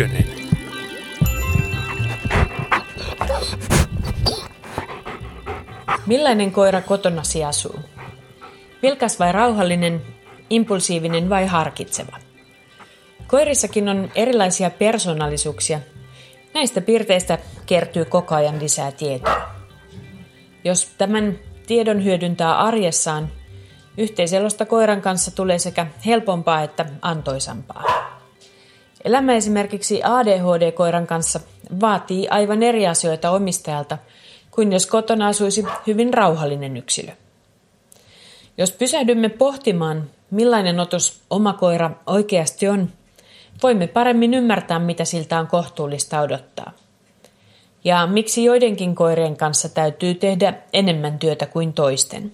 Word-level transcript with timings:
ykkönen. 0.00 0.24
Millainen 6.06 6.52
koira 6.52 6.80
kotonasi 6.80 7.44
asuu? 7.44 7.80
Vilkas 8.82 9.18
vai 9.18 9.32
rauhallinen, 9.32 10.02
impulsiivinen 10.50 11.30
vai 11.30 11.46
harkitseva? 11.46 12.16
Koirissakin 13.26 13.88
on 13.88 14.10
erilaisia 14.14 14.70
persoonallisuuksia. 14.70 15.80
Näistä 16.54 16.80
piirteistä 16.80 17.38
kertyy 17.66 18.04
koko 18.04 18.34
ajan 18.34 18.60
lisää 18.60 18.92
tietoa. 18.92 19.48
Jos 20.64 20.94
tämän 20.98 21.38
tiedon 21.66 22.04
hyödyntää 22.04 22.58
arjessaan, 22.58 23.28
yhteiselosta 23.96 24.66
koiran 24.66 25.02
kanssa 25.02 25.30
tulee 25.30 25.58
sekä 25.58 25.86
helpompaa 26.06 26.62
että 26.62 26.86
antoisampaa. 27.02 28.17
Elämä 29.04 29.34
esimerkiksi 29.34 30.00
ADHD-koiran 30.04 31.06
kanssa 31.06 31.40
vaatii 31.80 32.28
aivan 32.28 32.62
eri 32.62 32.86
asioita 32.86 33.30
omistajalta 33.30 33.98
kuin 34.50 34.72
jos 34.72 34.86
kotona 34.86 35.26
asuisi 35.26 35.64
hyvin 35.86 36.14
rauhallinen 36.14 36.76
yksilö. 36.76 37.12
Jos 38.58 38.72
pysähdymme 38.72 39.28
pohtimaan, 39.28 40.10
millainen 40.30 40.80
otus 40.80 41.20
oma 41.30 41.52
koira 41.52 41.90
oikeasti 42.06 42.68
on, 42.68 42.88
voimme 43.62 43.86
paremmin 43.86 44.34
ymmärtää, 44.34 44.78
mitä 44.78 45.04
siltä 45.04 45.38
on 45.38 45.46
kohtuullista 45.46 46.20
odottaa. 46.20 46.72
Ja 47.84 48.06
miksi 48.06 48.44
joidenkin 48.44 48.94
koirien 48.94 49.36
kanssa 49.36 49.68
täytyy 49.68 50.14
tehdä 50.14 50.54
enemmän 50.72 51.18
työtä 51.18 51.46
kuin 51.46 51.72
toisten. 51.72 52.32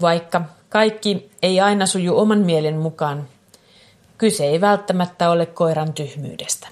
Vaikka 0.00 0.42
kaikki 0.68 1.30
ei 1.42 1.60
aina 1.60 1.86
suju 1.86 2.18
oman 2.18 2.38
mielen 2.38 2.76
mukaan, 2.76 3.28
kyse 4.22 4.44
ei 4.44 4.60
välttämättä 4.60 5.30
ole 5.30 5.46
koiran 5.46 5.92
tyhmyydestä. 5.92 6.68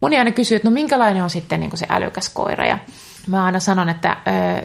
Moni 0.00 0.18
aina 0.18 0.32
kysyy, 0.32 0.56
että 0.56 0.68
no 0.68 0.72
minkälainen 0.74 1.22
on 1.22 1.30
sitten 1.30 1.60
niin 1.60 1.76
se 1.76 1.86
älykäs 1.88 2.28
koira. 2.28 2.66
Ja 2.66 2.78
mä 3.26 3.44
aina 3.44 3.60
sanon, 3.60 3.88
että, 3.88 4.16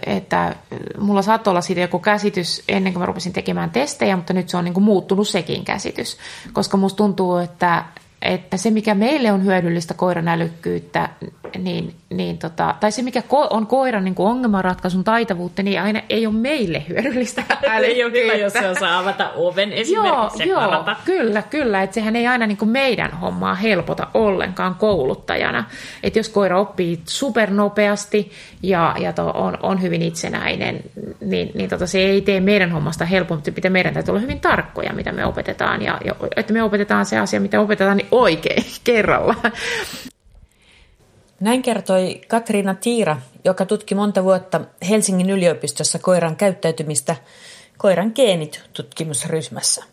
että 0.06 0.56
mulla 0.97 1.22
saattoi 1.22 1.52
olla 1.52 1.61
siitä 1.61 1.81
joku 1.81 2.00
käsitys 2.00 2.64
ennen 2.67 2.94
kuin 2.94 3.02
mä 3.02 3.06
rupesin 3.06 3.33
tekemään 3.33 3.72
testejä, 3.72 4.16
mutta 4.16 4.33
nyt 4.33 4.50
se 4.50 4.58
on 4.58 4.64
niin 4.64 4.73
kuin 4.73 4.83
muuttunut 4.83 5.28
sekin 5.28 5.66
käsitys. 5.66 6.17
Koska 6.53 6.78
musta 6.78 6.97
tuntuu, 6.97 7.38
että, 7.38 7.86
että 8.22 8.58
se, 8.58 8.72
mikä 8.72 8.95
meille 8.95 9.31
on 9.31 9.45
hyödyllistä 9.45 9.94
koiran 9.94 10.28
älykkyyttä, 10.28 11.09
niin, 11.58 11.95
niin 12.09 12.38
tota, 12.38 12.75
tai 12.80 12.92
se, 12.92 13.02
mikä 13.02 13.20
ko- 13.20 13.48
on 13.50 13.67
koiran 13.67 14.03
niin 14.03 14.16
ongelmanratkaisun 14.17 15.03
taitavuutta, 15.03 15.64
niin 15.64 15.81
aina 15.81 16.02
ei 16.09 16.28
ole 16.28 16.36
meille 16.36 16.86
hyödyllistä 16.90 17.42
älykkyyttä. 17.50 17.75
ei 17.75 18.03
ole 18.03 18.12
hyvä, 18.12 18.34
jos 18.34 18.53
se 18.53 18.70
osaa 18.70 19.00
avata 19.00 19.31
oven 19.36 19.73
esimerkiksi 19.73 20.50
joo, 20.50 20.62
joo, 20.62 20.95
kyllä, 21.06 21.42
kyllä. 21.42 21.84
Että 21.84 21.94
sehän 21.94 22.16
ei 22.16 22.28
aina 22.28 22.47
niin 22.47 22.58
kuin 22.58 22.70
meidän 22.70 23.12
hommaa 23.12 23.56
helpota 23.56 24.08
ollenkaan 24.14 24.75
kouluttajana. 24.75 25.64
Että 26.03 26.20
jos 26.20 26.30
koira 26.30 26.59
oppii 26.59 27.02
supernopeasti 27.06 28.31
ja, 28.64 28.95
ja 29.00 29.14
to, 29.14 29.30
on, 29.30 29.58
on 29.64 29.81
hyvin 29.81 30.02
itsenäinen, 30.02 30.80
niin, 31.22 31.52
niin 31.53 31.70
tota, 31.70 31.88
se 31.88 32.00
ei 32.00 32.22
tee 32.22 32.40
meidän 32.40 32.72
hommasta 32.72 33.06
helpompi. 33.06 33.52
Mitä 33.56 33.70
meidän 33.70 33.94
täytyy 33.94 34.12
olla 34.12 34.22
hyvin 34.22 34.40
tarkkoja, 34.40 34.94
mitä 34.94 35.12
me 35.12 35.25
opetetaan. 35.25 35.81
Ja, 35.81 35.97
ja 36.06 36.16
että 36.36 36.53
me 36.53 36.64
opetetaan 36.64 37.06
se 37.06 37.17
asia, 37.17 37.40
mitä 37.40 37.62
opetetaan, 37.62 37.97
niin 37.97 38.08
oikein 38.12 38.66
kerralla. 38.84 39.36
Näin 41.40 41.62
kertoi 41.62 42.22
Katriina 42.28 42.76
Tiira, 42.76 43.18
joka 43.46 43.66
tutki 43.66 43.96
monta 43.96 44.24
vuotta 44.24 44.62
Helsingin 44.90 45.30
yliopistossa 45.30 46.00
koiran 46.00 46.36
käyttäytymistä 46.36 47.16
Koiran 47.82 48.12
geenit 48.16 48.62
tutkimusryhmässä. 48.74 49.84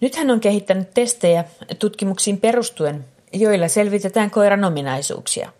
Nyt 0.00 0.16
hän 0.16 0.30
on 0.30 0.40
kehittänyt 0.40 0.94
testejä 0.94 1.44
tutkimuksiin 1.78 2.40
perustuen, 2.40 3.04
joilla 3.32 3.68
selvitetään 3.68 4.30
koiran 4.30 4.64
ominaisuuksia, 4.64 5.52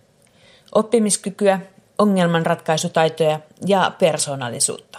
oppimiskykyä, 0.74 1.60
ongelmanratkaisutaitoja 1.98 3.40
ja 3.66 3.92
persoonallisuutta. 3.98 4.98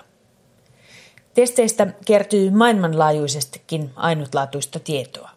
Testeistä 1.33 1.87
kertyy 2.05 2.49
maailmanlaajuisestikin 2.49 3.91
ainutlaatuista 3.95 4.79
tietoa. 4.79 5.29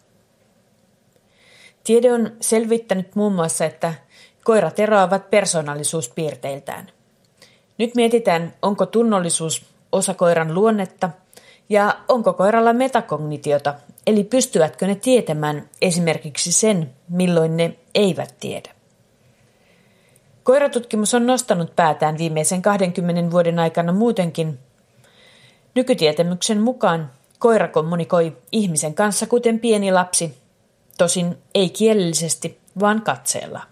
Tiede 1.87 2.13
on 2.13 2.33
selvittänyt 2.41 3.15
muun 3.15 3.33
muassa, 3.33 3.65
että 3.65 3.95
koirat 4.45 4.79
eroavat 4.79 5.31
persoonallisuuspiirteiltään. 5.31 6.91
Nyt 7.79 7.95
mietitään, 7.95 8.55
onko 8.63 8.87
tunnollisuus 8.87 9.65
osa 9.93 10.15
koiran 10.15 10.55
luonnetta 10.55 11.11
ja 11.69 11.97
onko 12.09 12.33
koiralla 12.33 12.73
metakognitiota, 12.73 13.75
eli 14.07 14.25
pystyvätkö 14.25 14.87
ne 14.87 14.95
tietämään 14.95 15.69
esimerkiksi 15.83 16.53
sen, 16.53 16.91
milloin 17.09 17.57
ne 17.57 17.77
eivät 17.95 18.35
tiedä. 18.41 18.71
Koiratutkimus 20.43 21.15
on 21.15 21.27
nostanut 21.27 21.77
päätään 21.77 22.19
viimeisen 22.19 22.63
20 22.63 23.31
vuoden 23.31 23.59
aikana 23.59 23.93
muutenkin. 23.93 24.59
Nykytietämyksen 25.75 26.61
mukaan 26.61 27.11
koira 27.39 27.69
kommunikoi 27.69 28.37
ihmisen 28.53 28.95
kanssa 28.95 29.27
kuten 29.27 29.61
pieni 29.61 29.93
lapsi, 29.93 30.46
tosin 30.99 31.39
ei 31.55 31.71
kielellisesti, 31.71 32.61
vaan 32.81 33.03
katseella. 33.03 33.63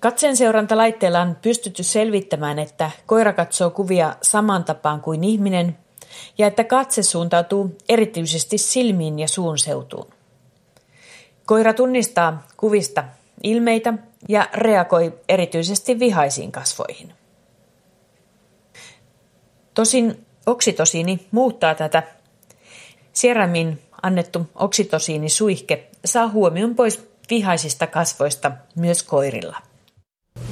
Katseen 0.00 0.36
seurantalaitteella 0.36 1.20
on 1.20 1.36
pystytty 1.42 1.82
selvittämään, 1.82 2.58
että 2.58 2.90
koira 3.06 3.32
katsoo 3.32 3.70
kuvia 3.70 4.16
saman 4.22 4.64
tapaan 4.64 5.00
kuin 5.00 5.24
ihminen 5.24 5.78
ja 6.38 6.46
että 6.46 6.64
katse 6.64 7.02
suuntautuu 7.02 7.76
erityisesti 7.88 8.58
silmiin 8.58 9.18
ja 9.18 9.28
suun 9.28 9.58
seutuun. 9.58 10.06
Koira 11.46 11.74
tunnistaa 11.74 12.46
kuvista 12.56 13.04
ilmeitä 13.42 13.94
ja 14.28 14.48
reagoi 14.52 15.18
erityisesti 15.28 15.98
vihaisiin 15.98 16.52
kasvoihin. 16.52 17.12
Tosin 19.74 20.26
oksitosiini 20.46 21.26
muuttaa 21.30 21.74
tätä. 21.74 22.02
Sieramin 23.12 23.78
annettu 24.02 24.46
oksitosiinisuihke 24.54 25.90
saa 26.04 26.28
huomion 26.28 26.74
pois 26.74 27.08
vihaisista 27.30 27.86
kasvoista 27.86 28.52
myös 28.76 29.02
koirilla 29.02 29.56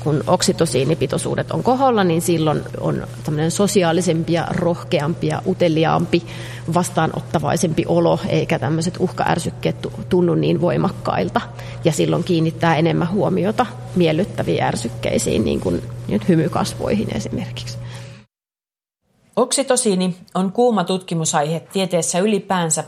kun 0.00 0.24
oksitosiinipitoisuudet 0.26 1.50
on 1.50 1.62
koholla, 1.62 2.04
niin 2.04 2.22
silloin 2.22 2.62
on 2.80 3.06
tämmöinen 3.24 3.50
sosiaalisempi 3.50 4.32
ja 4.32 4.46
rohkeampi 4.50 5.26
ja 5.26 5.42
uteliaampi, 5.46 6.22
vastaanottavaisempi 6.74 7.84
olo, 7.86 8.18
eikä 8.28 8.58
tämmöiset 8.58 8.94
uhkaärsykkeet 8.98 9.76
tunnu 10.08 10.34
niin 10.34 10.60
voimakkailta. 10.60 11.40
Ja 11.84 11.92
silloin 11.92 12.24
kiinnittää 12.24 12.76
enemmän 12.76 13.10
huomiota 13.10 13.66
miellyttäviin 13.96 14.62
ärsykkeisiin, 14.62 15.44
niin 15.44 15.60
kuin 15.60 15.82
nyt 16.08 16.28
hymykasvoihin 16.28 17.16
esimerkiksi. 17.16 17.78
Oksitosiini 19.38 20.16
on 20.34 20.52
kuuma 20.52 20.84
tutkimusaihe 20.84 21.60
tieteessä 21.60 22.18
ylipäänsä. 22.18 22.84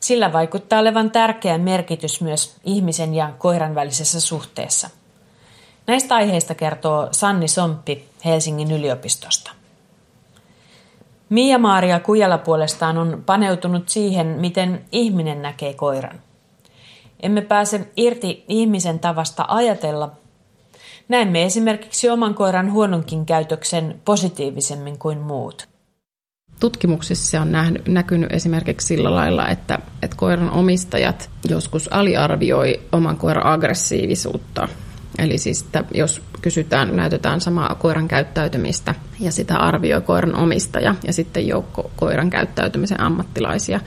Sillä 0.00 0.32
vaikuttaa 0.32 0.80
olevan 0.80 1.10
tärkeä 1.10 1.58
merkitys 1.58 2.20
myös 2.20 2.56
ihmisen 2.64 3.14
ja 3.14 3.32
koiran 3.38 3.74
välisessä 3.74 4.20
suhteessa– 4.20 4.90
Näistä 5.86 6.14
aiheista 6.14 6.54
kertoo 6.54 7.08
Sanni 7.10 7.48
Somppi 7.48 8.08
Helsingin 8.24 8.70
yliopistosta. 8.70 9.50
Mia-Maaria 11.28 12.00
Kujala 12.00 12.38
puolestaan 12.38 12.98
on 12.98 13.22
paneutunut 13.26 13.88
siihen, 13.88 14.26
miten 14.26 14.84
ihminen 14.92 15.42
näkee 15.42 15.74
koiran. 15.74 16.20
Emme 17.22 17.40
pääse 17.40 17.88
irti 17.96 18.44
ihmisen 18.48 18.98
tavasta 18.98 19.44
ajatella. 19.48 20.10
Näemme 21.08 21.44
esimerkiksi 21.44 22.08
oman 22.08 22.34
koiran 22.34 22.72
huononkin 22.72 23.26
käytöksen 23.26 24.00
positiivisemmin 24.04 24.98
kuin 24.98 25.18
muut. 25.18 25.68
Tutkimuksissa 26.60 27.40
on 27.40 27.52
nähnyt, 27.52 27.88
näkynyt 27.88 28.32
esimerkiksi 28.32 28.86
sillä 28.86 29.14
lailla, 29.14 29.48
että, 29.48 29.78
että 30.02 30.16
koiran 30.16 30.50
omistajat 30.50 31.30
joskus 31.48 31.92
aliarvioi 31.92 32.80
oman 32.92 33.16
koiran 33.16 33.46
aggressiivisuutta 33.46 34.68
Eli 35.18 35.38
siis, 35.38 35.62
että 35.62 35.84
jos 35.94 36.22
kysytään, 36.42 36.96
näytetään 36.96 37.40
samaa 37.40 37.74
koiran 37.74 38.08
käyttäytymistä 38.08 38.94
ja 39.20 39.32
sitä 39.32 39.56
arvioi 39.56 40.00
koiran 40.00 40.34
omistaja 40.34 40.94
ja 41.06 41.12
sitten 41.12 41.46
joukko 41.48 41.90
koiran 41.96 42.30
käyttäytymisen 42.30 43.00
ammattilaisia, 43.00 43.80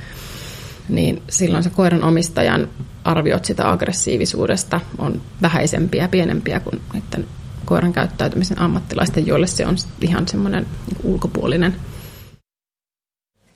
niin 0.89 1.21
silloin 1.29 1.63
se 1.63 1.69
koiran 1.69 2.03
omistajan 2.03 2.67
arviot 3.07 3.45
sitä 3.45 3.71
aggressiivisuudesta 3.71 4.81
on 4.97 5.21
vähäisempiä 5.41 6.07
pienempiä 6.07 6.59
kuin 6.59 6.81
niiden 6.93 7.27
koiran 7.65 7.93
käyttäytymisen 7.93 8.61
ammattilaisten, 8.61 9.27
joille 9.27 9.47
se 9.47 9.65
on 9.65 9.75
ihan 10.01 10.27
semmoinen 10.27 10.67
ulkopuolinen. 11.03 11.75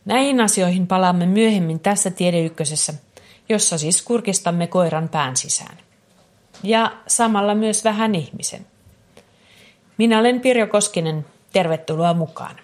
Näihin 0.05 0.41
asioihin 0.41 0.87
palaamme 0.87 1.25
myöhemmin 1.25 1.79
tässä 1.79 2.11
tiedeykkösessä, 2.11 2.93
jossa 3.49 3.77
siis 3.77 4.01
kurkistamme 4.01 4.67
koiran 4.67 5.09
pään 5.09 5.37
sisään 5.37 5.77
ja 6.63 6.91
samalla 7.07 7.55
myös 7.55 7.83
vähän 7.83 8.15
ihmisen. 8.15 8.65
Minä 9.97 10.19
olen 10.19 10.41
Pirjo 10.41 10.67
Koskinen, 10.67 11.25
tervetuloa 11.53 12.13
mukaan. 12.13 12.55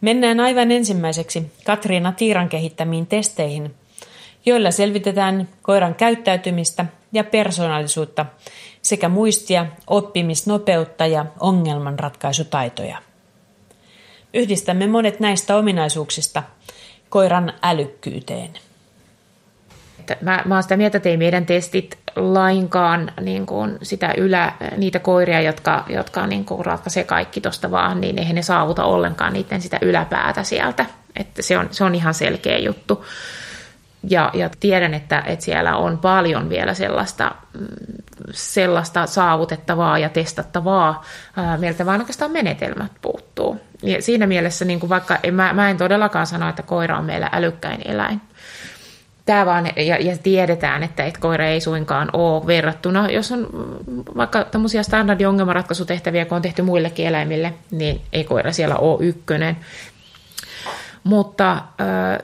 Mennään 0.00 0.40
aivan 0.40 0.70
ensimmäiseksi 0.70 1.52
Katriina 1.64 2.12
Tiiran 2.12 2.48
kehittämiin 2.48 3.06
testeihin, 3.06 3.74
joilla 4.48 4.70
selvitetään 4.70 5.48
koiran 5.62 5.94
käyttäytymistä 5.94 6.84
ja 7.12 7.24
persoonallisuutta 7.24 8.26
sekä 8.82 9.08
muistia, 9.08 9.66
oppimisnopeutta 9.86 11.06
ja 11.06 11.26
ongelmanratkaisutaitoja. 11.40 12.98
Yhdistämme 14.34 14.86
monet 14.86 15.20
näistä 15.20 15.56
ominaisuuksista 15.56 16.42
koiran 17.08 17.52
älykkyyteen. 17.62 18.50
Mä, 20.20 20.42
mä 20.44 20.54
oon 20.54 20.62
sitä 20.62 20.76
mieltä, 20.76 20.96
että 20.96 21.08
ei 21.08 21.16
meidän 21.16 21.46
testit 21.46 21.98
lainkaan 22.16 23.12
niin 23.20 23.46
kuin 23.46 23.78
sitä 23.82 24.14
ylä, 24.16 24.52
niitä 24.76 24.98
koiria, 24.98 25.40
jotka, 25.40 25.84
jotka 25.88 26.26
niin 26.26 26.44
kuin 26.44 26.66
ratkaisee 26.66 27.04
kaikki 27.04 27.40
tuosta 27.40 27.70
vaan, 27.70 28.00
niin 28.00 28.18
eihän 28.18 28.34
ne 28.34 28.42
saavuta 28.42 28.84
ollenkaan 28.84 29.32
niiden 29.32 29.62
sitä 29.62 29.78
yläpäätä 29.82 30.42
sieltä. 30.42 30.86
Että 31.16 31.42
se, 31.42 31.58
on, 31.58 31.68
se 31.70 31.84
on 31.84 31.94
ihan 31.94 32.14
selkeä 32.14 32.58
juttu. 32.58 33.04
Ja, 34.02 34.30
ja 34.34 34.50
tiedän, 34.60 34.94
että, 34.94 35.22
että 35.26 35.44
siellä 35.44 35.76
on 35.76 35.98
paljon 35.98 36.48
vielä 36.48 36.74
sellaista, 36.74 37.34
sellaista 38.30 39.06
saavutettavaa 39.06 39.98
ja 39.98 40.08
testattavaa. 40.08 41.04
Meiltä 41.58 41.86
vaan 41.86 42.00
oikeastaan 42.00 42.32
menetelmät 42.32 42.92
puuttuu. 43.02 43.60
Ja 43.82 44.02
siinä 44.02 44.26
mielessä, 44.26 44.64
niin 44.64 44.80
kuin 44.80 44.90
vaikka 44.90 45.18
mä, 45.32 45.52
mä 45.52 45.70
en 45.70 45.76
todellakaan 45.76 46.26
sano, 46.26 46.48
että 46.48 46.62
koira 46.62 46.98
on 46.98 47.04
meillä 47.04 47.30
älykkäin 47.32 47.82
eläin. 47.84 48.20
Tämä 49.26 49.46
vaan, 49.46 49.66
ja, 49.66 49.96
ja 49.96 50.16
tiedetään, 50.22 50.82
että, 50.82 51.04
että 51.04 51.20
koira 51.20 51.46
ei 51.46 51.60
suinkaan 51.60 52.10
ole 52.12 52.46
verrattuna, 52.46 53.10
jos 53.10 53.32
on 53.32 53.46
vaikka 54.16 54.44
tämmöisiä 54.44 54.82
standardiongelmanratkaisutehtäviä, 54.82 56.24
kun 56.24 56.36
on 56.36 56.42
tehty 56.42 56.62
muillekin 56.62 57.06
eläimille, 57.06 57.54
niin 57.70 58.00
ei 58.12 58.24
koira 58.24 58.52
siellä 58.52 58.76
ole 58.76 59.04
ykkönen. 59.04 59.56
Mutta 61.04 61.52
äh, 61.52 61.62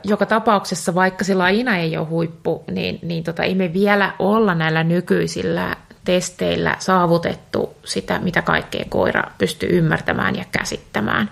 joka 0.05 0.27
tapauksessa, 0.27 0.95
vaikka 0.95 1.25
se 1.25 1.35
lajina 1.35 1.77
ei 1.77 1.97
ole 1.97 2.07
huippu, 2.07 2.65
niin, 2.71 2.99
niin 3.03 3.25
tota, 3.25 3.43
ei 3.43 3.55
me 3.55 3.73
vielä 3.73 4.13
olla 4.19 4.55
näillä 4.55 4.85
nykyisillä 4.85 5.77
testeillä 6.05 6.77
saavutettu 6.79 7.75
sitä, 7.85 8.19
mitä 8.19 8.43
kaikkea 8.43 8.85
koira 8.89 9.23
pystyy 9.39 9.69
ymmärtämään 9.79 10.37
ja 10.37 10.45
käsittämään. 10.53 11.31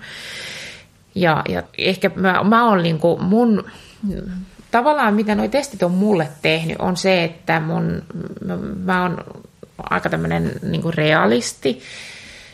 Ja, 1.15 1.43
ja 1.49 1.63
ehkä 1.79 2.11
mä, 2.15 2.45
mä 2.45 2.71
olen 2.71 2.83
niin 2.83 2.99
kuin 2.99 3.25
mun, 3.25 3.65
tavallaan 4.71 5.15
mitä 5.15 5.35
nuo 5.35 5.49
testit 5.49 5.83
on 5.83 5.91
mulle 5.91 6.29
tehnyt, 6.43 6.77
on 6.79 6.97
se, 6.97 7.25
että 7.25 7.61
mun, 7.61 8.03
mä, 8.45 8.57
mä 8.85 9.03
oon 9.03 9.19
aika 9.91 10.11
tämmöinen 10.11 10.53
niin 10.63 10.95
realisti, 10.95 11.83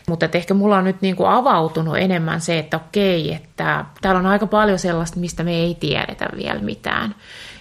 mutta 0.09 0.29
ehkä 0.33 0.55
mulla 0.55 0.77
on 0.77 0.85
nyt 0.85 1.01
niin 1.01 1.17
kuin 1.17 1.31
avautunut 1.31 1.97
enemmän 1.99 2.41
se, 2.41 2.59
että 2.59 2.77
okei, 2.77 3.35
että 3.35 3.85
täällä 4.01 4.19
on 4.19 4.27
aika 4.27 4.47
paljon 4.47 4.79
sellaista, 4.79 5.21
mistä 5.21 5.45
me 5.45 5.55
ei 5.55 5.77
tiedetä 5.81 6.29
vielä 6.37 6.61
mitään. 6.61 7.15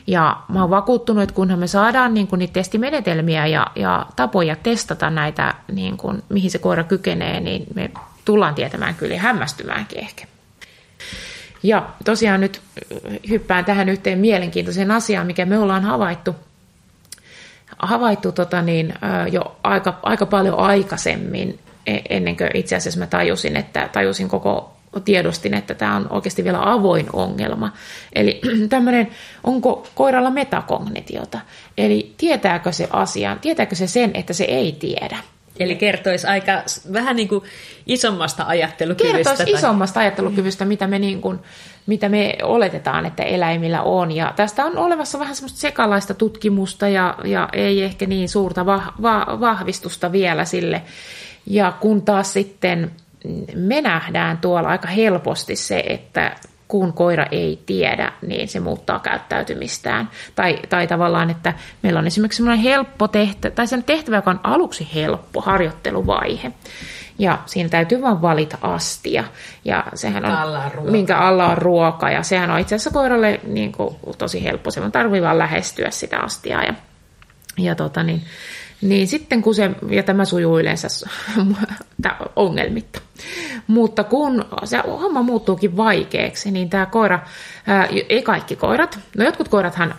Ja 0.08 0.38
mä 0.50 0.62
oon 0.62 0.70
vakuuttunut, 0.70 1.24
että 1.24 1.36
kunhan 1.36 1.60
me 1.60 1.68
saadaan 1.68 2.14
niin 2.14 2.28
kuin 2.28 2.40
niitä 2.40 2.54
testimenetelmiä 2.54 3.48
ja, 3.48 3.68
ja 3.76 4.06
tapoja 4.16 4.56
testata 4.56 5.10
näitä, 5.10 5.54
niin 5.72 5.98
kuin, 5.98 6.24
mihin 6.30 6.52
se 6.52 6.58
koira 6.58 6.84
kykenee, 6.84 7.40
niin 7.40 7.66
me 7.76 7.92
tullaan 8.26 8.56
tietämään 8.56 8.96
kyllä 8.96 9.18
hämmästymäänkin 9.18 10.00
ehkä. 10.00 10.28
Ja 11.64 11.90
tosiaan 12.06 12.42
nyt 12.42 12.62
hyppään 13.30 13.66
tähän 13.66 13.90
yhteen 13.90 14.20
mielenkiintoiseen 14.20 14.92
asiaan, 14.92 15.28
mikä 15.28 15.46
me 15.46 15.60
ollaan 15.60 15.84
havaittu, 15.84 16.36
havaittu 17.80 18.32
tota 18.32 18.62
niin, 18.62 18.94
jo 19.32 19.56
aika, 19.64 20.00
aika 20.04 20.26
paljon 20.26 20.60
aikaisemmin, 20.60 21.60
ennen 22.10 22.38
kuin 22.38 22.50
itse 22.54 22.76
asiassa 22.76 23.00
mä 23.00 23.08
tajusin, 23.08 23.58
että 23.58 23.90
tajusin 23.94 24.28
koko 24.28 24.78
tiedostin, 25.06 25.54
että 25.54 25.74
tämä 25.74 25.96
on 25.96 26.08
oikeasti 26.10 26.44
vielä 26.44 26.72
avoin 26.72 27.06
ongelma. 27.14 27.72
Eli 28.14 28.42
tämmöinen, 28.70 29.08
onko 29.44 29.88
koiralla 29.96 30.30
metakognitiota? 30.30 31.40
Eli 31.78 32.14
tietääkö 32.18 32.72
se 32.72 32.88
asian, 32.92 33.40
tietääkö 33.40 33.76
se 33.76 33.88
sen, 33.88 34.12
että 34.14 34.34
se 34.34 34.44
ei 34.44 34.72
tiedä? 34.72 35.18
Eli 35.60 35.76
kertoisi 35.76 36.28
aika 36.28 36.52
vähän 36.94 37.16
niin 37.16 37.28
kuin 37.28 37.44
isommasta 37.86 38.44
ajattelukyvystä. 38.48 39.18
Kertoisi 39.18 39.44
tai... 39.44 39.54
isommasta 39.54 40.00
ajattelukyvystä, 40.00 40.66
mitä 40.66 40.88
me, 40.88 41.00
niin 41.00 41.22
kuin, 41.22 41.40
mitä 41.86 42.10
me 42.10 42.38
oletetaan, 42.44 43.06
että 43.06 43.24
eläimillä 43.24 43.82
on. 43.82 44.12
Ja 44.12 44.34
tästä 44.36 44.66
on 44.66 44.78
olevassa 44.78 45.20
vähän 45.20 45.36
semmoista 45.36 45.60
sekalaista 45.60 46.14
tutkimusta 46.14 46.88
ja, 46.88 47.18
ja 47.24 47.50
ei 47.54 47.84
ehkä 47.84 48.06
niin 48.06 48.30
suurta 48.30 48.66
va, 48.66 48.94
va, 49.02 49.38
vahvistusta 49.40 50.12
vielä 50.12 50.46
sille. 50.46 50.82
Ja 51.48 51.74
kun 51.80 52.02
taas 52.02 52.34
sitten 52.34 52.92
me 53.56 53.82
nähdään 53.82 54.38
tuolla 54.38 54.70
aika 54.70 54.88
helposti 54.88 55.56
se, 55.56 55.84
että 55.88 56.36
kun 56.68 56.94
koira 56.94 57.26
ei 57.32 57.64
tiedä, 57.66 58.14
niin 58.22 58.48
se 58.48 58.60
muuttaa 58.60 59.00
käyttäytymistään. 59.00 60.10
Tai, 60.36 60.60
tai 60.70 60.88
tavallaan, 60.88 61.30
että 61.30 61.54
meillä 61.84 62.00
on 62.00 62.08
esimerkiksi 62.08 62.38
sellainen 62.38 62.64
helppo 62.64 63.08
tehtävä, 63.08 63.56
tai 63.56 63.68
sen 63.68 63.84
tehtävä, 63.84 64.16
joka 64.16 64.32
on 64.32 64.40
aluksi 64.44 64.90
helppo 64.96 65.42
harjoitteluvaihe. 65.42 66.52
Ja 67.20 67.40
siinä 67.46 67.70
täytyy 67.70 68.02
vain 68.02 68.22
valita 68.22 68.58
astia. 68.62 69.24
Ja 69.66 69.84
sehän 69.94 70.26
on, 70.26 70.32
alla 70.32 70.72
on 70.78 70.92
minkä 70.92 71.18
alla 71.18 71.48
on 71.48 71.58
ruoka. 71.58 72.10
Ja 72.10 72.24
sehän 72.24 72.52
on 72.52 72.60
itse 72.60 72.76
asiassa 72.76 72.92
koiralle 72.92 73.40
niin 73.44 73.72
kuin, 73.72 73.96
tosi 74.18 74.44
helppo. 74.44 74.72
Se 74.72 74.90
tarvii 74.90 75.22
vain 75.22 75.38
lähestyä 75.38 75.92
sitä 75.92 76.20
astiaa. 76.20 76.64
Ja, 76.64 76.74
ja 77.58 77.76
tota, 77.76 78.04
niin, 78.04 78.22
niin 78.82 79.08
sitten 79.08 79.42
kun 79.42 79.56
se, 79.56 79.72
ja 79.90 80.04
tämä 80.04 80.26
sujuu 80.26 80.60
yleensä 80.60 80.88
ongelmitta, 82.36 83.02
mutta 83.68 84.04
kun 84.04 84.46
se 84.64 84.78
homma 84.78 85.22
muuttuukin 85.22 85.78
vaikeaksi, 85.78 86.52
niin 86.52 86.70
tämä 86.70 86.86
koira, 86.86 87.20
ää, 87.68 87.88
ei 88.10 88.22
kaikki 88.24 88.56
koirat, 88.56 89.00
no 89.18 89.26
jotkut 89.26 89.48
koirathan 89.48 89.96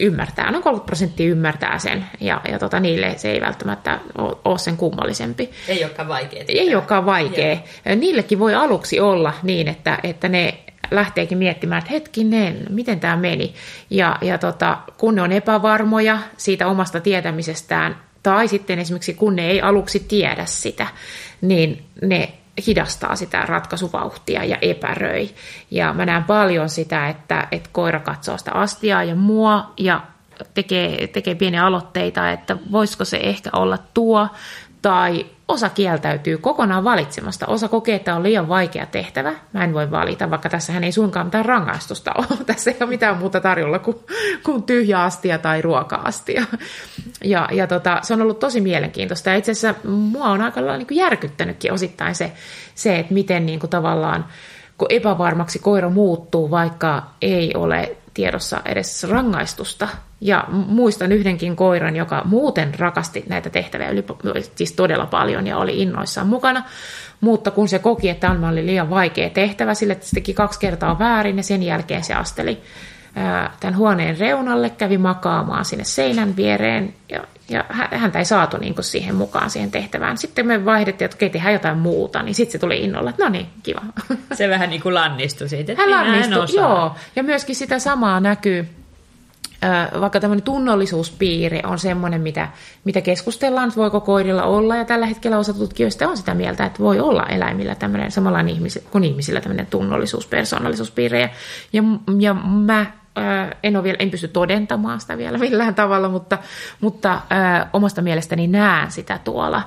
ymmärtää, 0.00 0.50
noin 0.50 0.62
30 0.62 0.86
prosenttia 0.86 1.30
ymmärtää 1.30 1.78
sen, 1.78 2.06
ja, 2.20 2.40
ja 2.48 2.58
tota, 2.58 2.80
niille 2.80 3.14
se 3.18 3.30
ei 3.30 3.40
välttämättä 3.40 4.00
ole 4.44 4.58
sen 4.58 4.76
kummallisempi. 4.76 5.50
Ei 5.68 5.84
olekaan 5.84 6.08
vaikea. 6.08 6.44
Ei 6.48 6.74
olekaan 6.74 7.06
vaikea. 7.06 7.58
Joo. 7.86 7.94
Niillekin 7.96 8.38
voi 8.38 8.54
aluksi 8.54 9.00
olla 9.00 9.32
niin, 9.42 9.68
että, 9.68 9.98
että 10.02 10.28
ne 10.28 10.58
lähteekin 10.90 11.38
miettimään, 11.38 11.78
että 11.78 11.90
hetkinen, 11.90 12.66
miten 12.68 13.00
tämä 13.00 13.16
meni. 13.16 13.54
Ja, 13.90 14.16
ja 14.20 14.38
tota, 14.38 14.78
kun 14.98 15.14
ne 15.14 15.22
on 15.22 15.32
epävarmoja 15.32 16.18
siitä 16.36 16.66
omasta 16.66 17.00
tietämisestään, 17.00 17.96
tai 18.22 18.48
sitten 18.48 18.78
esimerkiksi 18.78 19.14
kun 19.14 19.36
ne 19.36 19.46
ei 19.46 19.60
aluksi 19.60 20.00
tiedä 20.00 20.46
sitä, 20.46 20.86
niin 21.40 21.84
ne 22.02 22.32
hidastaa 22.66 23.16
sitä 23.16 23.42
ratkaisuvauhtia 23.42 24.44
ja 24.44 24.58
epäröi. 24.62 25.30
Ja 25.70 25.92
mä 25.92 26.06
näen 26.06 26.24
paljon 26.24 26.68
sitä, 26.68 27.08
että, 27.08 27.48
että 27.52 27.70
koira 27.72 28.00
katsoo 28.00 28.38
sitä 28.38 28.52
astiaa 28.52 29.04
ja 29.04 29.14
mua 29.14 29.72
ja 29.76 30.00
tekee, 30.54 31.06
tekee 31.06 31.34
pieniä 31.34 31.66
aloitteita, 31.66 32.30
että 32.30 32.56
voisiko 32.72 33.04
se 33.04 33.16
ehkä 33.16 33.50
olla 33.52 33.78
tuo, 33.94 34.28
tai 34.82 35.26
osa 35.48 35.68
kieltäytyy 35.68 36.38
kokonaan 36.38 36.84
valitsemasta. 36.84 37.46
Osa 37.46 37.68
kokee, 37.68 37.94
että 37.94 38.14
on 38.14 38.22
liian 38.22 38.48
vaikea 38.48 38.86
tehtävä. 38.86 39.32
Mä 39.52 39.64
en 39.64 39.74
voi 39.74 39.90
valita, 39.90 40.30
vaikka 40.30 40.48
tässähän 40.48 40.84
ei 40.84 40.92
suinkaan 40.92 41.26
mitään 41.26 41.44
rangaistusta 41.44 42.12
ole. 42.18 42.38
Tässä 42.46 42.70
ei 42.70 42.76
ole 42.80 42.88
mitään 42.88 43.18
muuta 43.18 43.40
tarjolla 43.40 43.78
kuin, 43.78 43.96
kuin 44.44 44.62
tyhjä 44.62 45.02
astia 45.02 45.38
tai 45.38 45.62
ruoka-astia. 45.62 46.44
Ja, 47.24 47.48
ja 47.52 47.66
tota, 47.66 47.98
se 48.02 48.14
on 48.14 48.22
ollut 48.22 48.38
tosi 48.38 48.60
mielenkiintoista. 48.60 49.30
Ja 49.30 49.36
itse 49.36 49.52
asiassa 49.52 49.88
mua 49.88 50.28
on 50.28 50.42
aika 50.42 50.60
lailla 50.60 50.76
niin 50.76 50.96
järkyttänytkin 50.96 51.72
osittain 51.72 52.14
se, 52.14 52.32
se 52.74 52.98
että 52.98 53.14
miten 53.14 53.46
niin 53.46 53.60
kuin 53.60 53.70
tavallaan 53.70 54.24
kun 54.78 54.88
epävarmaksi 54.90 55.58
koira 55.58 55.90
muuttuu, 55.90 56.50
vaikka 56.50 57.02
ei 57.22 57.52
ole 57.54 57.96
tiedossa 58.14 58.60
edes 58.64 59.04
rangaistusta. 59.04 59.88
Ja 60.20 60.44
muistan 60.50 61.12
yhdenkin 61.12 61.56
koiran, 61.56 61.96
joka 61.96 62.22
muuten 62.24 62.74
rakasti 62.78 63.24
näitä 63.28 63.50
tehtäviä 63.50 63.90
yli, 63.90 64.04
siis 64.54 64.72
todella 64.72 65.06
paljon 65.06 65.46
ja 65.46 65.58
oli 65.58 65.82
innoissaan 65.82 66.26
mukana. 66.26 66.62
Mutta 67.20 67.50
kun 67.50 67.68
se 67.68 67.78
koki, 67.78 68.08
että 68.08 68.28
tämä 68.28 68.48
oli 68.48 68.66
liian 68.66 68.90
vaikea 68.90 69.30
tehtävä, 69.30 69.74
sille 69.74 69.92
että 69.92 70.06
se 70.06 70.14
teki 70.14 70.34
kaksi 70.34 70.60
kertaa 70.60 70.98
väärin 70.98 71.36
ja 71.36 71.42
sen 71.42 71.62
jälkeen 71.62 72.04
se 72.04 72.14
asteli 72.14 72.60
tämän 73.60 73.76
huoneen 73.76 74.18
reunalle, 74.18 74.70
kävi 74.70 74.98
makaamaan 74.98 75.64
sinne 75.64 75.84
seinän 75.84 76.36
viereen 76.36 76.94
ja, 77.08 77.24
ja 77.48 77.64
häntä 77.70 78.18
ei 78.18 78.24
saatu 78.24 78.56
niin 78.56 78.74
kuin 78.74 78.84
siihen 78.84 79.14
mukaan 79.14 79.50
siihen 79.50 79.70
tehtävään. 79.70 80.18
Sitten 80.18 80.46
me 80.46 80.64
vaihdettiin, 80.64 81.06
että 81.06 81.16
okei, 81.16 81.30
tehdään 81.30 81.52
jotain 81.52 81.78
muuta, 81.78 82.22
niin 82.22 82.34
sitten 82.34 82.52
se 82.52 82.58
tuli 82.58 82.84
innolla, 82.84 83.10
että 83.10 83.24
no 83.24 83.30
niin, 83.30 83.46
kiva. 83.62 83.80
Se 84.32 84.48
vähän 84.48 84.70
niin 84.70 84.82
kuin 84.82 84.94
lannistui 84.94 85.48
siitä, 85.48 85.72
että 85.72 85.82
Hän 85.82 85.90
lannistui, 85.90 86.60
joo. 86.60 86.94
Ja 87.16 87.22
myöskin 87.22 87.56
sitä 87.56 87.78
samaa 87.78 88.20
näkyy, 88.20 88.68
vaikka 90.00 90.20
tämmöinen 90.20 90.44
tunnollisuuspiiri 90.44 91.60
on 91.64 91.78
semmoinen, 91.78 92.20
mitä, 92.20 92.48
mitä 92.84 93.00
keskustellaan, 93.00 93.72
voiko 93.76 94.00
koirilla 94.00 94.42
olla, 94.42 94.76
ja 94.76 94.84
tällä 94.84 95.06
hetkellä 95.06 95.38
osa 95.38 95.54
tutkijoista 95.54 96.08
on 96.08 96.16
sitä 96.16 96.34
mieltä, 96.34 96.66
että 96.66 96.78
voi 96.78 97.00
olla 97.00 97.26
eläimillä 97.26 97.74
tämmöinen 97.74 98.48
ihmis, 98.48 98.78
kuin 98.90 99.04
ihmisillä 99.04 99.40
tämmöinen 99.40 99.66
tunnollisuus, 99.66 100.26
persoonallisuuspiiri. 100.26 101.20
Ja, 101.72 101.82
ja 102.18 102.34
mä 102.34 102.86
en, 103.62 103.76
ole 103.76 103.84
vielä, 103.84 103.96
en 103.98 104.10
pysty 104.10 104.28
todentamaan 104.28 105.00
sitä 105.00 105.18
vielä 105.18 105.38
millään 105.38 105.74
tavalla, 105.74 106.08
mutta, 106.08 106.38
mutta 106.80 107.20
omasta 107.72 108.02
mielestäni 108.02 108.46
näen 108.46 108.90
sitä 108.90 109.18
tuolla, 109.24 109.62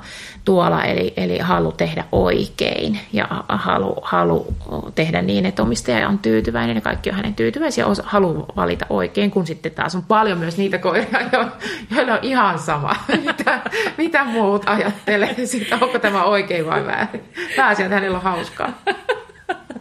tuolla 0.45 0.83
eli, 0.83 1.13
eli 1.17 1.39
halu 1.39 1.71
tehdä 1.71 2.03
oikein 2.11 2.99
ja 3.13 3.27
halu, 3.47 3.95
halu 4.01 4.53
tehdä 4.95 5.21
niin, 5.21 5.45
että 5.45 5.63
omistaja 5.63 6.09
on 6.09 6.19
tyytyväinen 6.19 6.75
ja 6.75 6.81
kaikki 6.81 7.09
on 7.09 7.15
hänen 7.15 7.35
tyytyväisiä, 7.35 7.85
halu 8.03 8.45
valita 8.55 8.85
oikein, 8.89 9.31
kun 9.31 9.47
sitten 9.47 9.71
taas 9.71 9.95
on 9.95 10.03
paljon 10.03 10.37
myös 10.37 10.57
niitä 10.57 10.77
koiria, 10.77 11.21
joilla 11.95 12.13
on 12.13 12.19
ihan 12.21 12.59
sama, 12.59 12.95
mitä, 13.25 13.59
mitä 13.97 14.23
muut 14.23 14.63
ajattelee 14.65 15.45
siitä, 15.45 15.77
onko 15.81 15.99
tämä 15.99 16.23
oikein 16.23 16.65
vai 16.65 16.85
väärin. 16.85 17.23
Pääasiassa, 17.55 17.83
että 17.83 17.95
hänellä 17.95 18.17
on 18.17 18.23
hauskaa. 18.23 18.73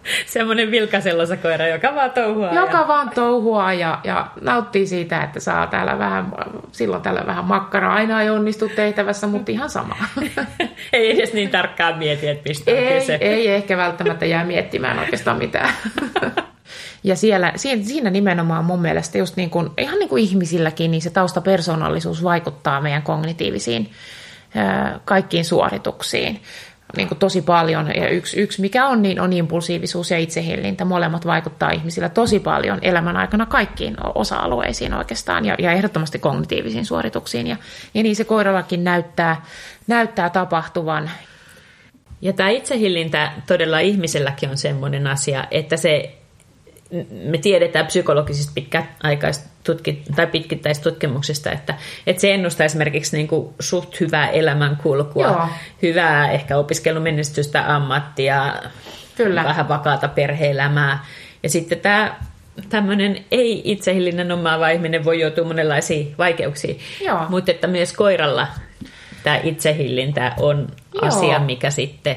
Semmoinen 0.27 0.71
vilkasellosa 0.71 1.37
koira, 1.37 1.67
joka 1.67 1.95
vaan 1.95 2.11
touhuaa. 2.11 2.55
Joka 2.55 2.79
ja... 2.79 2.89
vaan 2.89 3.11
touhuaa 3.11 3.73
ja, 3.75 3.99
ja 4.05 4.27
nauttii 4.41 4.87
siitä, 4.87 5.23
että 5.23 5.41
saa 5.41 5.67
täällä 5.67 5.99
vähän, 5.99 6.33
silloin 6.73 7.03
tällä 7.03 7.23
vähän 7.27 7.45
makkaraa. 7.45 7.95
Aina 7.95 8.23
ei 8.23 8.31
onnistu 8.31 8.69
tehtävässä, 8.69 9.27
mutta 9.27 9.53
ihan 9.53 9.71
sama. 9.71 9.97
ei 10.93 11.11
edes 11.11 11.33
niin 11.33 11.51
tarkkaan 11.51 11.99
mieti, 11.99 12.29
että 12.29 12.49
mistä 12.49 12.71
on 12.71 12.77
ei, 12.77 13.01
kyse. 13.01 13.19
Ei 13.21 13.49
ehkä 13.49 13.77
välttämättä 13.77 14.27
jää 14.27 14.45
miettimään 14.45 14.99
oikeastaan 14.99 15.39
mitään. 15.39 15.75
Ja 17.05 17.17
siellä, 17.17 17.53
siinä 17.57 18.11
nimenomaan 18.11 18.65
mun 18.65 18.83
mielestä 18.83 19.19
just 19.19 19.37
niin 19.37 19.51
kuin, 19.51 19.71
ihan 19.79 19.99
niin 19.99 20.09
kuin 20.09 20.23
ihmisilläkin, 20.23 20.91
niin 20.91 21.03
se 21.03 21.11
taustapersonallisuus 21.11 22.25
vaikuttaa 22.25 22.81
meidän 22.81 23.03
kognitiivisiin 23.03 23.91
kaikkiin 25.05 25.45
suorituksiin 25.45 26.41
niin 26.97 27.09
kuin 27.09 27.19
tosi 27.19 27.43
paljon. 27.43 27.87
Ja 27.97 28.09
yksi, 28.09 28.41
yksi, 28.41 28.61
mikä 28.61 28.87
on, 28.87 29.03
niin 29.03 29.21
on 29.21 29.33
impulsiivisuus 29.33 30.11
ja 30.11 30.19
itsehillintä. 30.19 30.85
Molemmat 30.85 31.27
vaikuttaa 31.27 31.71
ihmisillä 31.71 32.09
tosi 32.09 32.41
paljon 32.41 32.79
elämän 32.83 33.17
aikana 33.17 33.47
kaikkiin 33.47 33.97
osa-alueisiin 34.15 34.95
oikeastaan 34.95 35.45
ja, 35.45 35.57
ja 35.59 35.73
ehdottomasti 35.73 36.19
kognitiivisiin 36.19 36.87
suorituksiin. 36.87 37.47
Ja, 37.47 37.57
ja 37.95 38.03
niin 38.03 38.17
se 38.17 38.25
koirallakin 38.25 38.85
näyttää, 38.85 39.45
näyttää 39.87 40.31
tapahtuvan. 40.31 41.11
Ja 42.21 42.33
tämä 42.33 42.49
itsehillintä 42.49 43.33
todella 43.47 43.79
ihmiselläkin 43.79 44.51
on 44.51 44.57
semmoinen 44.57 45.07
asia, 45.07 45.45
että 45.51 45.77
se 45.77 46.19
me 47.11 47.39
tiedetään 47.39 47.87
psykologisista 47.87 48.53
pitkäaikaista 48.55 49.52
tutki, 49.64 50.02
tai 50.16 50.26
pitkittäistutkimuksista, 50.26 51.50
että, 51.50 51.75
että 52.07 52.21
se 52.21 52.35
ennustaa 52.35 52.64
esimerkiksi 52.64 53.16
niin 53.16 53.28
kuin 53.28 53.54
suht 53.61 54.00
hyvää 54.00 54.31
elämänkulkua, 54.31 55.26
Joo. 55.26 55.49
hyvää 55.83 56.31
ehkä 56.31 56.57
opiskelumenestystä, 56.57 57.75
ammattia, 57.75 58.54
Kyllä. 59.16 59.45
vähän 59.45 59.69
vakaata 59.69 60.09
perheelämää. 60.09 61.04
Ja 61.42 61.49
sitten 61.49 61.81
tämä 61.81 62.16
tämmöinen 62.69 63.25
ei-itsehillinen 63.31 64.33
omaava 64.33 64.69
ihminen 64.69 65.04
voi 65.04 65.21
joutua 65.21 65.45
monenlaisiin 65.45 66.14
vaikeuksiin, 66.19 66.78
Joo. 67.04 67.26
mutta 67.28 67.50
että 67.50 67.66
myös 67.66 67.92
koiralla 67.92 68.47
tämä 69.23 69.40
itsehillintä 69.45 70.33
on 70.37 70.69
Joo. 70.95 71.07
asia, 71.07 71.38
mikä 71.38 71.71
sitten 71.71 72.16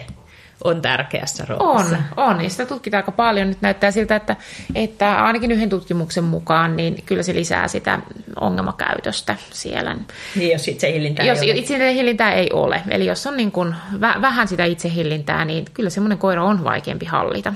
on 0.65 0.81
tärkeässä 0.81 1.45
roolissa. 1.48 1.98
On, 2.17 2.29
on. 2.29 2.43
Ja 2.43 2.50
sitä 2.50 2.65
tutkitaan 2.65 3.00
aika 3.00 3.12
paljon. 3.12 3.48
Nyt 3.48 3.62
näyttää 3.62 3.91
siltä, 3.91 4.15
että, 4.15 4.36
että 4.75 5.24
ainakin 5.25 5.51
yhden 5.51 5.69
tutkimuksen 5.69 6.24
mukaan, 6.24 6.77
niin 6.77 7.03
kyllä 7.05 7.24
se 7.24 7.34
lisää 7.34 7.67
sitä 7.67 8.00
ongelmakäytöstä 8.39 9.36
siellä. 9.51 9.95
Niin, 10.36 10.51
jos 10.51 10.67
itsehillintää 10.67 11.25
jos 11.25 11.41
ei 11.41 11.51
ole. 11.51 11.60
Itsehillintää 11.60 12.34
ei 12.34 12.50
ole. 12.53 12.81
Eli 12.89 13.05
jos 13.05 13.27
on 13.27 13.38
niin 13.38 13.51
kuin 13.51 13.75
vähän 14.22 14.48
sitä 14.48 14.65
itsehillintää, 14.65 15.45
niin 15.45 15.65
kyllä 15.74 15.89
semmoinen 15.89 16.17
koira 16.17 16.43
on 16.43 16.63
vaikeampi 16.63 17.05
hallita. 17.05 17.53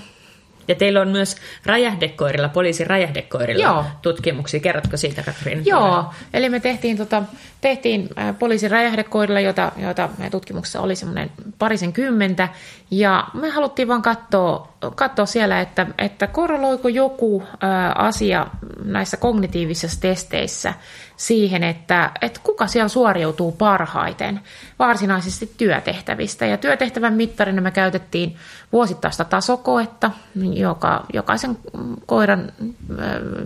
Ja 0.70 0.76
teillä 0.76 1.02
on 1.02 1.08
myös 1.08 1.36
räjähdekoirilla, 1.66 2.50
poliisin 2.50 2.88
räjähdekoirilla 2.88 3.64
Joo. 3.64 3.86
tutkimuksia. 4.02 4.60
Kerrotko 4.60 4.98
siitä, 4.98 5.24
Katrin? 5.24 5.66
Joo, 5.66 6.06
eli 6.34 6.50
me 6.50 6.60
tehtiin, 6.60 6.98
tota, 6.98 7.24
tehtiin 7.62 8.10
poliisin 8.40 8.72
räjähdekoirilla, 8.72 9.40
jota, 9.40 9.72
jota 9.78 10.10
tutkimuksessa 10.32 10.82
oli 10.82 10.96
semmoinen 10.96 11.32
parisen 11.60 11.94
kymmentä. 11.94 12.50
Ja 12.92 13.28
me 13.34 13.50
haluttiin 13.50 13.88
vaan 13.88 14.02
katsoa, 14.02 14.74
katsoa 14.96 15.26
siellä, 15.26 15.62
että, 15.62 15.88
että 15.98 16.28
korreloiko 16.28 16.88
joku 16.88 17.44
ä, 17.44 17.92
asia 17.92 18.48
näissä 18.84 19.18
kognitiivisissa 19.18 20.02
testeissä 20.02 20.74
siihen, 21.20 21.64
että, 21.64 22.12
että 22.22 22.40
kuka 22.44 22.68
siellä 22.68 22.88
suoriutuu 22.88 23.52
parhaiten 23.52 24.40
varsinaisesti 24.80 25.52
työtehtävistä. 25.58 26.46
Ja 26.46 26.58
työtehtävän 26.58 27.14
mittarina 27.14 27.62
me 27.62 27.72
käytettiin 27.72 28.36
vuosittaista 28.72 29.26
tasokoetta, 29.26 30.12
joka 30.54 31.06
jokaisen 31.14 31.58
koiran, 32.06 32.52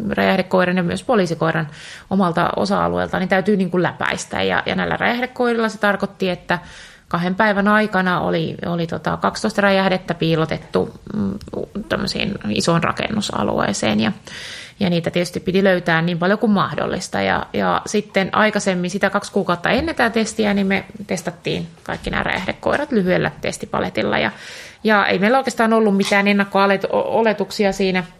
räjähdekoiran 0.09 0.77
ja 0.77 0.83
myös 0.83 1.03
poliisikoiran 1.03 1.67
omalta 2.09 2.49
osa-alueelta 2.55 3.19
niin 3.19 3.29
täytyy 3.29 3.57
niin 3.57 3.71
kuin 3.71 3.83
läpäistä. 3.83 4.41
Ja, 4.41 4.63
ja 4.65 4.75
näillä 4.75 4.97
räjähdekoirilla 4.97 5.69
se 5.69 5.77
tarkoitti, 5.77 6.29
että 6.29 6.59
kahden 7.07 7.35
päivän 7.35 7.67
aikana 7.67 8.19
oli, 8.19 8.55
oli 8.65 8.87
tota 8.87 9.17
12 9.17 9.61
räjähdettä 9.61 10.13
piilotettu 10.13 10.93
mm, 11.13 11.33
isoon 12.49 12.83
rakennusalueeseen 12.83 13.99
ja, 13.99 14.11
ja 14.79 14.89
niitä 14.89 15.11
tietysti 15.11 15.39
piti 15.39 15.63
löytää 15.63 16.01
niin 16.01 16.19
paljon 16.19 16.39
kuin 16.39 16.51
mahdollista. 16.51 17.21
Ja, 17.21 17.45
ja 17.53 17.81
sitten 17.85 18.29
aikaisemmin, 18.31 18.89
sitä 18.89 19.09
kaksi 19.09 19.31
kuukautta 19.31 19.69
ennen 19.69 19.95
tätä 19.95 20.09
testiä, 20.09 20.53
niin 20.53 20.67
me 20.67 20.85
testattiin 21.07 21.67
kaikki 21.83 22.09
nämä 22.09 22.23
räjähdekoirat 22.23 22.91
lyhyellä 22.91 23.31
testipaletilla 23.41 24.17
ja, 24.17 24.31
ja 24.83 25.05
ei 25.05 25.19
meillä 25.19 25.37
oikeastaan 25.37 25.73
ollut 25.73 25.97
mitään 25.97 26.27
ennakko-oletuksia 26.27 27.71
siinä– 27.71 28.03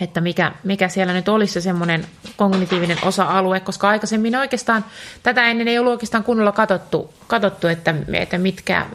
että 0.00 0.20
mikä, 0.20 0.52
mikä 0.64 0.88
siellä 0.88 1.12
nyt 1.12 1.28
olisi 1.28 1.52
se 1.52 1.60
semmoinen 1.60 2.06
kognitiivinen 2.36 2.98
osa-alue, 3.02 3.60
koska 3.60 3.88
aikaisemmin 3.88 4.36
oikeastaan 4.36 4.84
tätä 5.22 5.46
ennen 5.46 5.68
ei 5.68 5.78
ollut 5.78 5.92
oikeastaan 5.92 6.24
kunnolla 6.24 6.52
katsottu, 6.52 7.14
katsottu 7.26 7.68
että, 7.68 7.94
että 8.12 8.38
mitkä, 8.38 8.86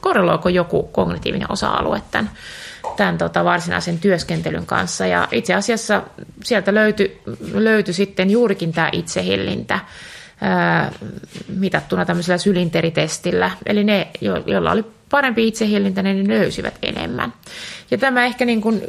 korreloiko 0.00 0.48
joku 0.48 0.82
kognitiivinen 0.82 1.52
osa-alue 1.52 2.02
tämän, 2.10 2.30
tämän 2.96 3.18
tota 3.18 3.44
varsinaisen 3.44 3.98
työskentelyn 3.98 4.66
kanssa. 4.66 5.06
Ja 5.06 5.28
itse 5.32 5.54
asiassa 5.54 6.02
sieltä 6.44 6.74
löytyi, 6.74 7.20
löytyi 7.52 7.94
sitten 7.94 8.30
juurikin 8.30 8.72
tämä 8.72 8.88
itsehillintä 8.92 9.78
mitattuna 11.48 12.04
tämmöisellä 12.04 12.38
sylinteritestillä. 12.38 13.50
Eli 13.66 13.84
ne, 13.84 14.08
joilla 14.46 14.70
oli 14.70 14.84
parempi 15.10 15.48
itsehillintä, 15.48 16.02
niin 16.02 16.26
ne 16.26 16.34
löysivät 16.34 16.78
enemmän. 16.82 17.32
Ja 17.90 17.98
tämä 17.98 18.24
ehkä 18.24 18.44
niin 18.44 18.60
kuin, 18.60 18.82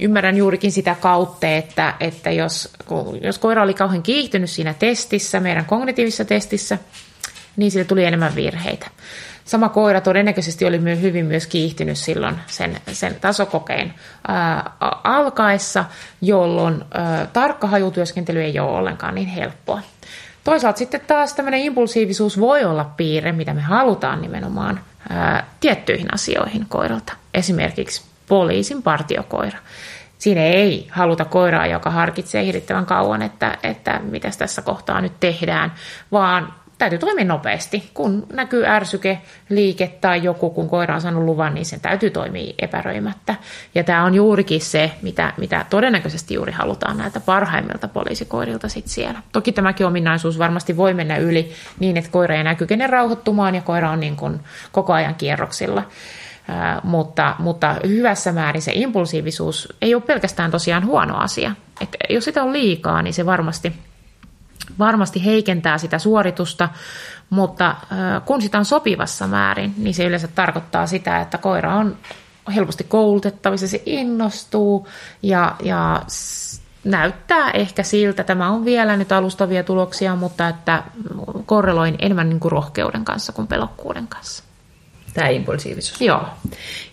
ymmärrän 0.00 0.36
juurikin 0.36 0.72
sitä 0.72 0.96
kautta, 1.00 1.46
että, 1.46 1.94
että 2.00 2.30
jos, 2.30 2.72
jos 3.20 3.38
koira 3.38 3.62
oli 3.62 3.74
kauhean 3.74 4.02
kiihtynyt 4.02 4.50
siinä 4.50 4.74
testissä, 4.74 5.40
meidän 5.40 5.64
kognitiivisessa 5.64 6.24
testissä, 6.24 6.78
niin 7.56 7.70
sille 7.70 7.84
tuli 7.84 8.04
enemmän 8.04 8.34
virheitä. 8.34 8.90
Sama 9.44 9.68
koira 9.68 10.00
todennäköisesti 10.00 10.64
oli 10.64 10.78
myös 10.78 11.00
hyvin 11.00 11.26
myös 11.26 11.46
kiihtynyt 11.46 11.98
silloin 11.98 12.36
sen, 12.46 12.76
sen 12.92 13.16
tasokokeen 13.20 13.94
ää, 14.28 14.70
alkaessa, 15.04 15.84
jolloin 16.20 16.84
ää, 16.94 17.26
tarkka 17.32 17.66
hajutyöskentely 17.66 18.42
ei 18.42 18.58
ole 18.58 18.70
ollenkaan 18.70 19.14
niin 19.14 19.28
helppoa. 19.28 19.80
Toisaalta 20.44 20.78
sitten 20.78 21.00
taas 21.06 21.34
tämmöinen 21.34 21.60
impulsiivisuus 21.60 22.40
voi 22.40 22.64
olla 22.64 22.84
piirre, 22.84 23.32
mitä 23.32 23.54
me 23.54 23.60
halutaan 23.60 24.22
nimenomaan 24.22 24.80
ää, 25.08 25.46
tiettyihin 25.60 26.14
asioihin 26.14 26.66
koiralta. 26.68 27.12
Esimerkiksi 27.34 28.02
poliisin 28.28 28.82
partiokoira. 28.82 29.58
Siinä 30.18 30.40
ei 30.44 30.86
haluta 30.90 31.24
koiraa, 31.24 31.66
joka 31.66 31.90
harkitsee 31.90 32.44
hirvittävän 32.44 32.86
kauan, 32.86 33.22
että, 33.22 33.58
että 33.62 34.00
mitä 34.02 34.30
tässä 34.38 34.62
kohtaa 34.62 35.00
nyt 35.00 35.12
tehdään, 35.20 35.72
vaan 36.12 36.54
täytyy 36.82 36.98
toimia 36.98 37.24
nopeasti. 37.24 37.90
Kun 37.94 38.26
näkyy 38.32 38.66
ärsyke, 38.66 39.20
liike 39.48 39.98
tai 40.00 40.22
joku, 40.22 40.50
kun 40.50 40.68
koira 40.68 40.94
on 40.94 41.00
saanut 41.00 41.24
luvan, 41.24 41.54
niin 41.54 41.66
sen 41.66 41.80
täytyy 41.80 42.10
toimia 42.10 42.54
epäröimättä. 42.58 43.34
Ja 43.74 43.84
tämä 43.84 44.04
on 44.04 44.14
juurikin 44.14 44.60
se, 44.60 44.92
mitä, 45.02 45.32
mitä 45.36 45.66
todennäköisesti 45.70 46.34
juuri 46.34 46.52
halutaan 46.52 46.96
näiltä 46.96 47.20
parhaimmilta 47.20 47.88
poliisikoirilta 47.88 48.68
sit 48.68 48.86
siellä. 48.86 49.22
Toki 49.32 49.52
tämäkin 49.52 49.86
ominaisuus 49.86 50.38
varmasti 50.38 50.76
voi 50.76 50.94
mennä 50.94 51.16
yli 51.16 51.52
niin, 51.80 51.96
että 51.96 52.10
koira 52.10 52.34
ei 52.34 52.44
näy 52.44 52.56
kenen 52.68 52.90
rauhoittumaan 52.90 53.54
ja 53.54 53.60
koira 53.60 53.90
on 53.90 54.00
niin 54.00 54.16
kuin 54.16 54.40
koko 54.72 54.92
ajan 54.92 55.14
kierroksilla. 55.14 55.82
Ää, 56.48 56.80
mutta, 56.84 57.36
mutta 57.38 57.76
hyvässä 57.88 58.32
määrin 58.32 58.62
se 58.62 58.72
impulsiivisuus 58.74 59.68
ei 59.82 59.94
ole 59.94 60.02
pelkästään 60.02 60.50
tosiaan 60.50 60.86
huono 60.86 61.16
asia. 61.16 61.54
Et 61.80 61.96
jos 62.10 62.24
sitä 62.24 62.42
on 62.42 62.52
liikaa, 62.52 63.02
niin 63.02 63.14
se 63.14 63.26
varmasti 63.26 63.72
varmasti 64.78 65.24
heikentää 65.24 65.78
sitä 65.78 65.98
suoritusta, 65.98 66.68
mutta 67.30 67.76
kun 68.24 68.42
sitä 68.42 68.58
on 68.58 68.64
sopivassa 68.64 69.26
määrin, 69.26 69.74
niin 69.76 69.94
se 69.94 70.04
yleensä 70.04 70.28
tarkoittaa 70.28 70.86
sitä, 70.86 71.20
että 71.20 71.38
koira 71.38 71.74
on 71.74 71.96
helposti 72.54 72.84
koulutettavissa, 72.84 73.68
se 73.68 73.82
innostuu 73.86 74.88
ja, 75.22 75.56
ja 75.62 76.02
näyttää 76.84 77.50
ehkä 77.50 77.82
siltä, 77.82 78.24
tämä 78.24 78.50
on 78.50 78.64
vielä 78.64 78.96
nyt 78.96 79.12
alustavia 79.12 79.64
tuloksia, 79.64 80.16
mutta 80.16 80.48
että 80.48 80.82
korreloin 81.46 81.96
enemmän 81.98 82.28
niin 82.28 82.40
kuin 82.40 82.52
rohkeuden 82.52 83.04
kanssa 83.04 83.32
kuin 83.32 83.46
pelokkuuden 83.46 84.08
kanssa. 84.08 84.44
Tämä 85.14 85.28
impulsiivisuus. 85.28 86.00
Joo. 86.00 86.24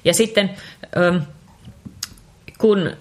Ja 0.06 0.14
sitten 0.14 0.50
kun 2.58 2.92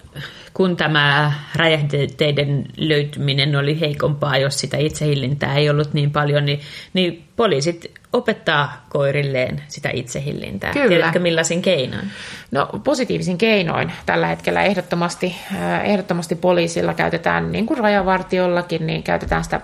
kun 0.53 0.77
tämä 0.77 1.33
räjähteiden 1.55 2.65
löytyminen 2.77 3.55
oli 3.55 3.79
heikompaa, 3.79 4.37
jos 4.37 4.59
sitä 4.59 4.77
itsehillintää 4.77 5.55
ei 5.55 5.69
ollut 5.69 5.93
niin 5.93 6.11
paljon, 6.11 6.45
niin, 6.45 6.59
niin 6.93 7.23
poliisit 7.35 7.91
opettaa 8.13 8.85
koirilleen 8.89 9.63
sitä 9.67 9.89
itsehillintää. 9.93 10.73
Kyllä. 10.73 10.87
Tiedätkö 10.87 11.19
millaisin 11.19 11.61
keinoin? 11.61 12.07
No 12.51 12.69
positiivisin 12.83 13.37
keinoin 13.37 13.91
tällä 14.05 14.27
hetkellä 14.27 14.63
ehdottomasti, 14.63 15.35
äh, 15.55 15.85
ehdottomasti 15.85 16.35
poliisilla 16.35 16.93
käytetään, 16.93 17.51
niin 17.51 17.65
kuin 17.65 17.77
rajavartiollakin, 17.77 18.87
niin 18.87 19.03
käytetään 19.03 19.43
sitä, 19.43 19.61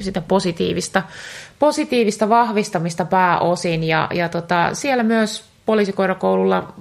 sitä 0.00 0.20
positiivista, 0.20 1.02
positiivista 1.58 2.28
vahvistamista 2.28 3.04
pääosin. 3.04 3.84
Ja, 3.84 4.08
ja 4.14 4.28
tota, 4.28 4.70
siellä 4.72 5.02
myös 5.02 5.52
poliisikoirakoululla 5.66 6.72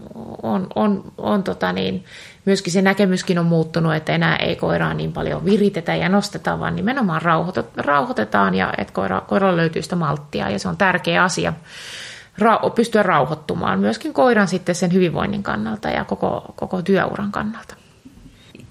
on, 0.44 0.68
on, 0.76 1.12
on 1.18 1.44
tota 1.44 1.74
niin, 1.74 2.06
myöskin 2.46 2.74
se 2.74 2.82
näkemyskin 2.82 3.40
on 3.40 3.46
muuttunut, 3.46 3.96
että 3.96 4.14
enää 4.14 4.36
ei 4.36 4.56
koiraa 4.56 4.94
niin 4.94 5.14
paljon 5.14 5.46
viritetä 5.46 5.96
ja 5.96 6.10
nosteta, 6.10 6.60
vaan 6.60 6.76
nimenomaan 6.76 7.22
rauhoitetaan 7.78 8.56
ja 8.56 8.74
että 8.78 8.94
koira, 8.94 9.22
koiralla 9.22 9.58
löytyy 9.58 9.82
sitä 9.82 9.96
malttia 9.96 10.50
ja 10.50 10.60
se 10.60 10.68
on 10.68 10.78
tärkeä 10.78 11.24
asia 11.24 11.54
ra- 12.40 12.70
pystyä 12.76 13.04
rauhoittumaan 13.04 13.80
myöskin 13.80 14.14
koiran 14.14 14.48
sitten 14.48 14.76
sen 14.76 14.94
hyvinvoinnin 14.94 15.44
kannalta 15.44 15.90
ja 15.90 16.06
koko, 16.06 16.54
koko 16.56 16.82
työuran 16.82 17.32
kannalta. 17.32 17.76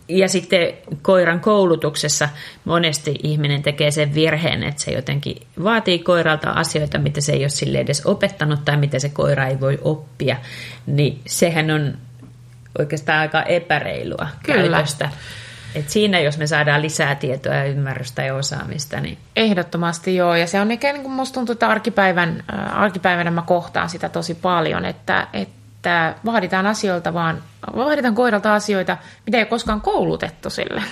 Ja 0.09 0.29
sitten 0.29 0.73
koiran 1.03 1.41
koulutuksessa 1.41 2.29
monesti 2.65 3.15
ihminen 3.23 3.63
tekee 3.63 3.91
sen 3.91 4.15
virheen, 4.15 4.63
että 4.63 4.83
se 4.83 4.91
jotenkin 4.91 5.37
vaatii 5.63 5.99
koiralta 5.99 6.51
asioita, 6.51 6.99
mitä 6.99 7.21
se 7.21 7.33
ei 7.33 7.43
ole 7.43 7.49
sille 7.49 7.79
edes 7.79 8.07
opettanut 8.07 8.65
tai 8.65 8.77
mitä 8.77 8.99
se 8.99 9.09
koira 9.09 9.47
ei 9.47 9.61
voi 9.61 9.79
oppia. 9.83 10.37
Niin 10.87 11.21
sehän 11.27 11.71
on 11.71 11.95
oikeastaan 12.79 13.19
aika 13.19 13.43
epäreilua 13.43 14.29
Kyllä. 14.43 14.69
käytöstä. 14.69 15.11
Et 15.75 15.91
siinä, 15.91 16.21
jos 16.21 16.39
me 16.39 16.47
saadaan 16.47 16.83
lisää 16.83 17.15
tietoa 17.15 17.55
ja 17.55 17.65
ymmärrystä 17.65 18.23
ja 18.23 18.35
osaamista. 18.35 19.01
Niin... 19.01 19.19
Ehdottomasti 19.37 20.17
joo, 20.17 20.35
ja 20.35 20.47
se 20.47 20.61
on 20.61 20.71
ehkä, 20.71 20.93
niin 20.93 21.03
kuin 21.03 21.13
musta 21.13 21.35
tuntuu, 21.35 21.53
että 21.53 21.69
arkipäivän, 21.69 22.45
äh, 22.55 22.83
arkipäivänä 22.83 23.31
mä 23.31 23.43
kohtaan 23.43 23.89
sitä 23.89 24.09
tosi 24.09 24.35
paljon, 24.35 24.85
että, 24.85 25.27
että 25.33 26.15
vaaditaan 26.25 26.67
asioilta 26.67 27.15
vaan, 27.15 27.43
vaaditaan 27.77 28.15
koiralta 28.15 28.55
asioita, 28.55 28.97
mitä 29.27 29.39
ei 29.39 29.43
ole 29.43 29.49
koskaan 29.49 29.81
koulutettu 29.81 30.51
sille. 30.51 30.83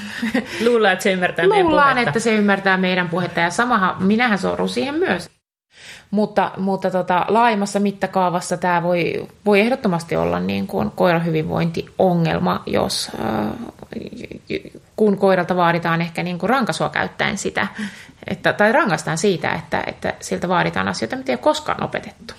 Luullaan, 0.67 0.93
että 0.93 1.03
se 1.03 1.13
ymmärtää 1.13 1.45
Luullaan, 1.47 1.65
meidän 1.65 1.95
puhetta. 1.95 2.11
että 2.11 2.21
se 2.21 2.35
ymmärtää 2.35 2.77
meidän 2.77 3.09
puhetta, 3.09 3.41
ja 3.41 3.51
samahan, 3.51 4.03
minähän 4.03 4.39
sorun 4.39 4.69
siihen 4.69 4.95
myös. 4.95 5.38
Mutta, 6.11 6.51
mutta 6.57 6.91
tota, 6.91 7.25
laajemmassa 7.29 7.81
mittakaavassa 7.81 8.57
tämä 8.57 8.83
voi, 8.83 9.29
voi 9.47 9.61
ehdottomasti 9.61 10.17
olla 10.17 10.41
niin 10.41 10.67
kuin 10.67 10.91
koiran 10.91 11.25
hyvinvointiongelma, 11.25 12.63
jos 12.67 13.11
äh, 13.21 13.53
kun 14.97 15.19
koiralta 15.19 15.57
vaaditaan 15.57 16.01
ehkä 16.01 16.23
niin 16.23 16.39
kuin 16.39 16.51
rankasua 16.51 16.89
käyttäen 16.89 17.39
sitä, 17.39 17.67
että, 18.27 18.53
tai 18.53 18.73
rangaistaan 18.73 19.19
siitä, 19.19 19.53
että, 19.53 19.85
että 19.87 20.15
siltä 20.21 20.49
vaaditaan 20.49 20.89
asioita, 20.89 21.17
mitä 21.17 21.33
ei 21.33 21.35
ole 21.35 21.43
koskaan 21.43 21.83
opetettu. 21.83 22.35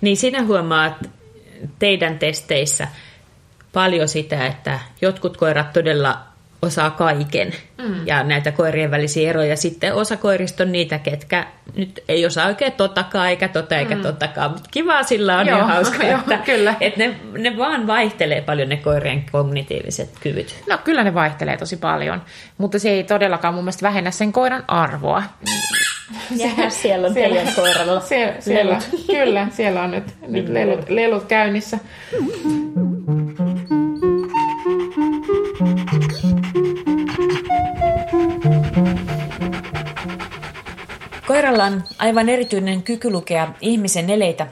Niin 0.00 0.16
sinä 0.16 0.42
huomaat 0.42 0.94
teidän 1.78 2.18
testeissä 2.18 2.88
paljon 3.72 4.08
sitä, 4.08 4.46
että 4.46 4.78
jotkut 5.00 5.36
koirat 5.36 5.72
todella 5.72 6.31
osaa 6.62 6.90
kaiken 6.90 7.52
mm. 7.82 8.06
ja 8.06 8.22
näitä 8.22 8.52
koirien 8.52 8.90
välisiä 8.90 9.30
eroja. 9.30 9.56
Sitten 9.56 9.94
osa 9.94 10.16
koirista 10.16 10.62
on 10.62 10.72
niitä, 10.72 10.98
ketkä 10.98 11.46
nyt 11.76 12.04
ei 12.08 12.26
osaa 12.26 12.46
oikein 12.46 12.72
totakaan 12.72 13.28
eikä 13.28 13.48
tota 13.48 13.76
eikä 13.76 13.94
mm. 13.94 14.02
totakaan, 14.02 14.50
mutta 14.50 14.68
kiva 14.70 15.02
sillä 15.02 15.38
on 15.38 15.46
Joo, 15.46 15.58
jo 15.58 15.64
hauska, 15.64 16.06
jo, 16.06 16.18
että, 16.18 16.36
kyllä. 16.36 16.74
että 16.80 17.00
ne, 17.00 17.16
ne 17.38 17.56
vaan 17.58 17.86
vaihtelee 17.86 18.40
paljon 18.40 18.68
ne 18.68 18.76
koirien 18.76 19.24
kognitiiviset 19.32 20.10
kyvyt. 20.20 20.62
No 20.68 20.78
kyllä 20.84 21.04
ne 21.04 21.14
vaihtelee 21.14 21.56
tosi 21.56 21.76
paljon, 21.76 22.22
mutta 22.58 22.78
se 22.78 22.90
ei 22.90 23.04
todellakaan 23.04 23.54
mun 23.54 23.64
mielestä 23.64 23.86
vähennä 23.86 24.10
sen 24.10 24.32
koiran 24.32 24.64
arvoa. 24.68 25.22
Ja 26.36 26.70
siellä 26.70 27.06
on 27.06 27.14
siellä, 27.14 27.14
teidän 27.14 27.54
koiralla 27.54 28.00
siellä, 28.00 28.34
siellä, 28.40 28.78
Kyllä, 29.06 29.48
siellä 29.50 29.82
on 29.82 29.90
nyt, 29.90 30.04
nyt 30.28 30.48
lelut, 30.48 30.88
lelut 30.88 31.24
käynnissä. 31.24 31.78
Koiralla 41.32 41.64
on 41.64 41.84
aivan 41.98 42.28
erityinen 42.28 42.82
kyky 42.82 43.10
lukea 43.10 43.48
ihmisen 43.60 44.10
eleitä. 44.10 44.46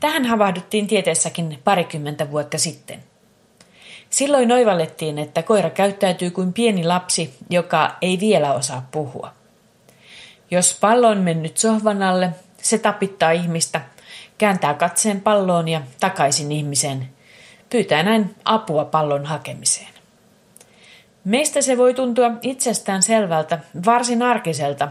Tähän 0.00 0.24
havahduttiin 0.24 0.86
tieteessäkin 0.86 1.58
parikymmentä 1.64 2.30
vuotta 2.30 2.58
sitten. 2.58 3.04
Silloin 4.10 4.52
oivallettiin, 4.52 5.18
että 5.18 5.42
koira 5.42 5.70
käyttäytyy 5.70 6.30
kuin 6.30 6.52
pieni 6.52 6.84
lapsi, 6.84 7.34
joka 7.50 7.96
ei 8.02 8.20
vielä 8.20 8.52
osaa 8.52 8.88
puhua. 8.90 9.32
Jos 10.50 10.78
pallo 10.80 11.08
on 11.08 11.18
mennyt 11.18 11.56
sohvan 11.56 12.02
alle, 12.02 12.30
se 12.56 12.78
tapittaa 12.78 13.30
ihmistä, 13.30 13.80
kääntää 14.38 14.74
katseen 14.74 15.20
palloon 15.20 15.68
ja 15.68 15.80
takaisin 16.00 16.52
ihmiseen, 16.52 17.08
pyytää 17.70 18.02
näin 18.02 18.34
apua 18.44 18.84
pallon 18.84 19.24
hakemiseen. 19.24 19.94
Meistä 21.24 21.60
se 21.62 21.78
voi 21.78 21.94
tuntua 21.94 22.30
itsestään 22.42 23.02
selvältä, 23.02 23.58
varsin 23.86 24.22
arkiselta, 24.22 24.88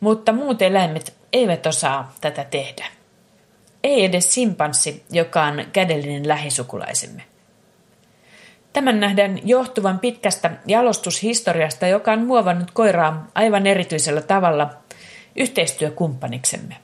mutta 0.00 0.32
muut 0.32 0.62
eläimet 0.62 1.14
eivät 1.32 1.66
osaa 1.66 2.14
tätä 2.20 2.44
tehdä. 2.44 2.86
Ei 3.84 4.04
edes 4.04 4.34
simpanssi, 4.34 5.04
joka 5.10 5.42
on 5.42 5.64
kädellinen 5.72 6.28
lähisukulaisemme. 6.28 7.22
Tämän 8.72 9.00
nähdään 9.00 9.48
johtuvan 9.48 9.98
pitkästä 9.98 10.50
jalostushistoriasta, 10.66 11.86
joka 11.86 12.12
on 12.12 12.26
muovannut 12.26 12.70
koiraa 12.70 13.26
aivan 13.34 13.66
erityisellä 13.66 14.20
tavalla 14.20 14.70
yhteistyökumppaniksemme. 15.36 16.76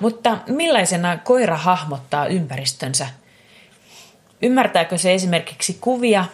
Mutta 0.00 0.38
millaisena 0.46 1.16
koira 1.16 1.56
hahmottaa 1.56 2.26
ympäristönsä? 2.26 3.06
Ymmärtääkö 4.42 4.98
se 4.98 5.14
esimerkiksi 5.14 5.78
kuvia 5.80 6.24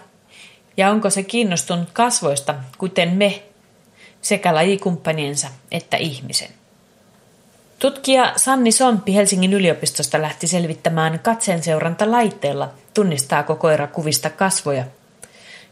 ja 0.77 0.91
onko 0.91 1.11
se 1.11 1.23
kiinnostunut 1.23 1.89
kasvoista, 1.93 2.55
kuten 2.79 3.11
me 3.11 3.43
sekä 4.25 4.55
lajikumppaninsa 4.55 5.49
että 5.73 5.97
ihmisen. 5.97 6.49
Tutkija 7.79 8.33
Sanni 8.37 8.73
Sompi 8.73 9.15
Helsingin 9.15 9.53
yliopistosta 9.53 10.23
lähti 10.23 10.47
selvittämään 10.47 11.19
katseenseuranta 11.19 12.11
laitteella, 12.11 12.71
tunnistaako 12.95 13.57
koira 13.57 13.87
kuvista 13.87 14.31
kasvoja. 14.31 14.85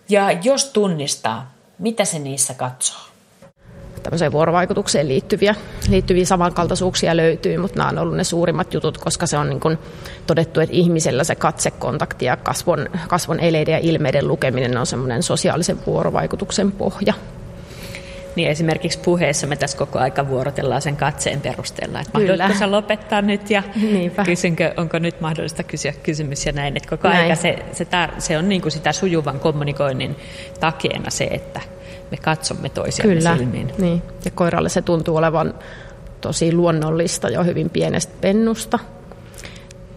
Ja 0.09 0.33
jos 0.33 0.65
tunnistaa, 0.65 1.53
mitä 1.79 2.05
se 2.05 2.19
niissä 2.19 2.55
katsoo? 2.55 3.01
Tämmöiseen 4.03 4.33
vuorovaikutukseen 4.33 5.09
liittyviä, 5.09 5.55
liittyviä 5.89 6.25
samankaltaisuuksia 6.25 7.17
löytyy, 7.17 7.59
mutta 7.59 7.79
nämä 7.79 7.89
on 7.89 7.99
ollut 7.99 8.17
ne 8.17 8.25
suurimmat 8.25 8.75
jutut, 8.75 8.99
koska 8.99 9.27
se 9.27 9.39
on 9.39 9.49
niin 9.49 9.61
kuin 9.61 9.79
todettu, 10.27 10.61
että 10.61 10.77
ihmisellä 10.77 11.25
se 11.25 11.35
katsekontakti 11.35 12.25
ja 12.25 12.37
kasvon, 12.37 12.89
kasvon 13.09 13.41
eleiden 13.41 13.73
ja 13.73 13.79
ilmeiden 13.79 14.29
lukeminen 14.29 14.77
on 14.77 14.87
semmoinen 14.87 15.23
sosiaalisen 15.23 15.79
vuorovaikutuksen 15.87 16.73
pohja 16.73 17.15
niin 18.37 18.49
esimerkiksi 18.49 18.99
puheessa 18.99 19.47
me 19.47 19.57
tässä 19.57 19.79
koko 19.79 19.99
aika 19.99 20.29
vuorotellaan 20.29 20.83
sen 20.83 20.97
katseen 20.97 21.41
perusteella, 21.41 22.01
että 22.01 22.19
mahdollisiko 22.19 22.59
sä 22.59 22.71
lopettaa 22.71 23.23
nyt 23.23 23.51
ja 23.51 23.63
Niinpä. 23.93 24.25
kysynkö, 24.25 24.75
onko 24.77 24.99
nyt 24.99 25.21
mahdollista 25.21 25.63
kysyä 25.63 25.93
kysymys 26.03 26.47
ja 26.47 26.53
näin. 26.53 26.77
Että 26.77 26.89
koko 26.89 27.09
näin. 27.09 27.23
aika 27.23 27.35
se, 27.35 27.57
se, 27.73 27.85
tar- 27.85 28.15
se 28.21 28.39
on 28.39 28.49
niin 28.49 28.63
kuin 28.63 28.73
sitä 28.73 28.93
sujuvan 28.93 29.41
kommunikoinnin 29.41 30.17
takeena 30.61 31.11
se, 31.11 31.25
että 31.25 31.61
me 32.11 32.17
katsomme 32.17 32.69
toisiamme 32.69 33.15
Kyllä. 33.15 33.37
silmiin. 33.37 33.73
Niin. 33.79 34.03
Ja 34.25 34.31
koiralle 34.31 34.69
se 34.69 34.83
tuntuu 34.83 35.17
olevan 35.17 35.55
tosi 36.21 36.53
luonnollista 36.53 37.29
jo 37.29 37.45
hyvin 37.45 37.71
pienestä 37.71 38.13
pennusta. 38.21 38.79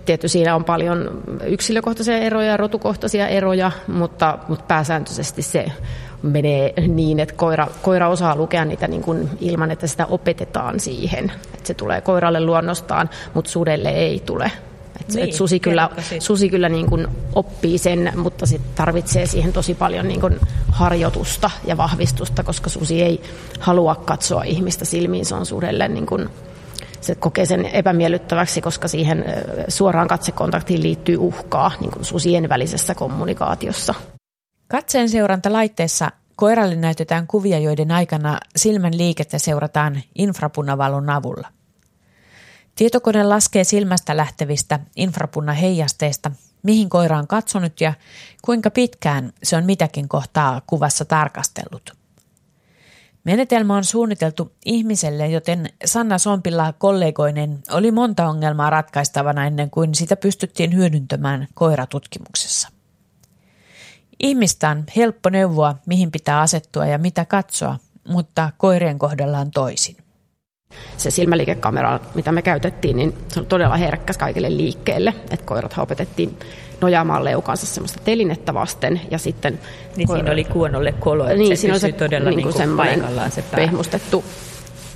Tietysti 0.06 0.38
siinä 0.38 0.56
on 0.56 0.64
paljon 0.64 1.24
yksilökohtaisia 1.46 2.18
eroja 2.18 2.48
ja 2.48 2.58
rotukohtaisia 2.58 3.28
eroja, 3.28 3.72
mutta, 3.88 4.38
mutta 4.48 4.66
pääsääntöisesti 4.68 5.42
se 5.42 5.66
menee 6.24 6.74
niin, 6.88 7.20
että 7.20 7.36
koira, 7.36 7.68
koira 7.82 8.10
osaa 8.10 8.36
lukea 8.36 8.66
niitä 8.66 8.88
niin 8.88 9.02
kuin 9.02 9.30
ilman, 9.40 9.72
että 9.72 9.88
sitä 9.88 10.06
opetetaan 10.06 10.80
siihen. 10.80 11.32
Että 11.54 11.68
se 11.68 11.74
tulee 11.74 12.02
koiralle 12.02 12.42
luonnostaan, 12.42 13.10
mutta 13.34 13.52
sudelle 13.52 13.90
ei 13.90 14.20
tule. 14.26 14.52
Et, 15.02 15.14
niin, 15.14 15.24
et 15.24 15.34
susi 15.34 15.60
kyllä, 15.60 15.90
susi 16.20 16.50
kyllä 16.50 16.70
niin 16.70 16.90
kuin 16.90 17.08
oppii 17.36 17.78
sen, 17.78 18.14
mutta 18.16 18.46
se 18.46 18.62
tarvitsee 18.76 19.26
siihen 19.26 19.54
tosi 19.54 19.74
paljon 19.74 20.08
niin 20.08 20.22
kuin 20.22 20.40
harjoitusta 20.68 21.52
ja 21.66 21.78
vahvistusta, 21.78 22.44
koska 22.44 22.70
susi 22.70 23.02
ei 23.02 23.22
halua 23.60 23.96
katsoa 23.96 24.44
ihmistä 24.44 24.86
silmiin. 24.86 25.26
Se 25.26 25.36
on 25.36 25.46
sudelle 25.46 25.88
niin 25.88 26.06
kuin, 26.06 26.30
se 27.02 27.16
kokee 27.16 27.46
sen 27.46 27.66
epämiellyttäväksi, 27.66 28.62
koska 28.62 28.88
siihen 28.88 29.26
suoraan 29.68 30.08
katsekontaktiin 30.08 30.84
liittyy 30.84 31.18
uhkaa 31.18 31.72
niin 31.80 31.92
kuin 31.92 32.06
susien 32.06 32.50
välisessä 32.50 32.96
kommunikaatiossa. 32.96 33.94
Katseen 34.68 35.10
seurantalaitteessa 35.10 36.12
koiralle 36.36 36.76
näytetään 36.76 37.28
kuvia, 37.28 37.60
joiden 37.60 37.92
aikana 37.92 38.38
silmän 38.56 38.98
liikettä 38.98 39.40
seurataan 39.40 40.02
infrapunavalon 40.16 41.10
avulla. 41.10 41.48
Tietokone 42.76 43.24
laskee 43.24 43.64
silmästä 43.64 44.18
lähtevistä 44.18 44.80
infrapunaheijasteista, 44.96 46.32
mihin 46.64 46.90
koira 46.90 47.18
on 47.18 47.28
katsonut 47.28 47.82
ja 47.82 47.94
kuinka 48.42 48.72
pitkään 48.72 49.34
se 49.44 49.58
on 49.58 49.66
mitäkin 49.66 50.10
kohtaa 50.10 50.62
kuvassa 50.68 51.06
tarkastellut. 51.06 52.05
Menetelmä 53.26 53.76
on 53.76 53.84
suunniteltu 53.84 54.52
ihmiselle, 54.66 55.28
joten 55.28 55.70
Sanna 55.86 56.18
Sompilla 56.18 56.74
kollegoinen 56.74 57.60
oli 57.72 57.92
monta 57.92 58.28
ongelmaa 58.28 58.70
ratkaistavana 58.70 59.46
ennen 59.46 59.70
kuin 59.70 59.96
sitä 59.96 60.16
pystyttiin 60.16 60.76
hyödyntämään 60.76 61.48
koiratutkimuksessa. 61.54 62.70
Ihmistä 64.20 64.70
on 64.70 64.84
helppo 64.96 65.30
neuvoa, 65.30 65.76
mihin 65.86 66.12
pitää 66.12 66.42
asettua 66.42 66.86
ja 66.86 66.98
mitä 66.98 67.26
katsoa, 67.26 67.78
mutta 68.08 68.52
koirien 68.58 69.00
kohdalla 69.00 69.40
on 69.40 69.52
toisin. 69.52 69.98
Se 70.98 71.12
silmäliikekamera, 71.12 72.00
mitä 72.16 72.32
me 72.32 72.42
käytettiin, 72.42 72.96
niin 72.96 73.18
se 73.28 73.40
on 73.40 73.46
todella 73.46 73.78
herkkäs 73.78 74.18
kaikille 74.18 74.58
liikkeelle. 74.58 75.14
Että 75.32 75.46
koirat 75.46 75.76
opetettiin 75.78 76.40
nojaamaan 76.82 77.24
leukansa 77.24 77.66
semmoista 77.66 78.02
telinettä 78.06 78.54
vasten. 78.54 79.02
Ja 79.12 79.18
sitten 79.18 79.60
niin 79.96 80.08
siinä 80.08 80.32
oli 80.32 80.44
kuonolle 80.44 80.92
kolo, 80.92 81.24
että 81.24 81.38
niin, 81.38 81.58
se 81.58 81.62
siinä 81.62 81.80
se, 81.80 81.92
todella 81.92 82.30
niin 82.30 82.44
kuin 82.44 82.56
niin 82.58 82.78
paikallaan 82.78 83.32
se 83.32 83.42
pää. 83.42 83.58
pehmustettu 83.58 84.24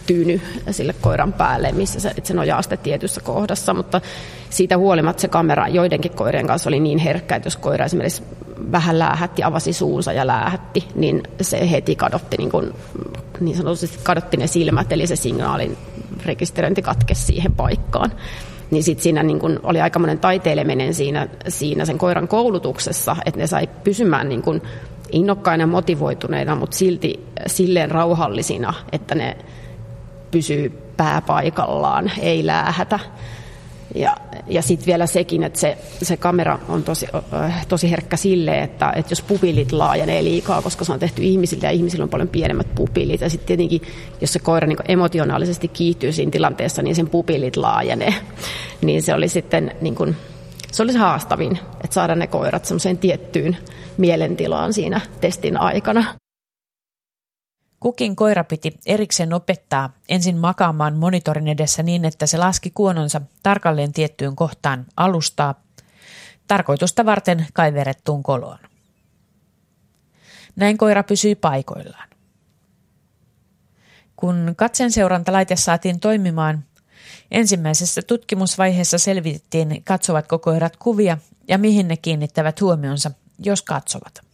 tyyny 0.05 0.41
sille 0.71 0.95
koiran 1.01 1.33
päälle, 1.33 1.71
missä 1.71 1.99
se, 1.99 2.13
se 2.23 2.33
nojaa 2.33 2.61
sitten 2.61 2.79
tietyssä 2.79 3.21
kohdassa, 3.21 3.73
mutta 3.73 4.01
siitä 4.49 4.77
huolimatta 4.77 5.21
se 5.21 5.27
kamera 5.27 5.67
joidenkin 5.67 6.11
koirien 6.11 6.47
kanssa 6.47 6.69
oli 6.69 6.79
niin 6.79 6.97
herkkä, 6.97 7.35
että 7.35 7.47
jos 7.47 7.57
koira 7.57 7.85
esimerkiksi 7.85 8.23
vähän 8.71 8.99
läähätti, 8.99 9.43
avasi 9.43 9.73
suunsa 9.73 10.13
ja 10.13 10.27
läähätti, 10.27 10.87
niin 10.95 11.23
se 11.41 11.71
heti 11.71 11.95
kadotti 11.95 12.37
niin, 12.37 12.49
kuin, 12.49 12.73
niin 13.39 13.57
sanotusti 13.57 13.99
kadotti 14.03 14.37
ne 14.37 14.47
silmät, 14.47 14.91
eli 14.91 15.07
se 15.07 15.15
signaalin 15.15 15.77
rekisteröinti 16.25 16.81
katkesi 16.81 17.23
siihen 17.23 17.55
paikkaan. 17.55 18.11
Niin 18.71 18.83
sitten 18.83 19.03
siinä 19.03 19.23
niin 19.23 19.39
kun 19.39 19.59
oli 19.63 19.81
aikamoinen 19.81 20.19
taiteileminen 20.19 20.93
siinä, 20.93 21.27
siinä 21.47 21.85
sen 21.85 21.97
koiran 21.97 22.27
koulutuksessa, 22.27 23.15
että 23.25 23.39
ne 23.39 23.47
sai 23.47 23.69
pysymään 23.83 24.29
niin 24.29 24.41
kun 24.41 24.61
innokkaina 25.11 25.67
motivoituneina, 25.67 26.55
mutta 26.55 26.77
silti 26.77 27.25
silleen 27.47 27.91
rauhallisina, 27.91 28.73
että 28.91 29.15
ne 29.15 29.37
pysyy 30.31 30.69
pääpaikallaan, 30.97 32.11
ei 32.19 32.45
läähätä. 32.45 32.99
Ja, 33.95 34.17
ja 34.47 34.61
sitten 34.61 34.85
vielä 34.85 35.05
sekin, 35.05 35.43
että 35.43 35.59
se, 35.59 35.77
se 36.01 36.17
kamera 36.17 36.59
on 36.67 36.83
tosi, 36.83 37.07
tosi 37.67 37.91
herkkä 37.91 38.17
sille, 38.17 38.59
että, 38.59 38.93
että 38.95 39.11
jos 39.11 39.21
pupillit 39.21 39.71
laajenee 39.71 40.23
liikaa, 40.23 40.61
koska 40.61 40.85
se 40.85 40.93
on 40.93 40.99
tehty 40.99 41.23
ihmisille 41.23 41.67
ja 41.67 41.71
ihmisillä 41.71 42.03
on 42.03 42.09
paljon 42.09 42.27
pienemmät 42.27 42.75
pupillit. 42.75 43.21
Ja 43.21 43.29
sitten 43.29 43.47
tietenkin, 43.47 43.81
jos 44.21 44.33
se 44.33 44.39
koira 44.39 44.67
niin 44.67 44.77
emotionaalisesti 44.87 45.67
kiihtyy 45.67 46.11
siinä 46.11 46.31
tilanteessa, 46.31 46.81
niin 46.81 46.95
sen 46.95 47.09
pupillit 47.09 47.57
laajenee. 47.57 48.13
Niin 48.81 49.03
se 49.03 49.13
oli 49.13 49.27
sitten 49.27 49.75
niin 49.81 49.95
kuin, 49.95 50.15
se 50.71 50.83
oli 50.83 50.91
se 50.91 50.97
haastavin, 50.97 51.59
että 51.83 51.93
saada 51.93 52.15
ne 52.15 52.27
koirat 52.27 52.65
semmoiseen 52.65 52.97
tiettyyn 52.97 53.57
mielentilaan 53.97 54.73
siinä 54.73 55.01
testin 55.21 55.57
aikana. 55.57 56.03
Kukin 57.79 58.15
koira 58.15 58.43
piti 58.43 58.79
erikseen 58.85 59.33
opettaa 59.33 59.93
ensin 60.09 60.37
makaamaan 60.37 60.95
monitorin 60.95 61.47
edessä 61.47 61.83
niin, 61.83 62.05
että 62.05 62.25
se 62.25 62.37
laski 62.37 62.71
kuononsa 62.71 63.21
tarkalleen 63.43 63.93
tiettyyn 63.93 64.35
kohtaan 64.35 64.85
alustaa 64.97 65.63
tarkoitusta 66.47 67.05
varten 67.05 67.47
kaiverettuun 67.53 68.23
koloon. 68.23 68.59
Näin 70.55 70.77
koira 70.77 71.03
pysyi 71.03 71.35
paikoillaan. 71.35 72.09
Kun 74.15 74.53
katsen 74.57 74.91
seurantalaite 74.91 75.55
saatiin 75.55 75.99
toimimaan, 75.99 76.65
ensimmäisessä 77.31 78.01
tutkimusvaiheessa 78.01 78.97
selvitettiin, 78.97 79.83
katsovatko 79.83 80.39
koirat 80.39 80.77
kuvia 80.77 81.17
ja 81.47 81.57
mihin 81.57 81.87
ne 81.87 81.97
kiinnittävät 81.97 82.61
huomionsa, 82.61 83.11
jos 83.39 83.61
katsovat. 83.61 84.28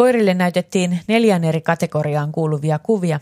Koirille 0.00 0.34
näytettiin 0.34 1.00
neljän 1.06 1.44
eri 1.44 1.60
kategoriaan 1.60 2.32
kuuluvia 2.32 2.78
kuvia. 2.78 3.20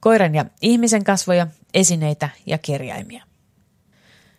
Koiran 0.00 0.34
ja 0.34 0.44
ihmisen 0.62 1.04
kasvoja, 1.04 1.46
esineitä 1.74 2.28
ja 2.46 2.58
kirjaimia. 2.58 3.24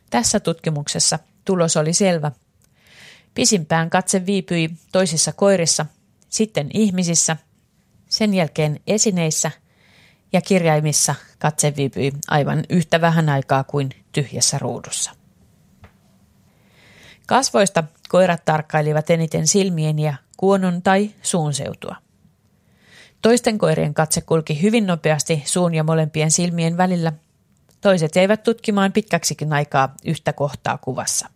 Tässä 0.10 0.40
tutkimuksessa 0.40 1.20
tulos 1.46 1.78
oli 1.78 1.94
selvä. 1.94 2.32
Pisimpään 3.34 3.90
katse 3.90 4.26
viipyi 4.26 4.70
toisissa 4.92 5.32
koirissa, 5.34 5.86
sitten 6.30 6.70
ihmisissä, 6.74 7.38
sen 8.10 8.34
jälkeen 8.34 8.80
esineissä 8.88 9.52
ja 10.34 10.42
kirjaimissa 10.42 11.16
katse 11.40 11.74
viipyi 11.76 12.12
aivan 12.28 12.64
yhtä 12.70 13.02
vähän 13.02 13.30
aikaa 13.30 13.64
kuin 13.64 13.90
tyhjässä 14.12 14.58
ruudussa. 14.60 15.12
Kasvoista 17.28 17.84
koirat 18.12 18.46
tarkkailivat 18.46 19.10
eniten 19.10 19.48
silmien 19.48 20.00
ja 20.00 20.14
kuonon 20.38 20.82
tai 20.82 21.12
suun 21.22 21.54
seutua. 21.54 21.96
Toisten 23.22 23.58
koirien 23.58 23.94
katse 23.94 24.22
kulki 24.22 24.62
hyvin 24.62 24.88
nopeasti 24.88 25.44
suun 25.46 25.74
ja 25.74 25.84
molempien 25.84 26.32
silmien 26.32 26.78
välillä. 26.78 27.14
Toiset 27.82 28.16
jäivät 28.16 28.44
tutkimaan 28.44 28.92
pitkäksikin 28.92 29.54
aikaa 29.54 29.96
yhtä 30.06 30.34
kohtaa 30.34 30.78
kuvassa. 30.78 31.30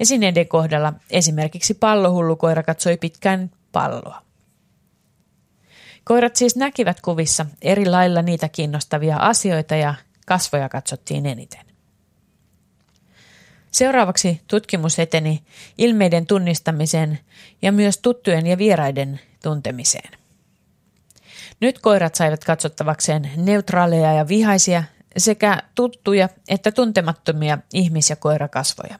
Esineiden 0.00 0.48
kohdalla 0.48 0.92
esimerkiksi 1.10 1.74
pallohullu 1.74 2.36
koira 2.36 2.62
katsoi 2.62 2.96
pitkään 2.96 3.50
palloa. 3.72 4.22
Koirat 6.04 6.36
siis 6.36 6.56
näkivät 6.56 7.00
kuvissa 7.00 7.46
eri 7.62 7.86
lailla 7.86 8.22
niitä 8.22 8.48
kiinnostavia 8.48 9.16
asioita 9.16 9.76
ja 9.76 9.94
kasvoja 10.26 10.68
katsottiin 10.68 11.26
eniten. 11.26 11.65
Seuraavaksi 13.76 14.40
tutkimus 14.48 14.98
eteni 14.98 15.42
ilmeiden 15.78 16.26
tunnistamiseen 16.26 17.18
ja 17.62 17.72
myös 17.72 17.98
tuttujen 17.98 18.46
ja 18.46 18.58
vieraiden 18.58 19.20
tuntemiseen. 19.42 20.10
Nyt 21.60 21.78
koirat 21.78 22.14
saivat 22.14 22.44
katsottavakseen 22.44 23.30
neutraaleja 23.36 24.12
ja 24.12 24.28
vihaisia 24.28 24.84
sekä 25.16 25.62
tuttuja 25.74 26.28
että 26.48 26.72
tuntemattomia 26.72 27.58
ihmis- 27.72 28.10
ja 28.10 28.16
koirakasvoja. 28.16 28.98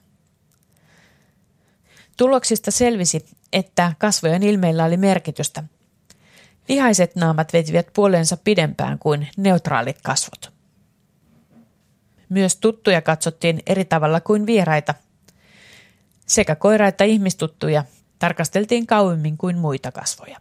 Tuloksista 2.17 2.71
selvisi, 2.71 3.27
että 3.53 3.93
kasvojen 3.99 4.43
ilmeillä 4.43 4.85
oli 4.85 4.97
merkitystä. 4.97 5.65
Vihaiset 6.69 7.17
naamat 7.17 7.53
vetivät 7.53 7.87
puolensa 7.93 8.37
pidempään 8.37 8.99
kuin 8.99 9.29
neutraalit 9.37 10.03
kasvot. 10.03 10.56
Myös 12.29 12.57
tuttuja 12.57 13.03
katsottiin 13.03 13.63
eri 13.67 13.85
tavalla 13.85 14.21
kuin 14.21 14.47
vieraita. 14.47 14.95
Sekä 16.27 16.55
koira- 16.55 16.89
että 16.89 17.05
ihmistuttuja 17.05 17.85
tarkasteltiin 18.19 18.87
kauemmin 18.87 19.37
kuin 19.37 19.59
muita 19.59 19.93
kasvoja. 19.93 20.39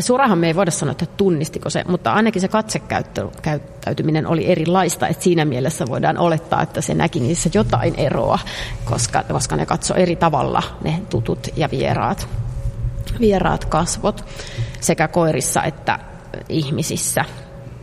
Surahan 0.00 0.38
me 0.38 0.46
ei 0.46 0.56
voida 0.56 0.70
sanoa, 0.70 0.92
että 0.92 1.06
tunnistiko 1.06 1.70
se, 1.70 1.84
mutta 1.88 2.12
ainakin 2.12 2.40
se 2.40 2.48
katsekäyttäytyminen 2.48 4.26
oli 4.26 4.50
erilaista, 4.50 5.08
että 5.08 5.24
siinä 5.24 5.44
mielessä 5.44 5.84
voidaan 5.88 6.18
olettaa, 6.18 6.62
että 6.62 6.80
se 6.80 6.94
näki 6.94 7.20
niissä 7.20 7.50
jotain 7.54 7.94
eroa, 7.94 8.38
koska, 8.84 9.22
koska 9.22 9.56
ne 9.56 9.66
katsoi 9.66 10.02
eri 10.02 10.16
tavalla 10.16 10.62
ne 10.84 11.02
tutut 11.10 11.48
ja 11.56 11.70
vieraat, 11.70 12.28
vieraat 13.20 13.64
kasvot 13.64 14.24
sekä 14.80 15.08
koirissa 15.08 15.62
että 15.62 15.98
ihmisissä 16.48 17.24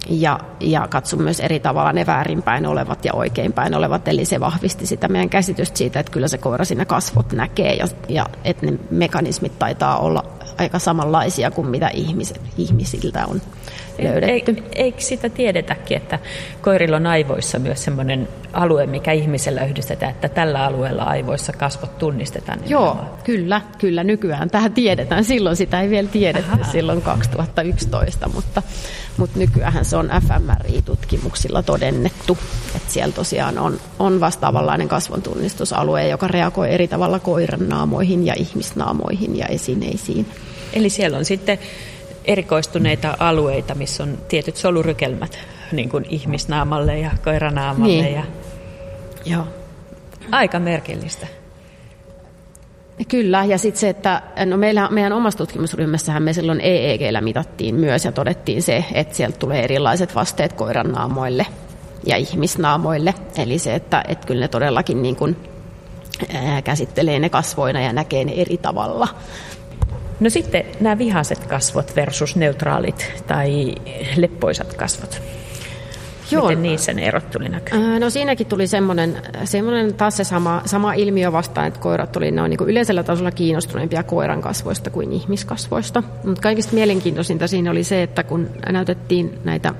ja, 0.09 0.39
ja 0.59 0.87
katso 0.87 1.17
myös 1.17 1.39
eri 1.39 1.59
tavalla 1.59 1.93
ne 1.93 2.05
väärinpäin 2.05 2.65
olevat 2.65 3.05
ja 3.05 3.13
oikeinpäin 3.13 3.75
olevat. 3.75 4.07
Eli 4.07 4.25
se 4.25 4.39
vahvisti 4.39 4.85
sitä 4.85 5.07
meidän 5.07 5.29
käsitystä 5.29 5.77
siitä, 5.77 5.99
että 5.99 6.11
kyllä 6.11 6.27
se 6.27 6.37
koira 6.37 6.65
siinä 6.65 6.85
kasvot 6.85 7.33
näkee 7.33 7.73
ja, 7.73 7.85
ja 8.07 8.25
että 8.43 8.65
ne 8.65 8.79
mekanismit 8.91 9.59
taitaa 9.59 9.99
olla 9.99 10.23
aika 10.57 10.79
samanlaisia 10.79 11.51
kuin 11.51 11.67
mitä 11.67 11.89
ihmis, 11.93 12.33
ihmisiltä 12.57 13.25
on 13.25 13.41
löydetty. 14.03 14.31
Eikö, 14.33 14.53
eikö 14.75 15.01
sitä 15.01 15.29
tiedetäkin, 15.29 15.97
että 15.97 16.19
koirilla 16.61 16.97
on 16.97 17.07
aivoissa 17.07 17.59
myös 17.59 17.83
sellainen 17.83 18.27
alue, 18.53 18.85
mikä 18.85 19.11
ihmisellä 19.11 19.65
yhdistetään, 19.65 20.11
että 20.11 20.29
tällä 20.29 20.65
alueella 20.65 21.03
aivoissa 21.03 21.53
kasvot 21.53 21.97
tunnistetaan? 21.97 22.59
Joo, 22.67 22.97
kyllä, 23.23 23.61
kyllä 23.77 24.03
nykyään 24.03 24.49
tähän 24.49 24.73
tiedetään. 24.73 25.23
Silloin 25.23 25.55
sitä 25.55 25.81
ei 25.81 25.89
vielä 25.89 26.09
tiedetty 26.09 26.51
Aha. 26.51 26.71
silloin 26.71 27.01
2011, 27.01 28.29
mutta, 28.29 28.63
mutta 29.19 29.39
nykyään 29.39 29.85
se 29.85 29.97
on 29.97 30.09
fMRI-tutkimuksilla 30.27 31.63
todennettu, 31.63 32.37
että 32.75 32.91
siellä 32.91 33.13
tosiaan 33.13 33.57
on, 33.57 33.79
on 33.99 34.19
vastaavanlainen 34.19 34.87
kasvon 34.87 35.21
tunnistusalue, 35.21 36.07
joka 36.07 36.27
reagoi 36.27 36.71
eri 36.71 36.87
tavalla 36.87 37.19
koiran 37.19 37.69
naamoihin 37.69 38.25
ja 38.25 38.33
ihmisnaamoihin 38.37 39.37
ja 39.37 39.45
esineisiin. 39.45 40.25
Eli 40.73 40.89
siellä 40.89 41.17
on 41.17 41.25
sitten 41.25 41.59
erikoistuneita 42.25 43.17
alueita, 43.19 43.75
missä 43.75 44.03
on 44.03 44.17
tietyt 44.27 44.55
solurykelmät 44.55 45.39
niin 45.71 45.89
kuin 45.89 46.05
ihmisnaamalle 46.09 46.99
ja 46.99 47.11
koiranaamalle. 47.23 48.01
Niin. 48.01 48.13
Ja... 48.13 48.23
Joo. 49.25 49.47
Aika 50.31 50.59
merkillistä. 50.59 51.27
Kyllä, 53.07 53.45
ja 53.45 53.57
sitten 53.57 53.79
se, 53.79 53.89
että 53.89 54.21
no 54.45 54.57
meillä, 54.57 54.89
meidän 54.91 55.13
omassa 55.13 55.37
tutkimusryhmässähän 55.37 56.23
me 56.23 56.33
silloin 56.33 56.61
EEGllä 56.61 57.21
mitattiin 57.21 57.75
myös 57.75 58.05
ja 58.05 58.11
todettiin 58.11 58.61
se, 58.61 58.85
että 58.93 59.15
sieltä 59.15 59.37
tulee 59.37 59.63
erilaiset 59.63 60.15
vasteet 60.15 60.53
koiran 60.53 60.91
naamoille 60.91 61.45
ja 62.05 62.17
ihmisnaamoille. 62.17 63.13
Eli 63.37 63.59
se, 63.59 63.75
että, 63.75 64.03
että 64.07 64.27
kyllä 64.27 64.41
ne 64.41 64.47
todellakin 64.47 65.01
niin 65.01 65.15
kuin 65.15 65.37
käsittelee 66.63 67.19
ne 67.19 67.29
kasvoina 67.29 67.81
ja 67.81 67.93
näkee 67.93 68.25
ne 68.25 68.33
eri 68.35 68.57
tavalla. 68.57 69.07
No 70.19 70.29
sitten 70.29 70.63
nämä 70.79 70.97
vihaiset 70.97 71.45
kasvot 71.45 71.95
versus 71.95 72.35
neutraalit 72.35 73.13
tai 73.27 73.75
leppoisat 74.15 74.73
kasvot. 74.73 75.21
Joo. 76.31 76.47
Miten 76.47 76.63
niissä 76.63 76.93
ne 76.93 77.01
erot 77.01 77.29
tuli 77.29 77.49
näkyy? 77.49 77.99
No 77.99 78.09
siinäkin 78.09 78.47
tuli 78.47 78.67
semmoinen, 78.67 79.17
semmoinen 79.43 79.93
taas 79.93 80.17
se 80.17 80.23
sama, 80.23 80.61
sama 80.65 80.93
ilmiö 80.93 81.31
vastaan, 81.31 81.67
että 81.67 81.79
koirat 81.79 82.11
tuli 82.11 82.31
ne 82.31 82.41
on 82.41 82.49
niin 82.49 82.59
yleisellä 82.65 83.03
tasolla 83.03 83.31
kiinnostuneempia 83.31 84.03
koiran 84.03 84.41
kasvoista 84.41 84.89
kuin 84.89 85.11
ihmiskasvoista. 85.11 86.03
Mutta 86.23 86.41
kaikista 86.41 86.73
mielenkiintoisinta 86.73 87.47
siinä 87.47 87.71
oli 87.71 87.83
se, 87.83 88.03
että 88.03 88.23
kun 88.23 88.49
näytettiin 88.71 89.39
näitä 89.43 89.73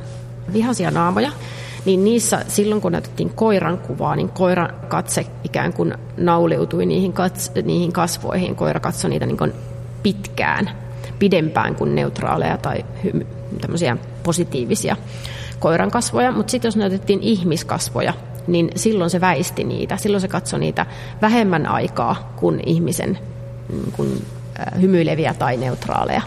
vihaisia 0.53 0.91
naamoja, 0.91 1.31
niin 1.85 2.03
niissä 2.03 2.45
silloin 2.47 2.81
kun 2.81 2.91
näytettiin 2.91 3.29
koiran 3.29 3.77
kuvaa, 3.77 4.15
niin 4.15 4.29
koiran 4.29 4.73
katse 4.87 5.25
ikään 5.43 5.73
kuin 5.73 5.93
nauliutui 6.17 6.85
niihin, 6.85 7.13
kats, 7.13 7.51
niihin 7.63 7.91
kasvoihin. 7.91 8.55
Koira 8.55 8.79
katsoi 8.79 9.09
niitä 9.09 9.25
niin 9.25 9.37
kuin 9.37 9.53
pitkään, 10.03 10.69
pidempään 11.19 11.75
kuin 11.75 11.95
neutraaleja 11.95 12.57
tai 12.57 12.85
hymy, 13.03 13.27
tämmöisiä 13.61 13.97
positiivisia 14.23 14.95
koiran 15.59 15.91
kasvoja, 15.91 16.31
mutta 16.31 16.51
sitten 16.51 16.67
jos 16.67 16.75
näytettiin 16.75 17.19
ihmiskasvoja, 17.21 18.13
niin 18.47 18.69
silloin 18.75 19.09
se 19.09 19.21
väisti 19.21 19.63
niitä. 19.63 19.97
Silloin 19.97 20.21
se 20.21 20.27
katsoi 20.27 20.59
niitä 20.59 20.85
vähemmän 21.21 21.65
aikaa 21.65 22.33
kuin 22.35 22.61
ihmisen 22.65 23.19
mm, 23.73 23.91
kuin, 23.91 24.25
hymyileviä 24.81 25.33
tai 25.33 25.57
neutraaleja. 25.57 26.21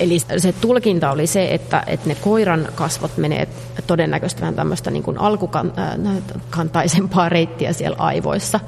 Eli 0.00 0.18
se 0.18 0.52
tulkinta 0.52 1.10
oli 1.10 1.26
se, 1.26 1.54
että, 1.54 1.82
että 1.86 2.08
ne 2.08 2.14
koiran 2.14 2.68
kasvot 2.74 3.16
menee 3.16 3.48
todennäköisesti 3.86 4.40
vähän 4.40 4.54
tämmöistä 4.54 4.90
niin 4.90 5.02
kuin 5.02 5.18
alkukantaisempaa 5.18 7.28
reittiä 7.28 7.72
siellä 7.72 7.96
aivoissa. 7.98 8.60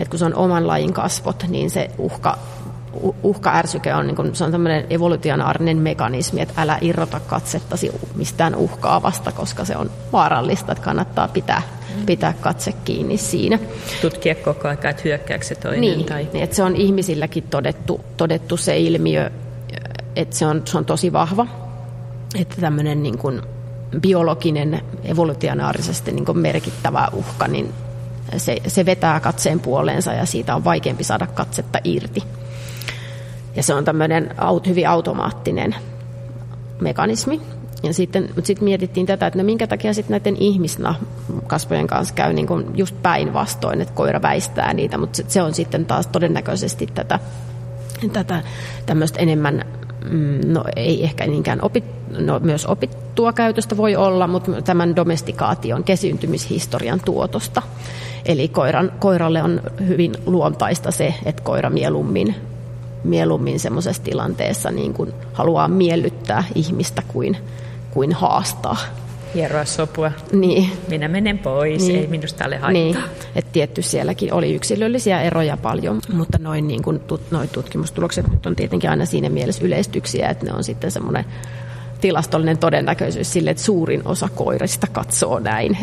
että 0.00 0.10
kun 0.10 0.18
se 0.18 0.24
on 0.24 0.34
oman 0.34 0.66
lajin 0.66 0.92
kasvot, 0.92 1.44
niin 1.48 1.70
se 1.70 1.90
uhka 1.98 2.38
uhkaärsyke 3.22 3.94
on, 3.94 4.06
niin 4.06 4.16
kuin, 4.16 4.36
se 4.36 4.44
on 4.44 4.52
tämmöinen 4.52 4.86
evolutionaarinen 4.90 5.76
mekanismi, 5.76 6.40
että 6.40 6.62
älä 6.62 6.78
irrota 6.80 7.20
katsettasi 7.20 7.90
mistään 8.14 8.54
uhkaavasta, 8.54 9.32
koska 9.32 9.64
se 9.64 9.76
on 9.76 9.90
vaarallista, 10.12 10.72
että 10.72 10.84
kannattaa 10.84 11.28
pitää, 11.28 11.62
pitää 12.06 12.32
katse 12.40 12.72
kiinni 12.72 13.16
siinä. 13.16 13.58
Tutkia 14.00 14.34
koko 14.34 14.68
ajan, 14.68 14.88
että 14.90 15.02
hyökkääkö 15.04 15.44
se 15.44 15.54
toinen. 15.54 15.80
Niin, 15.80 16.04
tai... 16.04 16.28
niin 16.32 16.44
että 16.44 16.56
se 16.56 16.62
on 16.62 16.76
ihmisilläkin 16.76 17.44
todettu, 17.50 18.00
todettu 18.16 18.56
se 18.56 18.78
ilmiö, 18.78 19.30
että 20.16 20.36
se 20.36 20.46
on, 20.46 20.62
se 20.64 20.78
on 20.78 20.84
tosi 20.84 21.12
vahva, 21.12 21.46
että 22.34 22.60
tämmöinen 22.60 23.02
niin 23.02 23.18
kuin 23.18 23.42
biologinen, 24.00 24.82
evolutionaarisesti 25.04 26.12
niin 26.12 26.24
kuin 26.24 26.38
merkittävä 26.38 27.08
uhka, 27.12 27.48
niin 27.48 27.74
se, 28.36 28.56
se 28.66 28.86
vetää 28.86 29.20
katseen 29.20 29.60
puoleensa 29.60 30.12
ja 30.12 30.26
siitä 30.26 30.54
on 30.54 30.64
vaikeampi 30.64 31.04
saada 31.04 31.26
katsetta 31.26 31.78
irti. 31.84 32.22
Ja 33.56 33.62
se 33.62 33.74
on 33.74 33.84
tämmöinen 33.84 34.34
hyvin 34.66 34.88
automaattinen 34.88 35.74
mekanismi. 36.80 37.40
Ja 37.82 37.94
sitten, 37.94 38.22
mutta 38.22 38.46
sitten 38.46 38.64
mietittiin 38.64 39.06
tätä, 39.06 39.26
että 39.26 39.38
no 39.38 39.44
minkä 39.44 39.66
takia 39.66 39.94
sitten 39.94 40.10
näiden 40.10 40.36
ihmisnahkasvojen 40.36 41.86
kanssa 41.86 42.14
käy 42.14 42.32
niin 42.32 42.46
kuin 42.46 42.66
just 42.74 42.96
päinvastoin, 43.02 43.80
että 43.80 43.94
koira 43.94 44.22
väistää 44.22 44.74
niitä, 44.74 44.98
mutta 44.98 45.22
se 45.28 45.42
on 45.42 45.54
sitten 45.54 45.86
taas 45.86 46.06
todennäköisesti 46.06 46.86
tätä, 46.94 47.18
tätä 48.12 48.42
tämmöistä 48.86 49.20
enemmän, 49.20 49.64
mm, 50.10 50.40
no 50.52 50.64
ei 50.76 51.04
ehkä 51.04 51.26
niinkään 51.26 51.58
opit, 51.62 51.84
no 52.18 52.38
myös 52.38 52.66
opittua 52.66 53.32
käytöstä 53.32 53.76
voi 53.76 53.96
olla, 53.96 54.26
mutta 54.26 54.62
tämän 54.62 54.96
domestikaation, 54.96 55.84
kesyyntymishistorian 55.84 57.00
tuotosta. 57.04 57.62
Eli 58.26 58.48
koiran, 58.48 58.92
koiralle 58.98 59.42
on 59.42 59.60
hyvin 59.88 60.12
luontaista 60.26 60.90
se, 60.90 61.14
että 61.24 61.42
koira 61.42 61.70
mieluummin 61.70 62.34
mieluummin 63.04 63.60
semmoisessa 63.60 64.02
tilanteessa 64.02 64.70
niin 64.70 64.94
kuin 64.94 65.12
haluaa 65.32 65.68
miellyttää 65.68 66.44
ihmistä 66.54 67.02
kuin, 67.08 67.36
kuin 67.90 68.12
haastaa. 68.12 68.76
Hieroa 69.34 69.64
sopua. 69.64 70.12
Niin. 70.32 70.70
Minä 70.88 71.08
menen 71.08 71.38
pois, 71.38 71.86
niin. 71.86 72.00
ei 72.00 72.06
minusta 72.06 72.44
ole 72.44 72.56
haittaa. 72.56 72.72
Niin. 72.72 72.96
Et 73.34 73.52
tietty 73.52 73.82
sielläkin 73.82 74.32
oli 74.32 74.54
yksilöllisiä 74.54 75.22
eroja 75.22 75.56
paljon, 75.56 76.00
mutta 76.12 76.38
noin, 76.38 76.68
niin 76.68 76.82
kuin, 76.82 77.00
tut, 77.00 77.30
noin 77.30 77.48
tutkimustulokset 77.48 78.30
nyt 78.30 78.46
on 78.46 78.56
tietenkin 78.56 78.90
aina 78.90 79.04
siinä 79.04 79.28
mielessä 79.28 79.64
yleistyksiä, 79.64 80.28
että 80.28 80.46
ne 80.46 80.52
on 80.52 80.64
sitten 80.64 80.90
semmoinen 80.90 81.24
tilastollinen 82.00 82.58
todennäköisyys 82.58 83.32
sille, 83.32 83.50
että 83.50 83.62
suurin 83.62 84.02
osa 84.04 84.28
koirista 84.34 84.86
katsoo 84.92 85.38
näin. 85.38 85.78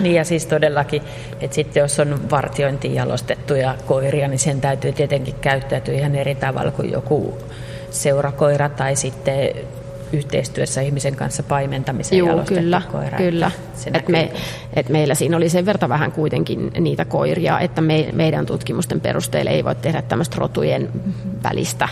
Niin 0.00 0.14
ja 0.14 0.24
siis 0.24 0.46
todellakin, 0.46 1.02
että 1.40 1.54
sitten 1.54 1.80
jos 1.80 2.00
on 2.00 2.20
vartiointiin 2.30 2.94
jalostettuja 2.94 3.74
koiria, 3.86 4.28
niin 4.28 4.38
sen 4.38 4.60
täytyy 4.60 4.92
tietenkin 4.92 5.34
käyttäytyä 5.40 5.94
ihan 5.94 6.14
eri 6.14 6.34
tavalla 6.34 6.70
kuin 6.70 6.92
joku 6.92 7.38
seurakoira 7.90 8.68
tai 8.68 8.96
sitten 8.96 9.50
yhteistyössä 10.12 10.80
ihmisen 10.80 11.16
kanssa 11.16 11.42
paimentamisen 11.42 12.18
Joo, 12.18 12.42
kyllä, 12.46 12.82
koira. 12.92 13.18
Kyllä. 13.18 13.50
Et 13.94 14.08
me, 14.08 14.32
et 14.74 14.88
meillä 14.88 15.14
siinä 15.14 15.36
oli 15.36 15.48
sen 15.48 15.66
verran 15.66 15.88
vähän 15.88 16.12
kuitenkin 16.12 16.70
niitä 16.80 17.04
koiria, 17.04 17.60
että 17.60 17.80
me, 17.80 18.08
meidän 18.12 18.46
tutkimusten 18.46 19.00
perusteella 19.00 19.50
ei 19.50 19.64
voi 19.64 19.74
tehdä 19.74 20.02
tämmöistä 20.02 20.36
rotujen 20.38 20.88
välistä 21.42 21.88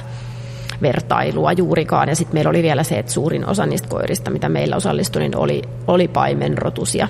vertailua 0.83 1.53
juurikaan. 1.53 2.09
Ja 2.09 2.17
sitten 2.17 2.35
meillä 2.37 2.51
oli 2.51 2.63
vielä 2.63 2.83
se, 2.83 2.99
että 2.99 3.13
suurin 3.13 3.49
osa 3.49 3.67
niistä 3.67 3.89
koirista, 3.89 4.31
mitä 4.31 4.49
meillä 4.49 4.77
osallistui, 4.77 5.23
niin 5.23 5.37
oli, 5.37 5.63
oli 5.87 6.09
paimenrotusia. 6.09 7.09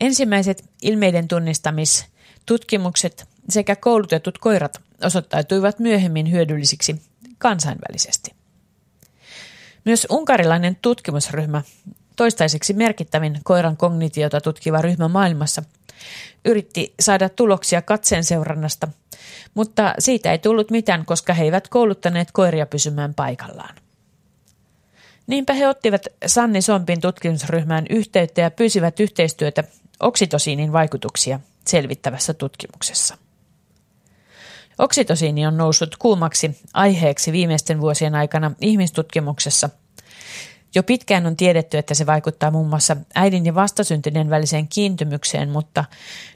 Ensimmäiset 0.00 0.64
ilmeiden 0.82 1.28
tunnistamistutkimukset 1.28 3.28
sekä 3.48 3.76
koulutetut 3.76 4.38
koirat 4.38 4.80
osoittautuivat 5.04 5.78
myöhemmin 5.78 6.30
hyödyllisiksi 6.30 7.02
kansainvälisesti. 7.38 8.34
Myös 9.84 10.06
unkarilainen 10.10 10.76
tutkimusryhmä, 10.82 11.62
toistaiseksi 12.16 12.72
merkittävin 12.72 13.40
koiran 13.44 13.76
kognitiota 13.76 14.40
tutkiva 14.40 14.82
ryhmä 14.82 15.08
maailmassa, 15.08 15.62
yritti 16.44 16.94
saada 17.00 17.28
tuloksia 17.28 17.82
katseen 17.82 18.24
seurannasta, 18.24 18.88
mutta 19.54 19.94
siitä 19.98 20.32
ei 20.32 20.38
tullut 20.38 20.70
mitään, 20.70 21.04
koska 21.04 21.34
he 21.34 21.44
eivät 21.44 21.68
kouluttaneet 21.68 22.28
koiria 22.32 22.66
pysymään 22.66 23.14
paikallaan. 23.14 23.74
Niinpä 25.26 25.52
he 25.52 25.68
ottivat 25.68 26.06
Sanni 26.26 26.62
Sompin 26.62 27.00
tutkimusryhmään 27.00 27.86
yhteyttä 27.90 28.40
ja 28.40 28.50
pyysivät 28.50 29.00
yhteistyötä 29.00 29.64
oksitosiinin 30.00 30.72
vaikutuksia 30.72 31.40
selvittävässä 31.66 32.34
tutkimuksessa. 32.34 33.18
Oksitosiini 34.78 35.46
on 35.46 35.56
noussut 35.56 35.96
kuumaksi 35.96 36.60
aiheeksi 36.74 37.32
viimeisten 37.32 37.80
vuosien 37.80 38.14
aikana 38.14 38.50
ihmistutkimuksessa. 38.60 39.70
Jo 40.74 40.82
pitkään 40.82 41.26
on 41.26 41.36
tiedetty, 41.36 41.78
että 41.78 41.94
se 41.94 42.06
vaikuttaa 42.06 42.50
muun 42.50 42.68
muassa 42.68 42.96
äidin 43.14 43.46
ja 43.46 43.54
vastasyntyneen 43.54 44.30
väliseen 44.30 44.68
kiintymykseen, 44.68 45.50
mutta 45.50 45.84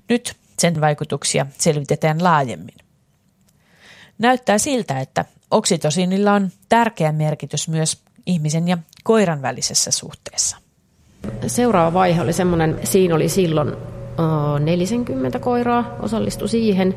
nyt 0.08 0.36
sen 0.58 0.80
vaikutuksia 0.80 1.46
selvitetään 1.58 2.24
laajemmin. 2.24 2.74
Näyttää 4.18 4.58
siltä, 4.58 5.00
että 5.00 5.24
oksitosiinilla 5.50 6.32
on 6.32 6.50
tärkeä 6.68 7.12
merkitys 7.12 7.68
myös 7.68 8.02
ihmisen 8.26 8.68
ja 8.68 8.78
koiran 9.04 9.42
välisessä 9.42 9.90
suhteessa. 9.90 10.67
Seuraava 11.46 11.92
vaihe 11.92 12.22
oli 12.22 12.32
semmoinen, 12.32 12.78
siinä 12.84 13.14
oli 13.14 13.28
silloin 13.28 13.72
40 14.60 15.38
koiraa 15.38 15.96
osallistu 16.02 16.48
siihen. 16.48 16.94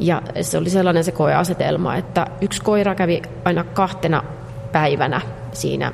Ja 0.00 0.22
se 0.40 0.58
oli 0.58 0.70
sellainen 0.70 1.04
se 1.04 1.12
koeasetelma, 1.12 1.96
että 1.96 2.26
yksi 2.40 2.62
koira 2.62 2.94
kävi 2.94 3.22
aina 3.44 3.64
kahtena 3.64 4.22
päivänä 4.72 5.20
siinä 5.52 5.92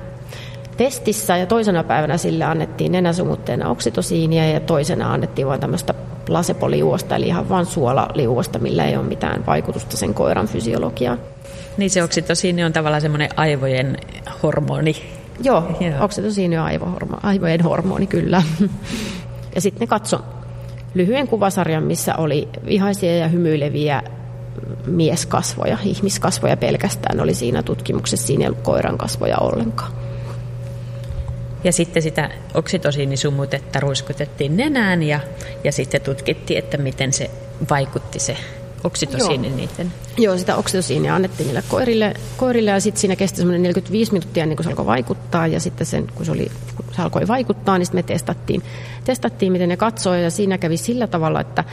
testissä 0.77 1.37
ja 1.37 1.47
toisena 1.47 1.85
päivänä 1.85 2.17
sille 2.17 2.45
annettiin 2.45 2.93
nenäsumutteena 2.93 3.71
oksitosiinia 3.71 4.51
ja 4.51 4.61
toisena 4.61 5.13
annettiin 5.13 5.47
vain 5.47 5.61
tämmöistä 5.61 5.95
placepoliuosta, 6.27 7.17
eli 7.17 7.27
ihan 7.27 7.49
vain 7.49 7.67
suolaliuosta, 7.67 8.59
millä 8.59 8.85
ei 8.85 8.97
ole 8.97 9.07
mitään 9.07 9.47
vaikutusta 9.47 9.97
sen 9.97 10.15
koiran 10.15 10.49
fysiologiaan. 10.49 11.19
Niin 11.77 11.91
se 11.91 12.03
oksitosiini 12.03 12.65
on 12.65 12.73
tavallaan 12.73 13.03
semmoinen 13.03 13.31
aivojen 13.37 13.99
hormoni, 14.43 14.97
Joo, 15.43 15.77
Joo. 15.81 16.05
oksitosiini 16.05 16.59
on 16.59 16.65
aivohormo, 16.65 17.17
aivojen 17.23 17.61
hormoni, 17.61 18.07
kyllä. 18.07 18.43
ja 19.55 19.61
sitten 19.61 19.81
ne 19.81 19.87
katso 19.87 20.21
lyhyen 20.95 21.29
kuvasarjan, 21.29 21.83
missä 21.83 22.17
oli 22.17 22.49
vihaisia 22.67 23.17
ja 23.17 23.29
hymyileviä 23.29 24.03
mieskasvoja, 24.87 25.79
ihmiskasvoja 25.85 26.57
pelkästään 26.57 27.21
oli 27.21 27.35
siinä 27.35 27.63
tutkimuksessa, 27.63 28.27
siinä 28.27 28.45
ei 28.45 28.49
ollut 28.49 28.63
koiran 28.63 28.99
kasvoja 28.99 29.39
ollenkaan. 29.39 29.93
Ja 31.65 31.73
sitten 31.73 32.03
sitä 32.03 32.31
oksitosiinisumutetta 32.55 33.81
ruiskutettiin 33.81 34.57
nenään 34.57 35.03
ja, 35.03 35.21
ja 35.65 35.73
sitten 35.73 36.01
tutkittiin, 36.01 36.59
että 36.59 36.77
miten 36.77 37.13
se 37.13 37.31
vaikutti 37.71 38.19
se 38.19 38.37
oksitosiini 38.85 39.49
Joo. 39.49 39.57
niiden? 39.57 39.93
Joo, 40.19 40.39
sitä 40.39 40.57
oksitosiinia 40.57 41.15
annettiin 41.15 41.47
niille 41.47 41.63
koirille, 41.69 42.15
koirille 42.37 42.71
ja 42.71 42.81
sitten 42.81 43.01
siinä 43.01 43.17
kesti 43.17 43.37
semmoinen 43.37 43.63
45 43.63 44.13
minuuttia 44.13 44.47
niin 44.47 44.57
kun 44.57 44.65
se 44.65 44.71
alkoi 44.71 44.87
vaikuttaa 44.87 45.47
ja 45.47 45.61
sitten 45.61 45.87
sen, 45.87 46.07
kun 46.15 46.27
se, 46.27 46.33
oli, 46.33 46.51
kun 46.77 46.85
se 46.97 47.03
alkoi 47.03 47.29
vaikuttaa, 47.29 47.79
niin 47.79 47.89
me 47.93 48.03
testattiin, 48.03 48.63
testattiin, 49.05 49.53
miten 49.53 49.69
ne 49.69 49.77
katsoi 49.77 50.23
ja 50.23 50.31
siinä 50.31 50.59
kävi 50.59 50.77
sillä 50.77 51.07
tavalla, 51.07 51.41
että 51.41 51.65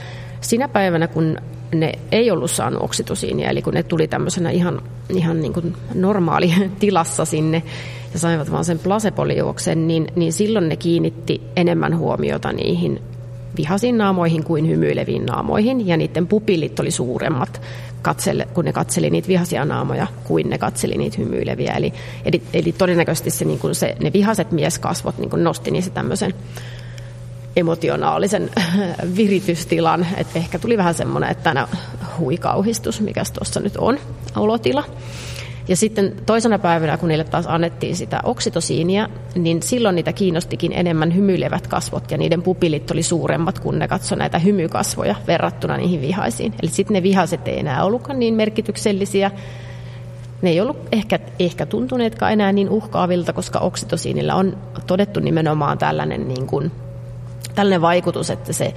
sinä 0.41 0.67
päivänä, 0.67 1.07
kun 1.07 1.37
ne 1.75 1.93
ei 2.11 2.31
ollut 2.31 2.51
saanut 2.51 2.83
oksitosiinia, 2.83 3.49
eli 3.49 3.61
kun 3.61 3.73
ne 3.73 3.83
tuli 3.83 4.07
tämmöisenä 4.07 4.49
ihan, 4.49 4.81
ihan 5.09 5.41
niin 5.41 5.53
kuin 5.53 5.75
normaali 5.93 6.53
tilassa 6.79 7.25
sinne 7.25 7.63
ja 8.13 8.19
saivat 8.19 8.51
vaan 8.51 8.65
sen 8.65 8.79
placeboliuoksen, 8.79 9.87
niin, 9.87 10.07
niin 10.15 10.33
silloin 10.33 10.69
ne 10.69 10.75
kiinnitti 10.75 11.41
enemmän 11.55 11.97
huomiota 11.97 12.51
niihin 12.51 13.01
vihasiin 13.57 13.97
naamoihin 13.97 14.43
kuin 14.43 14.69
hymyileviin 14.69 15.25
naamoihin, 15.25 15.87
ja 15.87 15.97
niiden 15.97 16.27
pupillit 16.27 16.79
oli 16.79 16.91
suuremmat, 16.91 17.61
katselle, 18.01 18.47
kun 18.53 18.65
ne 18.65 18.73
katseli 18.73 19.09
niitä 19.09 19.27
vihaisia 19.27 19.65
naamoja, 19.65 20.07
kuin 20.23 20.49
ne 20.49 20.57
katseli 20.57 20.97
niitä 20.97 21.17
hymyileviä. 21.17 21.73
Eli, 21.73 21.93
eli, 22.25 22.41
eli 22.53 22.71
todennäköisesti 22.71 23.29
se, 23.29 23.45
niin 23.45 23.59
kuin 23.59 23.75
se, 23.75 23.95
ne 23.99 24.13
vihaset 24.13 24.51
mieskasvot 24.51 25.17
niin 25.17 25.29
kuin 25.29 25.43
nosti 25.43 25.71
niissä 25.71 25.91
tämmöisen 25.91 26.33
emotionaalisen 27.55 28.49
viritystilan, 29.17 30.07
että 30.17 30.39
ehkä 30.39 30.59
tuli 30.59 30.77
vähän 30.77 30.93
semmoinen, 30.93 31.29
että 31.29 31.43
tänä 31.43 31.67
huikauhistus, 32.19 33.01
mikä 33.01 33.23
tuossa 33.33 33.59
nyt 33.59 33.77
on, 33.77 33.99
olotila. 34.35 34.83
Ja 35.69 35.75
sitten 35.75 36.15
toisena 36.25 36.59
päivänä, 36.59 36.97
kun 36.97 37.09
niille 37.09 37.23
taas 37.23 37.45
annettiin 37.47 37.95
sitä 37.95 38.19
oksitosiinia, 38.23 39.09
niin 39.35 39.63
silloin 39.63 39.95
niitä 39.95 40.13
kiinnostikin 40.13 40.71
enemmän 40.73 41.15
hymyilevät 41.15 41.67
kasvot 41.67 42.11
ja 42.11 42.17
niiden 42.17 42.41
pupilit 42.41 42.91
oli 42.91 43.03
suuremmat, 43.03 43.59
kun 43.59 43.79
ne 43.79 43.87
katsoi 43.87 44.17
näitä 44.17 44.39
hymykasvoja 44.39 45.15
verrattuna 45.27 45.77
niihin 45.77 46.01
vihaisiin. 46.01 46.53
Eli 46.61 46.71
sitten 46.71 46.93
ne 46.93 47.03
vihaset 47.03 47.47
ei 47.47 47.59
enää 47.59 47.83
ollutkaan 47.83 48.19
niin 48.19 48.33
merkityksellisiä. 48.33 49.31
Ne 50.41 50.49
ei 50.49 50.61
ollut 50.61 50.77
ehkä, 50.91 51.19
ehkä 51.39 51.65
tuntuneetkaan 51.65 52.33
enää 52.33 52.51
niin 52.51 52.69
uhkaavilta, 52.69 53.33
koska 53.33 53.59
oksitosiinilla 53.59 54.35
on 54.35 54.57
todettu 54.87 55.19
nimenomaan 55.19 55.77
tällainen, 55.77 56.27
niin 56.27 56.47
kuin, 56.47 56.71
tällainen 57.55 57.81
vaikutus, 57.81 58.29
että 58.29 58.53
se 58.53 58.73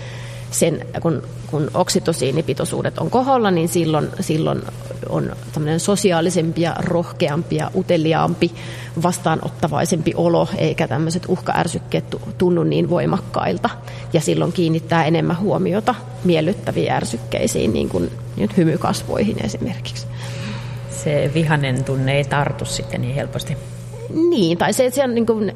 sen, 0.53 0.87
kun, 1.01 1.23
kun 1.47 1.71
oksitosiinipitoisuudet 1.75 2.99
on 2.99 3.11
koholla, 3.11 3.51
niin 3.51 3.69
silloin, 3.69 4.09
silloin 4.21 4.63
on 5.09 5.33
tämmöinen 5.53 5.81
sosiaalisempi 5.81 6.61
ja 6.61 6.77
rohkeampi 6.79 7.57
ja 7.57 7.71
uteliaampi, 7.75 8.51
vastaanottavaisempi 9.03 10.13
olo, 10.17 10.49
eikä 10.59 10.89
tämmöiset 10.89 11.23
uhkaärsykkeet 11.29 12.05
tunnu 12.39 12.63
niin 12.63 12.91
voimakkailta. 12.91 13.71
Ja 14.13 14.21
silloin 14.21 14.53
kiinnittää 14.53 15.05
enemmän 15.05 15.41
huomiota 15.41 15.95
miellyttäviin 16.25 16.93
ärsykkeisiin, 16.93 17.73
niin 17.73 17.89
kuin 17.89 18.11
nyt 18.37 18.57
hymykasvoihin 18.57 19.45
esimerkiksi. 19.45 20.07
Se 20.91 21.31
vihanen 21.35 21.85
tunne 21.85 22.17
ei 22.17 22.25
tartu 22.25 22.65
sitten 22.65 23.01
niin 23.01 23.15
helposti. 23.15 23.57
Niin, 24.31 24.59
tai 24.59 24.73
se, 24.73 24.91
se 24.91 25.05
on 25.05 25.15
niin 25.15 25.27
kuin, 25.27 25.53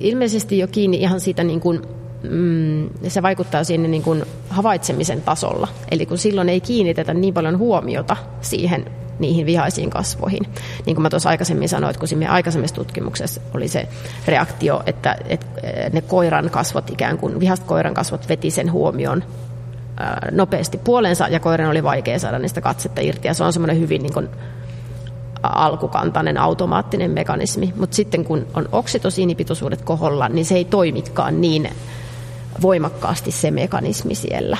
ilmeisesti 0.00 0.58
jo 0.58 0.68
kiinni 0.68 0.96
ihan 0.96 1.20
siitä 1.20 1.44
niin 1.44 1.60
kuin, 1.60 1.82
mm, 2.22 2.88
se 3.08 3.22
vaikuttaa 3.22 3.64
siinä 3.64 3.88
niin 3.88 4.02
kuin 4.02 4.24
havaitsemisen 4.48 5.22
tasolla. 5.22 5.68
Eli 5.90 6.06
kun 6.06 6.18
silloin 6.18 6.48
ei 6.48 6.60
kiinnitetä 6.60 7.14
niin 7.14 7.34
paljon 7.34 7.58
huomiota 7.58 8.16
siihen 8.40 8.86
niihin 9.18 9.46
vihaisiin 9.46 9.90
kasvoihin. 9.90 10.42
Niin 10.86 10.96
kuin 10.96 11.02
mä 11.02 11.10
tuossa 11.10 11.28
aikaisemmin 11.28 11.68
sanoin, 11.68 11.90
että 11.90 11.98
kun 11.98 12.08
siinä 12.08 12.32
aikaisemmassa 12.32 12.76
tutkimuksessa 12.76 13.40
oli 13.54 13.68
se 13.68 13.88
reaktio, 14.26 14.82
että, 14.86 15.16
että 15.28 15.60
ne 15.92 16.00
koiran 16.00 16.50
kasvot 16.50 16.90
ikään 16.90 17.18
kuin, 17.18 17.40
vihast 17.40 17.64
koiran 17.64 17.94
kasvot 17.94 18.28
veti 18.28 18.50
sen 18.50 18.72
huomion 18.72 19.24
nopeasti 20.30 20.78
puolensa 20.78 21.28
ja 21.28 21.40
koiran 21.40 21.70
oli 21.70 21.82
vaikea 21.82 22.18
saada 22.18 22.38
niistä 22.38 22.60
katsetta 22.60 23.00
irti 23.00 23.28
ja 23.28 23.34
se 23.34 23.44
on 23.44 23.52
semmoinen 23.52 23.80
hyvin 23.80 24.02
niin 24.02 24.14
kuin, 24.14 24.28
alkukantainen 25.42 26.38
automaattinen 26.38 27.10
mekanismi. 27.10 27.72
Mutta 27.76 27.96
sitten 27.96 28.24
kun 28.24 28.46
on 28.54 28.68
oksitosiinipitoisuudet 28.72 29.82
koholla, 29.82 30.28
niin 30.28 30.44
se 30.44 30.54
ei 30.54 30.64
toimikaan 30.64 31.40
niin 31.40 31.70
voimakkaasti 32.62 33.30
se 33.30 33.50
mekanismi 33.50 34.14
siellä. 34.14 34.56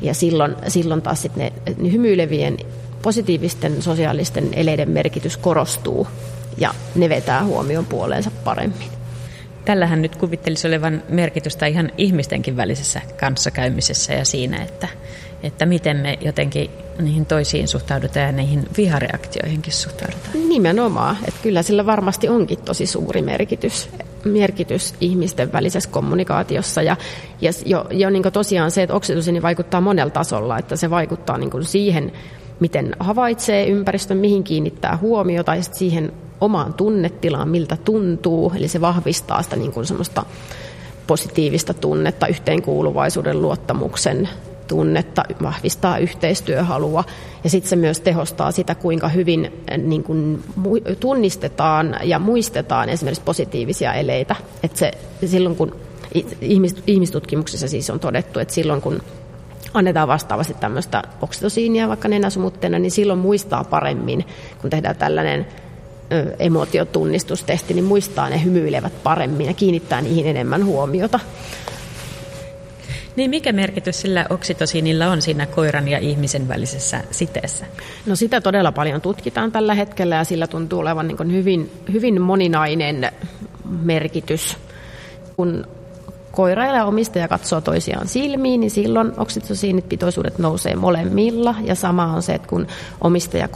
Ja 0.00 0.14
silloin, 0.14 0.56
silloin 0.68 1.02
taas 1.02 1.22
sit 1.22 1.36
ne, 1.36 1.52
ne 1.78 1.92
hymyilevien 1.92 2.56
positiivisten 3.02 3.82
sosiaalisten 3.82 4.48
eleiden 4.52 4.90
merkitys 4.90 5.36
korostuu 5.36 6.06
ja 6.58 6.74
ne 6.94 7.08
vetää 7.08 7.44
huomioon 7.44 7.86
puoleensa 7.86 8.30
paremmin. 8.44 8.88
Tällähän 9.64 10.02
nyt 10.02 10.16
kuvittelisi 10.16 10.66
olevan 10.66 11.02
merkitystä 11.08 11.66
ihan 11.66 11.90
ihmistenkin 11.98 12.56
välisessä 12.56 13.00
kanssakäymisessä 13.20 14.12
ja 14.12 14.24
siinä, 14.24 14.62
että, 14.62 14.88
että 15.42 15.66
miten 15.66 15.96
me 15.96 16.18
jotenkin 16.20 16.70
niihin 16.98 17.26
toisiin 17.26 17.68
suhtaudutaan 17.68 18.26
ja 18.26 18.32
niihin 18.32 18.68
vihareaktioihinkin 18.76 19.72
suhtaudutaan. 19.72 20.48
Nimenomaan, 20.48 21.16
että 21.28 21.40
kyllä 21.42 21.62
sillä 21.62 21.86
varmasti 21.86 22.28
onkin 22.28 22.58
tosi 22.58 22.86
suuri 22.86 23.22
merkitys 23.22 23.88
merkitys 24.24 24.94
ihmisten 25.00 25.52
välisessä 25.52 25.90
kommunikaatiossa. 25.90 26.82
Ja, 26.82 26.96
ja 27.40 27.50
jo, 27.66 27.86
jo 27.90 28.10
niin 28.10 28.22
tosiaan 28.32 28.70
se, 28.70 28.82
että 28.82 28.94
oksitosiini 28.94 29.42
vaikuttaa 29.42 29.80
monella 29.80 30.10
tasolla, 30.10 30.58
että 30.58 30.76
se 30.76 30.90
vaikuttaa 30.90 31.38
niin 31.38 31.50
siihen, 31.62 32.12
miten 32.60 32.96
havaitsee 33.00 33.66
ympäristön, 33.66 34.16
mihin 34.16 34.44
kiinnittää 34.44 34.96
huomiota 34.96 35.54
ja 35.54 35.62
siihen 35.62 36.12
omaan 36.40 36.74
tunnetilaan, 36.74 37.48
miltä 37.48 37.76
tuntuu. 37.76 38.52
Eli 38.56 38.68
se 38.68 38.80
vahvistaa 38.80 39.42
sitä 39.42 39.56
niin 39.56 39.86
semmoista 39.86 40.24
positiivista 41.06 41.74
tunnetta, 41.74 42.26
yhteenkuuluvaisuuden 42.26 43.42
luottamuksen 43.42 44.28
tunnetta, 44.68 45.22
vahvistaa 45.42 45.98
yhteistyöhalua 45.98 47.04
ja 47.44 47.50
sitten 47.50 47.70
se 47.70 47.76
myös 47.76 48.00
tehostaa 48.00 48.52
sitä, 48.52 48.74
kuinka 48.74 49.08
hyvin 49.08 49.52
eh, 49.70 49.78
niin 49.78 50.04
kuin, 50.04 50.44
tunnistetaan 51.00 51.96
ja 52.02 52.18
muistetaan 52.18 52.88
esimerkiksi 52.88 53.24
positiivisia 53.24 53.94
eleitä. 53.94 54.36
Et 54.62 54.76
se, 54.76 54.92
silloin 55.26 55.56
kun 55.56 55.76
ihmistutkimuksissa 56.86 57.68
siis 57.68 57.90
on 57.90 58.00
todettu, 58.00 58.38
että 58.38 58.54
silloin 58.54 58.80
kun 58.80 59.02
annetaan 59.74 60.08
vastaavasti 60.08 60.54
tämmöistä 60.54 61.02
oksitosiinia 61.22 61.88
vaikka 61.88 62.08
nenäsumutteena, 62.08 62.78
niin 62.78 62.90
silloin 62.90 63.18
muistaa 63.18 63.64
paremmin, 63.64 64.24
kun 64.60 64.70
tehdään 64.70 64.96
tällainen 64.96 65.46
emotiotunnistustesti, 66.38 67.74
niin 67.74 67.84
muistaa 67.84 68.28
ne 68.28 68.44
hymyilevät 68.44 69.02
paremmin 69.02 69.46
ja 69.46 69.54
kiinnittää 69.54 70.00
niihin 70.00 70.26
enemmän 70.26 70.64
huomiota. 70.64 71.20
Niin 73.16 73.30
mikä 73.30 73.52
merkitys 73.52 74.00
sillä 74.00 74.26
oksitosiinilla 74.30 75.06
on 75.06 75.22
siinä 75.22 75.46
koiran 75.46 75.88
ja 75.88 75.98
ihmisen 75.98 76.48
välisessä 76.48 77.00
siteessä? 77.10 77.66
No 78.06 78.16
sitä 78.16 78.40
todella 78.40 78.72
paljon 78.72 79.00
tutkitaan 79.00 79.52
tällä 79.52 79.74
hetkellä 79.74 80.14
ja 80.14 80.24
sillä 80.24 80.46
tuntuu 80.46 80.78
olevan 80.80 81.08
niin 81.08 81.32
hyvin, 81.32 81.70
hyvin 81.92 82.20
moninainen 82.20 83.12
merkitys. 83.82 84.56
Kun 85.36 85.66
koira 86.34 86.66
ja 86.66 86.84
omistaja 86.84 87.28
katsoo 87.28 87.60
toisiaan 87.60 88.08
silmiin, 88.08 88.60
niin 88.60 88.70
silloin 88.70 89.12
oksitosiinit 89.16 89.88
pitoisuudet 89.88 90.38
nousee 90.38 90.76
molemmilla. 90.76 91.54
Ja 91.62 91.74
sama 91.74 92.04
on 92.04 92.22
se, 92.22 92.34
että 92.34 92.48
kun 92.48 92.66
omistaja 93.00 93.48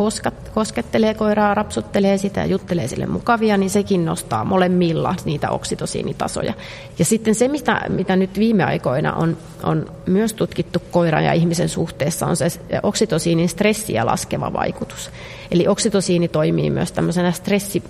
koskettelee 0.55 1.15
koiraa, 1.15 1.55
rapsuttelee 1.55 2.19
sitä 2.19 2.41
ja 2.41 2.47
juttelee 2.47 2.89
sille 2.89 3.07
mukavia, 3.07 3.57
niin 3.57 3.71
sekin 3.71 4.05
nostaa 4.05 4.45
molemmilla 4.45 5.15
niitä 5.25 5.51
oksitosiinitasoja. 5.51 6.55
Ja 6.99 7.05
sitten 7.05 7.35
se, 7.35 7.49
mitä, 7.49 7.81
mitä 7.89 8.17
nyt 8.17 8.39
viime 8.39 8.65
aikoina 8.65 9.15
on, 9.15 9.37
on 9.63 9.87
myös 10.07 10.35
tutkittu 10.35 10.83
koiran 10.91 11.25
ja 11.25 11.33
ihmisen 11.33 11.69
suhteessa, 11.69 12.27
on 12.27 12.37
se 12.37 12.47
oksitosiinin 12.83 13.49
stressiä 13.49 14.07
laskeva 14.07 14.53
vaikutus. 14.53 15.11
Eli 15.51 15.69
oksitosiini 15.69 16.29
toimii 16.29 16.71
myös 16.71 16.93
tämmöisenä 16.93 17.33
stressi, 17.33 17.83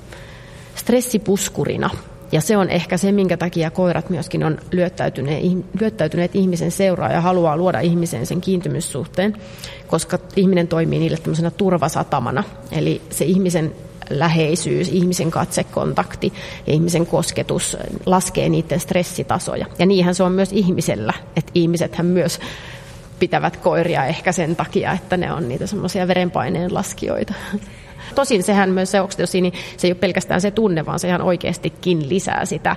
stressipuskurina 0.74 1.90
ja 2.32 2.40
se 2.40 2.56
on 2.56 2.70
ehkä 2.70 2.96
se, 2.96 3.12
minkä 3.12 3.36
takia 3.36 3.70
koirat 3.70 4.10
myöskin 4.10 4.44
on 4.44 4.58
lyöttäytyneet, 4.72 5.44
lyöttäytyneet 5.80 6.36
ihmisen 6.36 6.70
seuraa 6.70 7.12
ja 7.12 7.20
haluaa 7.20 7.56
luoda 7.56 7.80
ihmiseen 7.80 8.26
sen 8.26 8.40
kiintymyssuhteen, 8.40 9.36
koska 9.86 10.18
ihminen 10.36 10.68
toimii 10.68 10.98
niille 10.98 11.16
tämmöisenä 11.16 11.50
turvasatamana. 11.50 12.44
Eli 12.72 13.02
se 13.10 13.24
ihmisen 13.24 13.72
läheisyys, 14.10 14.88
ihmisen 14.88 15.30
katsekontakti 15.30 16.32
ja 16.66 16.72
ihmisen 16.72 17.06
kosketus 17.06 17.76
laskee 18.06 18.48
niiden 18.48 18.80
stressitasoja. 18.80 19.66
Ja 19.78 19.86
niinhän 19.86 20.14
se 20.14 20.22
on 20.22 20.32
myös 20.32 20.52
ihmisellä, 20.52 21.12
että 21.36 21.52
ihmisethän 21.54 22.06
myös 22.06 22.40
pitävät 23.18 23.56
koiria 23.56 24.06
ehkä 24.06 24.32
sen 24.32 24.56
takia, 24.56 24.92
että 24.92 25.16
ne 25.16 25.32
on 25.32 25.48
niitä 25.48 25.66
semmoisia 25.66 26.08
verenpaineen 26.08 26.74
laskijoita. 26.74 27.34
Tosin 28.14 28.42
sehän 28.42 28.70
myös 28.70 28.90
se 28.90 29.00
oksitosiini, 29.00 29.52
se 29.76 29.86
ei 29.86 29.92
ole 29.92 29.98
pelkästään 29.98 30.40
se 30.40 30.50
tunne, 30.50 30.86
vaan 30.86 30.98
se 30.98 31.08
ihan 31.08 31.22
oikeastikin 31.22 32.09
lisää 32.09 32.44
sitä 32.44 32.76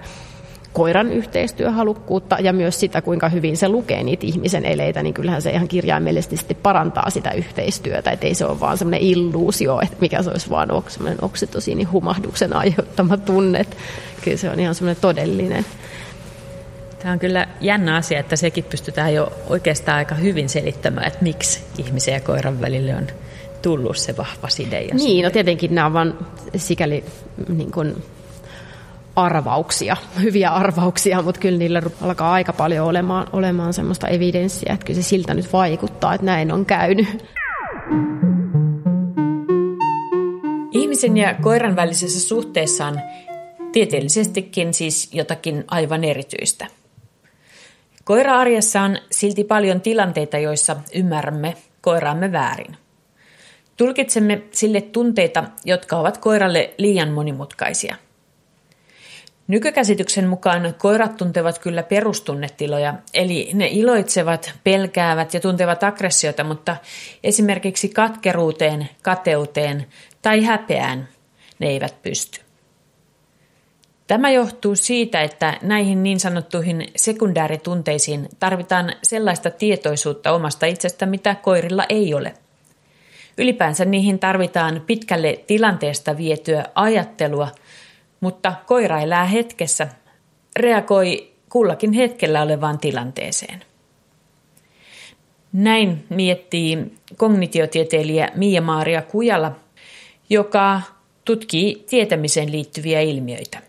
koiran 0.74 1.12
yhteistyöhalukkuutta 1.12 2.38
ja 2.40 2.54
myös 2.54 2.80
sitä, 2.80 3.02
kuinka 3.02 3.30
hyvin 3.30 3.58
se 3.58 3.70
lukee 3.70 4.04
niitä 4.04 4.26
ihmisen 4.26 4.66
eleitä, 4.66 5.04
niin 5.04 5.14
kyllähän 5.14 5.42
se 5.42 5.52
ihan 5.52 5.68
kirjaimellisesti 5.68 6.54
parantaa 6.54 7.10
sitä 7.10 7.32
yhteistyötä, 7.32 8.12
että 8.12 8.28
ei 8.28 8.36
se 8.36 8.46
ole 8.46 8.60
vaan 8.60 8.78
semmoinen 8.78 9.02
illuusio, 9.02 9.80
että 9.82 9.98
mikä 10.02 10.24
se 10.24 10.30
olisi 10.30 10.50
vaan 10.50 10.70
semmoinen 10.88 11.24
oksitosiini 11.24 11.84
humahduksen 11.84 12.56
aiheuttama 12.56 13.18
tunne, 13.18 13.66
kyllä 14.24 14.38
se 14.38 14.50
on 14.50 14.60
ihan 14.60 14.76
semmoinen 14.76 15.02
todellinen. 15.02 15.66
Tämä 17.00 17.12
on 17.12 17.20
kyllä 17.20 17.48
jännä 17.62 17.96
asia, 17.96 18.20
että 18.20 18.36
sekin 18.36 18.64
pystytään 18.64 19.14
jo 19.14 19.32
oikeastaan 19.50 19.98
aika 19.98 20.16
hyvin 20.16 20.50
selittämään, 20.50 21.08
että 21.08 21.20
miksi 21.22 21.64
ihmisen 21.78 22.14
ja 22.14 22.20
koiran 22.20 22.62
välille 22.62 22.96
on 22.96 23.08
tullut 23.62 23.98
se 23.98 24.18
vahva 24.18 24.50
side. 24.50 24.82
Ja 24.82 24.96
niin, 24.96 25.24
no 25.24 25.30
tietenkin 25.30 25.76
nämä 25.76 25.88
on 25.88 25.94
vain 25.94 26.14
sikäli 26.56 27.04
niin 27.48 27.72
kuin 27.72 27.96
arvauksia, 29.16 29.98
hyviä 30.22 30.50
arvauksia, 30.50 31.22
mutta 31.22 31.42
kyllä 31.42 31.58
niillä 31.58 31.82
alkaa 32.02 32.34
aika 32.34 32.54
paljon 32.54 32.88
olemaan, 32.88 33.28
olemaan 33.34 33.74
semmoista 33.74 34.08
evidenssiä, 34.08 34.74
että 34.74 34.86
kyllä 34.86 35.02
se 35.02 35.08
siltä 35.08 35.34
nyt 35.34 35.54
vaikuttaa, 35.54 36.14
että 36.14 36.26
näin 36.26 36.52
on 36.52 36.66
käynyt. 36.66 37.26
Ihmisen 40.72 41.18
ja 41.18 41.36
koiran 41.42 41.76
välisessä 41.76 42.28
suhteessa 42.28 42.88
on 42.88 43.00
tieteellisestikin 43.72 44.74
siis 44.74 45.10
jotakin 45.14 45.64
aivan 45.68 46.04
erityistä. 46.04 46.68
Koira-arjessa 48.04 48.82
on 48.82 48.98
silti 49.12 49.44
paljon 49.44 49.82
tilanteita, 49.82 50.38
joissa 50.38 50.76
ymmärrämme 50.96 51.56
koiraamme 51.82 52.32
väärin. 52.32 52.78
Tulkitsemme 53.82 54.42
sille 54.52 54.82
tunteita, 54.82 55.44
jotka 55.66 55.98
ovat 55.98 56.18
koiralle 56.18 56.74
liian 56.78 57.10
monimutkaisia. 57.10 57.96
Nykykäsityksen 59.48 60.28
mukaan 60.28 60.76
koirat 60.78 61.18
tuntevat 61.18 61.60
kyllä 61.60 61.84
perustunnetiloja, 61.84 62.94
eli 63.14 63.50
ne 63.54 63.68
iloitsevat, 63.68 64.54
pelkäävät 64.64 65.34
ja 65.34 65.40
tuntevat 65.40 65.84
aggressiota, 65.84 66.44
mutta 66.44 66.78
esimerkiksi 67.24 67.90
katkeruuteen, 67.90 68.90
kateuteen 69.02 69.86
tai 70.22 70.44
häpeään 70.44 71.08
ne 71.60 71.68
eivät 71.68 72.02
pysty. 72.02 72.42
Tämä 74.08 74.32
johtuu 74.32 74.76
siitä, 74.76 75.22
että 75.22 75.58
näihin 75.62 76.04
niin 76.04 76.20
sanottuihin 76.20 76.88
sekundääritunteisiin 76.96 78.30
tarvitaan 78.40 78.94
sellaista 79.04 79.52
tietoisuutta 79.52 80.32
omasta 80.32 80.66
itsestä, 80.66 81.06
mitä 81.06 81.36
koirilla 81.36 81.86
ei 81.90 82.14
ole. 82.14 82.34
Ylipäänsä 83.38 83.86
niihin 83.86 84.20
tarvitaan 84.20 84.84
pitkälle 84.88 85.44
tilanteesta 85.48 86.18
vietyä 86.18 86.66
ajattelua, 86.76 87.48
mutta 88.20 88.54
koira 88.66 89.00
elää 89.00 89.26
hetkessä, 89.26 89.88
reagoi 90.56 91.32
kullakin 91.50 91.94
hetkellä 91.94 92.42
olevaan 92.42 92.80
tilanteeseen. 92.80 93.64
Näin 95.54 96.06
miettii 96.10 96.78
kognitiotieteilijä 97.18 98.30
Mia-Maaria 98.36 99.02
Kujala, 99.02 99.52
joka 100.30 100.82
tutkii 101.26 101.86
tietämiseen 101.90 102.52
liittyviä 102.52 103.02
ilmiöitä. 103.02 103.62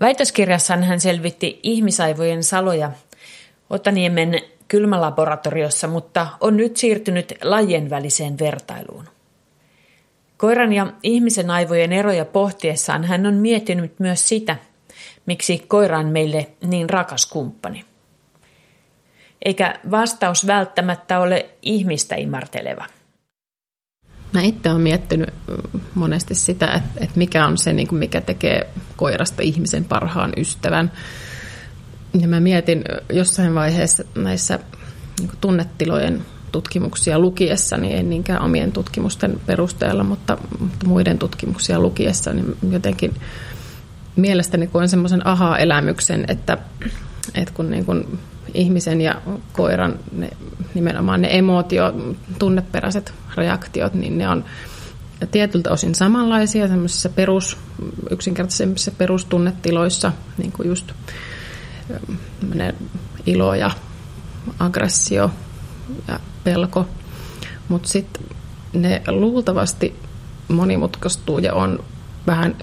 Väitöskirjassaan 0.00 0.82
hän 0.82 1.00
selvitti 1.00 1.60
ihmisaivojen 1.62 2.42
saloja 2.42 2.90
Otaniemen 3.70 4.40
kylmälaboratoriossa, 4.68 5.88
mutta 5.88 6.26
on 6.40 6.56
nyt 6.56 6.76
siirtynyt 6.76 7.34
lajien 7.42 7.90
väliseen 7.90 8.38
vertailuun. 8.38 9.04
Koiran 10.36 10.72
ja 10.72 10.92
ihmisen 11.02 11.50
aivojen 11.50 11.92
eroja 11.92 12.24
pohtiessaan 12.24 13.04
hän 13.04 13.26
on 13.26 13.34
miettinyt 13.34 14.00
myös 14.00 14.28
sitä, 14.28 14.56
miksi 15.26 15.58
koira 15.58 15.98
on 15.98 16.06
meille 16.06 16.46
niin 16.66 16.90
rakas 16.90 17.26
kumppani. 17.26 17.84
Eikä 19.44 19.80
vastaus 19.90 20.46
välttämättä 20.46 21.20
ole 21.20 21.46
ihmistä 21.62 22.14
imarteleva. 22.14 22.86
Mä 24.32 24.40
itse 24.40 24.70
olen 24.70 24.80
miettinyt 24.80 25.34
monesti 25.94 26.34
sitä, 26.34 26.82
että, 26.96 27.18
mikä 27.18 27.46
on 27.46 27.58
se, 27.58 27.72
niin 27.72 27.94
mikä 27.94 28.20
tekee 28.20 28.70
koirasta 28.96 29.42
ihmisen 29.42 29.84
parhaan 29.84 30.32
ystävän. 30.36 30.92
Ja 32.20 32.28
mä 32.28 32.40
mietin 32.40 32.84
jossain 33.12 33.54
vaiheessa 33.54 34.04
näissä 34.14 34.58
niin 35.20 35.30
tunnetilojen 35.40 36.26
tutkimuksia 36.52 37.18
lukiessa, 37.18 37.76
niin 37.76 37.98
en 37.98 38.10
niinkään 38.10 38.42
omien 38.42 38.72
tutkimusten 38.72 39.40
perusteella, 39.46 40.04
mutta, 40.04 40.38
mutta 40.58 40.86
muiden 40.86 41.18
tutkimuksia 41.18 41.80
lukiessa, 41.80 42.32
niin 42.32 42.56
jotenkin 42.70 43.14
mielestäni 44.16 44.66
koen 44.66 44.88
semmoisen 44.88 45.26
aha-elämyksen, 45.26 46.24
että, 46.28 46.58
että 47.34 47.54
kun 47.54 47.70
niin 47.70 47.84
kuin 47.84 48.18
ihmisen 48.54 49.00
ja 49.00 49.22
koiran 49.52 49.98
ne, 50.12 50.30
nimenomaan 50.74 51.22
ne 51.22 51.38
emootio, 51.38 52.14
tunneperäiset 52.38 53.14
reaktiot, 53.36 53.94
niin 53.94 54.18
ne 54.18 54.28
on 54.28 54.44
tietyltä 55.30 55.70
osin 55.70 55.94
samanlaisia 55.94 56.68
semmoisissa 56.68 57.08
perus, 57.08 57.58
yksinkertaisemmissa 58.10 58.90
perustunnetiloissa, 58.90 60.12
niin 60.38 60.52
kuin 60.52 60.68
just 60.68 60.92
ilo 63.26 63.54
ja 63.54 63.70
aggressio 64.58 65.30
ja 66.08 66.20
pelko, 66.44 66.86
mutta 67.68 67.88
sitten 67.88 68.22
ne 68.72 69.02
luultavasti 69.08 69.96
monimutkaistuu 70.48 71.38
ja 71.38 71.54
on 71.54 71.84
vähän 72.26 72.56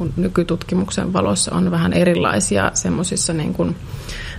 niin 0.00 0.12
nykytutkimuksen 0.16 1.12
valossa 1.12 1.54
on 1.54 1.70
vähän 1.70 1.92
erilaisia 1.92 2.70
semmoisissa 2.74 3.32
niin 3.32 3.54
kuin, 3.54 3.76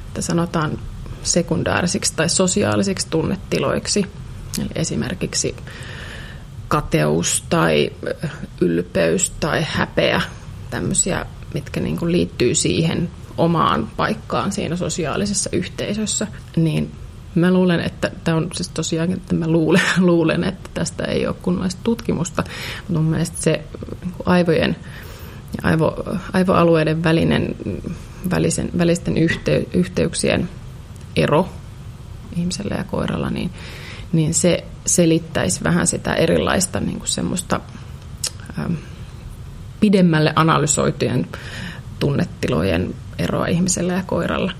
että 0.07 0.21
sanotaan 0.21 0.79
sekundaarisiksi 1.23 2.13
tai 2.15 2.29
sosiaalisiksi 2.29 3.07
tunnetiloiksi. 3.09 4.05
Eli 4.59 4.69
esimerkiksi 4.75 5.55
kateus 6.67 7.43
tai 7.49 7.89
ylpeys 8.61 9.29
tai 9.39 9.65
häpeä, 9.67 10.21
tämmöisiä, 10.69 11.25
mitkä 11.53 11.79
niin 11.79 11.97
kuin 11.97 12.11
liittyy 12.11 12.55
siihen 12.55 13.09
omaan 13.39 13.89
paikkaan 13.97 14.51
siinä 14.51 14.75
sosiaalisessa 14.75 15.49
yhteisössä, 15.53 16.27
niin 16.55 16.91
Mä 17.35 17.51
luulen, 17.51 17.79
että 17.79 18.11
tämä 18.23 18.37
on 18.37 18.47
siis 18.53 18.69
tosiaan, 18.69 19.11
että 19.11 19.35
mä 19.35 19.47
luulen, 19.47 19.81
luulen, 19.97 20.43
että 20.43 20.69
tästä 20.73 21.03
ei 21.05 21.27
ole 21.27 21.35
kunnollista 21.41 21.81
tutkimusta, 21.83 22.43
mutta 22.87 23.01
mun 23.01 23.11
mielestä 23.11 23.41
se 23.41 23.51
niin 23.51 24.13
aivojen 24.25 24.75
ja 25.57 25.69
aivo, 25.69 26.17
aivoalueiden 26.33 27.03
välinen, 27.03 27.55
välisen, 28.29 28.69
välisten 28.77 29.17
yhtey, 29.17 29.65
yhteyksien 29.73 30.49
ero 31.15 31.49
ihmisellä 32.35 32.75
ja 32.75 32.83
koiralla, 32.83 33.29
niin, 33.29 33.51
niin 34.11 34.33
se 34.33 34.63
selittäisi 34.85 35.63
vähän 35.63 35.87
sitä 35.87 36.13
erilaista 36.13 36.79
niin 36.79 36.97
kuin 36.97 37.09
semmoista 37.09 37.59
ähm, 38.59 38.73
pidemmälle 39.79 40.33
analysoitujen 40.35 41.27
tunnetilojen 41.99 42.95
eroa 43.19 43.47
ihmisellä 43.47 43.93
ja 43.93 44.03
koiralla. 44.05 44.51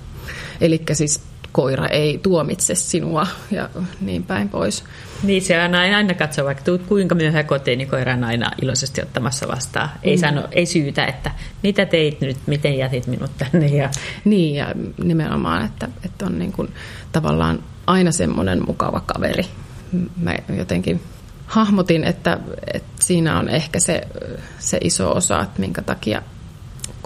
Eli 0.61 0.81
siis 0.93 1.21
koira 1.51 1.87
ei 1.87 2.17
tuomitse 2.17 2.75
sinua 2.75 3.27
ja 3.51 3.69
niin 4.01 4.23
päin 4.23 4.49
pois. 4.49 4.83
Niin 5.23 5.41
se 5.41 5.63
on 5.63 5.75
aina, 5.75 5.97
aina 5.97 6.13
katsoa, 6.13 6.45
vaikka 6.45 6.63
tuut 6.63 6.81
kuinka 6.83 7.15
myöhään 7.15 7.45
kotiin, 7.45 7.77
niin 7.77 7.89
koira 7.89 8.13
on 8.13 8.23
aina 8.23 8.51
iloisesti 8.61 9.01
ottamassa 9.01 9.47
vastaan. 9.47 9.89
Ei, 10.03 10.15
mm. 10.15 10.19
sano, 10.19 10.43
ei 10.51 10.65
syytä, 10.65 11.05
että 11.05 11.31
mitä 11.63 11.85
teit 11.85 12.21
nyt, 12.21 12.37
miten 12.45 12.77
jätit 12.77 13.07
minut 13.07 13.31
tänne. 13.37 13.67
Ja... 13.67 13.89
Niin 14.25 14.55
ja 14.55 14.73
nimenomaan, 15.03 15.65
että, 15.65 15.89
että 16.05 16.25
on 16.25 16.39
niin 16.39 16.51
kuin 16.51 16.73
tavallaan 17.11 17.59
aina 17.87 18.11
semmoinen 18.11 18.65
mukava 18.67 18.99
kaveri. 18.99 19.45
Mä 20.21 20.35
jotenkin 20.57 21.01
hahmotin, 21.45 22.03
että, 22.03 22.39
että 22.73 22.89
siinä 22.99 23.39
on 23.39 23.49
ehkä 23.49 23.79
se, 23.79 24.01
se 24.59 24.77
iso 24.81 25.11
osa, 25.11 25.41
että 25.41 25.59
minkä 25.59 25.81
takia 25.81 26.21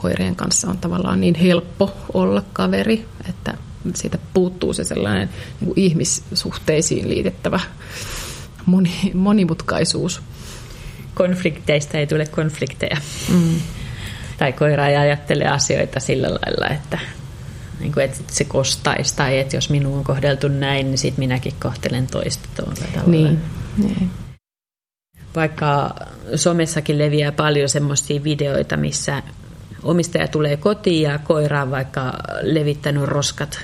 koirien 0.04 0.36
kanssa 0.36 0.70
on 0.70 0.78
tavallaan 0.78 1.22
niin 1.22 1.36
helppo 1.36 1.93
olla 2.14 2.43
kaveri, 2.54 3.06
että 3.30 3.54
siitä 3.95 4.18
puuttuu 4.34 4.74
se 4.74 4.84
sellainen 4.84 5.30
niin 5.60 5.66
kuin 5.66 5.80
ihmissuhteisiin 5.80 7.10
liitettävä 7.10 7.60
moni, 8.66 9.12
monimutkaisuus. 9.14 10.22
Konflikteista 11.14 11.97
ei 11.97 12.08
tule 12.08 12.26
konflikteja. 12.26 12.97
Mm. 13.30 13.56
Tai 14.38 14.54
koira 14.54 14.88
ei 14.88 14.95
ajattele 14.95 15.45
asioita 15.45 15.99
sillä 15.99 16.28
lailla, 16.30 16.68
että, 16.68 16.99
niin 17.80 17.91
kuin, 17.91 18.06
että 18.06 18.20
se 18.32 18.43
kostaisi 18.43 19.16
tai 19.16 19.39
että 19.39 19.56
jos 19.56 19.70
minun 19.70 19.97
on 19.97 20.04
kohdeltu 20.04 20.47
näin, 20.47 20.86
niin 20.86 20.97
sitten 20.97 21.20
minäkin 21.20 21.54
kohtelen 21.62 22.08
toista 22.08 22.49
tuolla 22.56 22.88
tavalla. 22.93 23.12
Niin. 23.12 23.39
niin. 23.78 24.10
Vaikka 25.36 25.95
somessakin 26.36 26.97
leviää 26.97 27.32
paljon 27.32 27.70
semmoisia 27.70 28.24
videoita, 28.24 28.78
missä 28.78 29.24
omistaja 29.84 30.28
tulee 30.28 30.57
kotiin 30.57 31.01
ja 31.01 31.20
koira 31.20 31.61
on 31.61 31.72
vaikka 31.72 32.14
levittänyt 32.41 33.03
roskat 33.03 33.59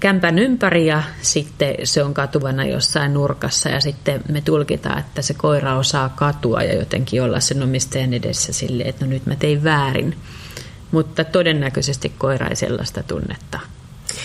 kämpän 0.00 0.38
ympäri 0.38 0.86
ja 0.86 1.02
sitten 1.22 1.74
se 1.84 2.02
on 2.02 2.14
katuvana 2.14 2.64
jossain 2.64 3.14
nurkassa 3.14 3.68
ja 3.68 3.80
sitten 3.80 4.20
me 4.28 4.40
tulkitaan, 4.40 4.98
että 4.98 5.22
se 5.22 5.34
koira 5.34 5.78
osaa 5.78 6.08
katua 6.08 6.62
ja 6.62 6.74
jotenkin 6.74 7.22
olla 7.22 7.40
sen 7.40 7.62
omistajan 7.62 8.14
edessä 8.14 8.52
sille, 8.52 8.82
että 8.82 9.04
no 9.04 9.10
nyt 9.10 9.26
mä 9.26 9.36
tein 9.36 9.64
väärin. 9.64 10.16
Mutta 10.90 11.24
todennäköisesti 11.24 12.12
koira 12.18 12.48
ei 12.48 12.56
sellaista 12.56 13.02
tunnetta 13.02 13.60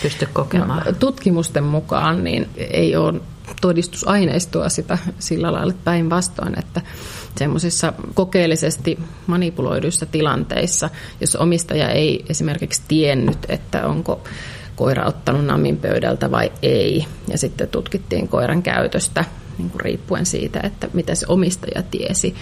pysty 0.02 0.28
kokemaan. 0.34 0.84
No, 0.86 0.92
tutkimusten 0.92 1.64
mukaan 1.64 2.24
niin 2.24 2.50
ei 2.58 2.96
ole 2.96 3.22
todistusaineistoa 3.62 4.70
sitä 4.70 4.98
sillä 5.20 5.54
lailla 5.54 5.74
päinvastoin, 5.84 6.60
että 6.60 6.82
semmoisissa 7.38 7.94
kokeellisesti 8.14 9.00
manipuloiduissa 9.28 10.06
tilanteissa, 10.06 10.90
jos 11.22 11.36
omistaja 11.36 11.90
ei 11.90 12.26
esimerkiksi 12.30 12.82
tiennyt, 12.88 13.38
että 13.50 13.88
onko 13.88 14.24
koira 14.76 15.06
ottanut 15.06 15.46
namin 15.46 15.78
pöydältä 15.78 16.32
vai 16.32 16.52
ei. 16.62 17.06
Ja 17.28 17.38
sitten 17.38 17.68
tutkittiin 17.68 18.28
koiran 18.28 18.64
käytöstä 18.64 19.26
niin 19.58 19.70
kuin 19.70 19.82
riippuen 19.82 20.26
siitä, 20.26 20.60
että 20.64 20.88
mitä 20.94 21.16
se 21.16 21.26
omistaja 21.30 21.84
tiesi, 21.92 22.36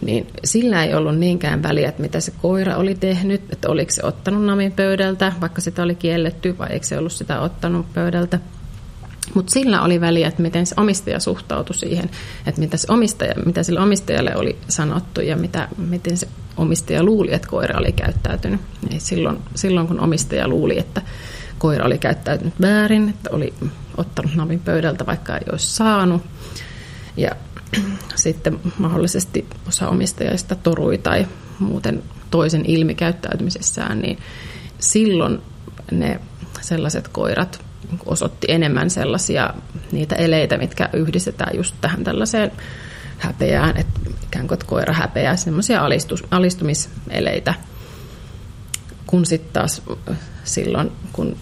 niin 0.00 0.26
sillä 0.44 0.84
ei 0.84 0.94
ollut 0.94 1.18
niinkään 1.18 1.62
väliä, 1.62 1.88
että 1.88 2.02
mitä 2.02 2.20
se 2.20 2.32
koira 2.42 2.76
oli 2.76 2.94
tehnyt, 2.94 3.42
että 3.52 3.68
oliko 3.68 3.92
se 3.92 4.06
ottanut 4.06 4.44
namin 4.44 4.72
pöydältä, 4.72 5.32
vaikka 5.40 5.60
sitä 5.60 5.82
oli 5.82 5.94
kielletty, 5.94 6.58
vai 6.58 6.68
eikö 6.70 6.86
se 6.86 6.98
ollut 6.98 7.12
sitä 7.12 7.40
ottanut 7.40 7.86
pöydältä. 7.94 8.38
Mutta 9.34 9.52
sillä 9.52 9.82
oli 9.82 10.00
väliä, 10.00 10.28
että 10.28 10.42
miten 10.42 10.66
se 10.66 10.74
omistaja 10.78 11.20
suhtautui 11.20 11.76
siihen, 11.76 12.10
että 12.46 12.60
mitä, 12.60 12.76
se 12.76 12.92
omistaja, 12.92 13.34
mitä 13.46 13.62
sille 13.62 13.80
omistajalle 13.80 14.36
oli 14.36 14.58
sanottu 14.68 15.20
ja 15.20 15.36
mitä, 15.36 15.68
miten 15.76 16.16
se 16.16 16.28
omistaja 16.56 17.02
luuli, 17.02 17.34
että 17.34 17.48
koira 17.48 17.78
oli 17.78 17.92
käyttäytynyt. 17.92 18.60
Ei 18.90 19.00
silloin, 19.00 19.38
silloin, 19.54 19.86
kun 19.86 20.00
omistaja 20.00 20.48
luuli, 20.48 20.78
että 20.78 21.02
koira 21.58 21.86
oli 21.86 21.98
käyttäytynyt 21.98 22.54
väärin, 22.60 23.08
että 23.08 23.30
oli 23.32 23.54
ottanut 23.96 24.34
namin 24.34 24.60
pöydältä, 24.60 25.06
vaikka 25.06 25.36
ei 25.36 25.44
olisi 25.52 25.74
saanut. 25.74 26.22
Ja 27.16 27.30
sitten 28.14 28.60
mahdollisesti 28.78 29.46
osa 29.68 29.88
omistajista 29.88 30.54
torui 30.54 30.98
tai 30.98 31.26
muuten 31.58 32.02
toisen 32.30 32.64
ilmikäyttäytymisessään, 32.66 34.00
niin 34.00 34.18
silloin 34.78 35.38
ne 35.90 36.20
sellaiset 36.60 37.08
koirat 37.08 37.64
osoitti 38.06 38.46
enemmän 38.50 38.90
sellaisia 38.90 39.54
niitä 39.92 40.14
eleitä, 40.14 40.58
mitkä 40.58 40.88
yhdistetään 40.92 41.56
just 41.56 41.74
tähän 41.80 42.04
tällaiseen 42.04 42.52
häpeään, 43.18 43.76
että 43.76 44.00
ikään 44.26 44.48
kuin 44.48 44.58
koira 44.66 44.94
häpeää, 44.94 45.36
semmoisia 45.36 45.84
alistus, 45.84 46.24
alistumiseleitä, 46.30 47.54
kun 49.06 49.26
sitten 49.26 49.52
taas 49.52 49.82
silloin, 50.44 50.92
kun 51.12 51.36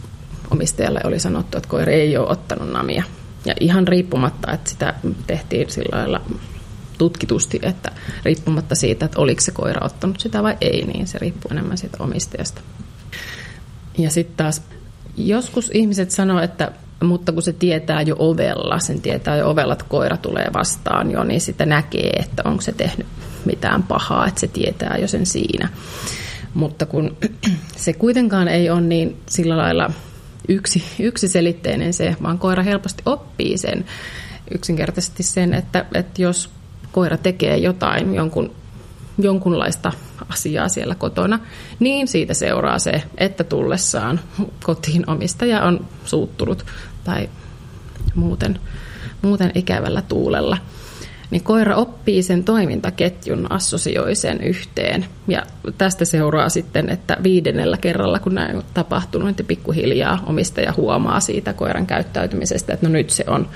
omistajalle 0.50 1.00
oli 1.04 1.18
sanottu, 1.18 1.56
että 1.56 1.68
koira 1.68 1.92
ei 1.92 2.16
ole 2.16 2.28
ottanut 2.28 2.72
namia. 2.72 3.04
Ja 3.44 3.54
ihan 3.60 3.88
riippumatta, 3.88 4.52
että 4.52 4.70
sitä 4.70 4.94
tehtiin 5.26 5.70
sillä 5.70 5.98
lailla 5.98 6.20
tutkitusti, 6.98 7.60
että 7.62 7.92
riippumatta 8.24 8.74
siitä, 8.74 9.04
että 9.04 9.20
oliko 9.20 9.40
se 9.40 9.50
koira 9.50 9.86
ottanut 9.86 10.20
sitä 10.20 10.42
vai 10.42 10.56
ei, 10.60 10.84
niin 10.84 11.06
se 11.06 11.18
riippuu 11.18 11.50
enemmän 11.50 11.78
siitä 11.78 11.96
omistajasta. 12.00 12.60
Ja 13.98 14.10
sitten 14.10 14.36
taas 14.36 14.62
joskus 15.16 15.70
ihmiset 15.74 16.10
sanoo, 16.10 16.40
että 16.40 16.72
mutta 17.02 17.32
kun 17.32 17.42
se 17.42 17.52
tietää 17.52 18.02
jo 18.02 18.16
ovella, 18.18 18.78
sen 18.78 19.00
tietää 19.00 19.36
jo 19.36 19.50
ovella, 19.50 19.72
että 19.72 19.84
koira 19.88 20.16
tulee 20.16 20.50
vastaan 20.54 21.10
jo, 21.10 21.24
niin 21.24 21.40
sitten 21.40 21.68
näkee, 21.68 22.10
että 22.10 22.42
onko 22.44 22.62
se 22.62 22.72
tehnyt 22.72 23.06
mitään 23.44 23.82
pahaa, 23.82 24.26
että 24.26 24.40
se 24.40 24.48
tietää 24.48 24.96
jo 24.98 25.08
sen 25.08 25.26
siinä. 25.26 25.68
Mutta 26.54 26.86
kun 26.86 27.16
se 27.76 27.92
kuitenkaan 27.92 28.48
ei 28.48 28.70
ole 28.70 28.80
niin 28.80 29.16
sillä 29.28 29.56
lailla 29.56 29.90
yksi, 30.48 30.84
yksiselitteinen 30.98 31.92
se, 31.92 32.16
vaan 32.22 32.38
koira 32.38 32.62
helposti 32.62 33.02
oppii 33.06 33.58
sen 33.58 33.84
yksinkertaisesti 34.54 35.22
sen, 35.22 35.54
että, 35.54 35.86
että 35.94 36.22
jos 36.22 36.50
koira 36.92 37.16
tekee 37.16 37.56
jotain, 37.56 38.14
jonkun, 38.14 38.54
jonkunlaista 39.18 39.92
asiaa 40.28 40.68
siellä 40.68 40.94
kotona, 40.94 41.38
niin 41.80 42.08
siitä 42.08 42.34
seuraa 42.34 42.78
se, 42.78 43.02
että 43.18 43.44
tullessaan 43.44 44.20
kotiin 44.64 45.10
omistaja 45.10 45.62
on 45.62 45.86
suuttunut 46.04 46.66
tai 47.04 47.28
muuten, 48.14 48.60
muuten 49.22 49.52
ikävällä 49.54 50.02
tuulella. 50.02 50.58
Niin 51.30 51.44
koira 51.44 51.76
oppii 51.76 52.22
sen 52.22 52.44
toimintaketjun, 52.44 53.52
assosioi 53.52 54.14
sen 54.14 54.40
yhteen. 54.40 55.06
Ja 55.28 55.42
tästä 55.78 56.04
seuraa 56.04 56.48
sitten, 56.48 56.88
että 56.88 57.16
viidennellä 57.22 57.76
kerralla, 57.76 58.18
kun 58.18 58.34
näin 58.34 58.56
on 58.56 58.62
tapahtunut, 58.74 59.36
niin 59.36 59.46
pikkuhiljaa 59.46 60.22
omistaja 60.26 60.74
huomaa 60.76 61.20
siitä 61.20 61.52
koiran 61.52 61.86
käyttäytymisestä, 61.86 62.72
että 62.72 62.86
no 62.86 62.92
nyt 62.92 63.10
se 63.10 63.24
on 63.26 63.48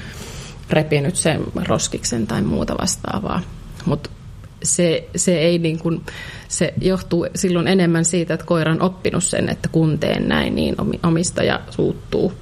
repinyt 0.70 1.16
sen 1.16 1.40
roskiksen 1.66 2.26
tai 2.26 2.42
muuta 2.42 2.74
vastaavaa. 2.80 3.40
Mutta 3.86 4.10
se, 4.66 5.08
se, 5.16 5.38
ei 5.38 5.58
niin 5.58 5.78
kuin, 5.78 6.02
se 6.48 6.74
johtuu 6.80 7.26
silloin 7.34 7.68
enemmän 7.68 8.04
siitä, 8.04 8.34
että 8.34 8.46
koira 8.46 8.72
on 8.72 8.82
oppinut 8.82 9.24
sen, 9.24 9.48
että 9.48 9.68
kun 9.68 9.98
teen 9.98 10.28
näin, 10.28 10.54
niin 10.54 10.76
omistaja 11.02 11.60
suuttuu. 11.70 12.32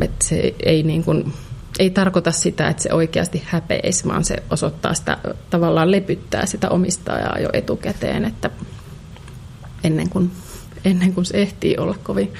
Et 0.00 0.22
se 0.22 0.54
ei, 0.62 0.82
niin 0.82 1.04
kuin, 1.04 1.32
ei 1.78 1.90
tarkoita 1.90 2.32
sitä, 2.32 2.68
että 2.68 2.82
se 2.82 2.92
oikeasti 2.92 3.42
häpeisi, 3.46 4.08
vaan 4.08 4.24
se 4.24 4.36
osoittaa 4.50 4.94
sitä, 4.94 5.18
tavallaan 5.50 5.90
lepyttää 5.90 6.46
sitä 6.46 6.68
omistajaa 6.68 7.38
jo 7.38 7.48
etukäteen, 7.52 8.24
että 8.24 8.50
ennen 9.84 10.08
kuin, 10.08 10.30
ennen 10.84 11.12
kuin 11.12 11.24
se 11.24 11.42
ehtii 11.42 11.76
olla 11.76 11.94
kovin 12.02 12.34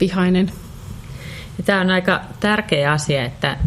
vihainen. 0.00 0.52
Tämä 1.64 1.80
on 1.80 1.90
aika 1.90 2.20
tärkeä 2.40 2.92
asia, 2.92 3.24
että, 3.24 3.58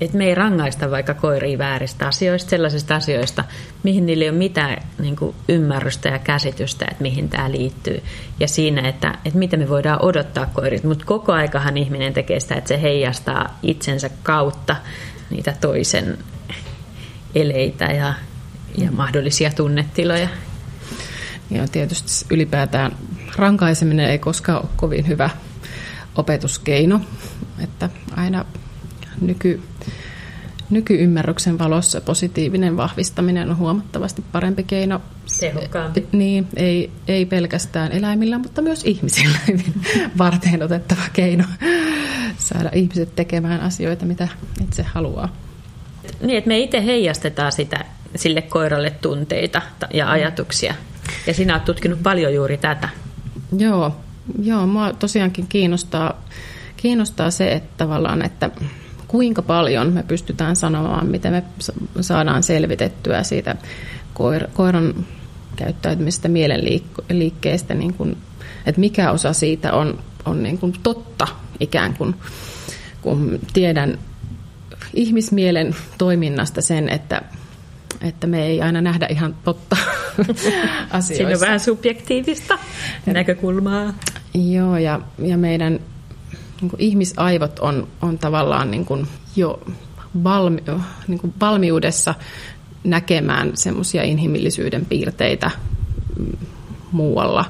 että 0.00 0.18
me 0.18 0.24
ei 0.24 0.34
rangaista 0.34 0.90
vaikka 0.90 1.14
koiria 1.14 1.58
vääristä 1.58 2.06
asioista, 2.06 2.50
sellaisista 2.50 2.96
asioista, 2.96 3.44
mihin 3.82 4.06
niillä 4.06 4.24
ei 4.24 4.30
ole 4.30 4.38
mitään 4.38 4.82
niin 4.98 5.16
kuin 5.16 5.34
ymmärrystä 5.48 6.08
ja 6.08 6.18
käsitystä, 6.18 6.86
että 6.90 7.02
mihin 7.02 7.28
tämä 7.28 7.50
liittyy. 7.50 8.02
Ja 8.40 8.48
siinä, 8.48 8.88
että, 8.88 9.18
että 9.24 9.38
mitä 9.38 9.56
me 9.56 9.68
voidaan 9.68 10.04
odottaa 10.04 10.46
koirit. 10.46 10.84
Mutta 10.84 11.04
koko 11.04 11.32
aikahan 11.32 11.76
ihminen 11.76 12.12
tekee 12.12 12.40
sitä, 12.40 12.54
että 12.54 12.68
se 12.68 12.82
heijastaa 12.82 13.58
itsensä 13.62 14.10
kautta 14.22 14.76
niitä 15.30 15.54
toisen 15.60 16.18
eleitä 17.34 17.84
ja, 17.84 18.14
ja 18.78 18.92
mahdollisia 18.92 19.50
tunnetiloja. 19.50 20.28
Ja 21.50 21.68
tietysti 21.68 22.26
ylipäätään 22.30 22.96
rankaiseminen 23.36 24.10
ei 24.10 24.18
koskaan 24.18 24.58
ole 24.58 24.70
kovin 24.76 25.08
hyvä 25.08 25.30
opetuskeino, 26.16 27.00
että 27.58 27.88
aina 28.16 28.44
nyky, 29.20 29.62
nykyymmärryksen 30.70 31.58
valossa 31.58 32.00
positiivinen 32.00 32.76
vahvistaminen 32.76 33.50
on 33.50 33.56
huomattavasti 33.56 34.24
parempi 34.32 34.62
keino. 34.62 35.00
Tehokkaampi. 35.40 36.06
Niin, 36.12 36.48
ei, 36.56 36.90
ei 37.08 37.26
pelkästään 37.26 37.92
eläimillä, 37.92 38.38
mutta 38.38 38.62
myös 38.62 38.84
ihmisillä 38.84 39.38
hyvin 39.48 39.74
varten 40.18 40.62
otettava 40.62 41.02
keino 41.12 41.44
saada 42.38 42.70
ihmiset 42.74 43.16
tekemään 43.16 43.60
asioita, 43.60 44.06
mitä 44.06 44.28
itse 44.64 44.82
haluaa. 44.82 45.36
Niin, 46.20 46.38
että 46.38 46.48
me 46.48 46.58
itse 46.58 46.84
heijastetaan 46.84 47.52
sitä 47.52 47.84
sille 48.16 48.42
koiralle 48.42 48.90
tunteita 48.90 49.62
ja 49.94 50.04
mm. 50.04 50.10
ajatuksia. 50.10 50.74
Ja 51.26 51.34
sinä 51.34 51.54
olet 51.54 51.64
tutkinut 51.64 52.02
paljon 52.02 52.34
juuri 52.34 52.56
tätä. 52.56 52.88
Joo, 53.58 53.96
joo 54.42 54.66
mua 54.66 54.92
tosiaankin 54.92 55.46
kiinnostaa, 55.48 56.22
kiinnostaa 56.76 57.30
se, 57.30 57.52
että 57.52 57.70
tavallaan, 57.76 58.24
että 58.24 58.50
kuinka 59.10 59.42
paljon 59.42 59.92
me 59.92 60.02
pystytään 60.02 60.56
sanomaan, 60.56 61.06
miten 61.06 61.32
me 61.32 61.42
saadaan 62.00 62.42
selvitettyä 62.42 63.22
siitä 63.22 63.56
koiran 64.54 65.06
käyttäytymisestä, 65.56 66.28
mielenliikkeestä, 66.28 67.74
niin 67.74 67.94
kuin, 67.94 68.16
että 68.66 68.80
mikä 68.80 69.10
osa 69.10 69.32
siitä 69.32 69.72
on, 69.72 69.98
on 70.24 70.42
niin 70.42 70.58
kuin 70.58 70.72
totta 70.82 71.26
ikään 71.60 71.94
kuin, 71.94 72.14
kun 73.02 73.40
tiedän 73.52 73.98
ihmismielen 74.94 75.76
toiminnasta 75.98 76.60
sen, 76.60 76.88
että, 76.88 77.22
että 78.00 78.26
me 78.26 78.46
ei 78.46 78.62
aina 78.62 78.80
nähdä 78.80 79.06
ihan 79.06 79.36
totta 79.44 79.76
asioissa. 80.90 81.00
Siinä 81.16 81.30
on 81.30 81.40
vähän 81.40 81.60
subjektiivista 81.60 82.58
näkökulmaa. 83.06 83.94
Joo, 84.34 84.76
ja, 84.76 85.00
ja 85.18 85.36
meidän 85.36 85.80
niin 86.60 86.70
kuin 86.70 86.80
ihmisaivot 86.80 87.58
on, 87.58 87.88
on 88.02 88.18
tavallaan 88.18 88.70
niin 88.70 88.84
kuin 88.84 89.06
jo 89.36 89.60
valmi, 90.24 90.62
niin 91.08 91.18
kuin 91.18 91.34
valmiudessa 91.40 92.14
näkemään 92.84 93.50
semmoisia 93.54 94.02
inhimillisyyden 94.02 94.84
piirteitä 94.84 95.50
muualla. 96.92 97.44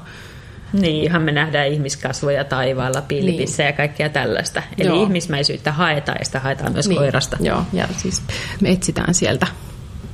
Niin, 0.73 1.03
ihan 1.03 1.21
me 1.21 1.31
nähdään 1.31 1.67
ihmiskasvoja 1.67 2.43
taivaalla, 2.43 3.01
pilvissä 3.01 3.63
niin. 3.63 3.67
ja 3.67 3.73
kaikkea 3.73 4.09
tällaista. 4.09 4.63
Eli 4.77 4.87
Joo. 4.87 5.03
ihmismäisyyttä 5.03 5.71
haetaan 5.71 6.17
ja 6.19 6.25
sitä 6.25 6.39
haetaan 6.39 6.73
myös 6.73 6.87
niin. 6.87 6.97
koirasta. 6.97 7.37
Joo, 7.39 7.63
ja 7.73 7.87
siis 7.97 8.21
me 8.61 8.71
etsitään 8.71 9.13
sieltä 9.13 9.47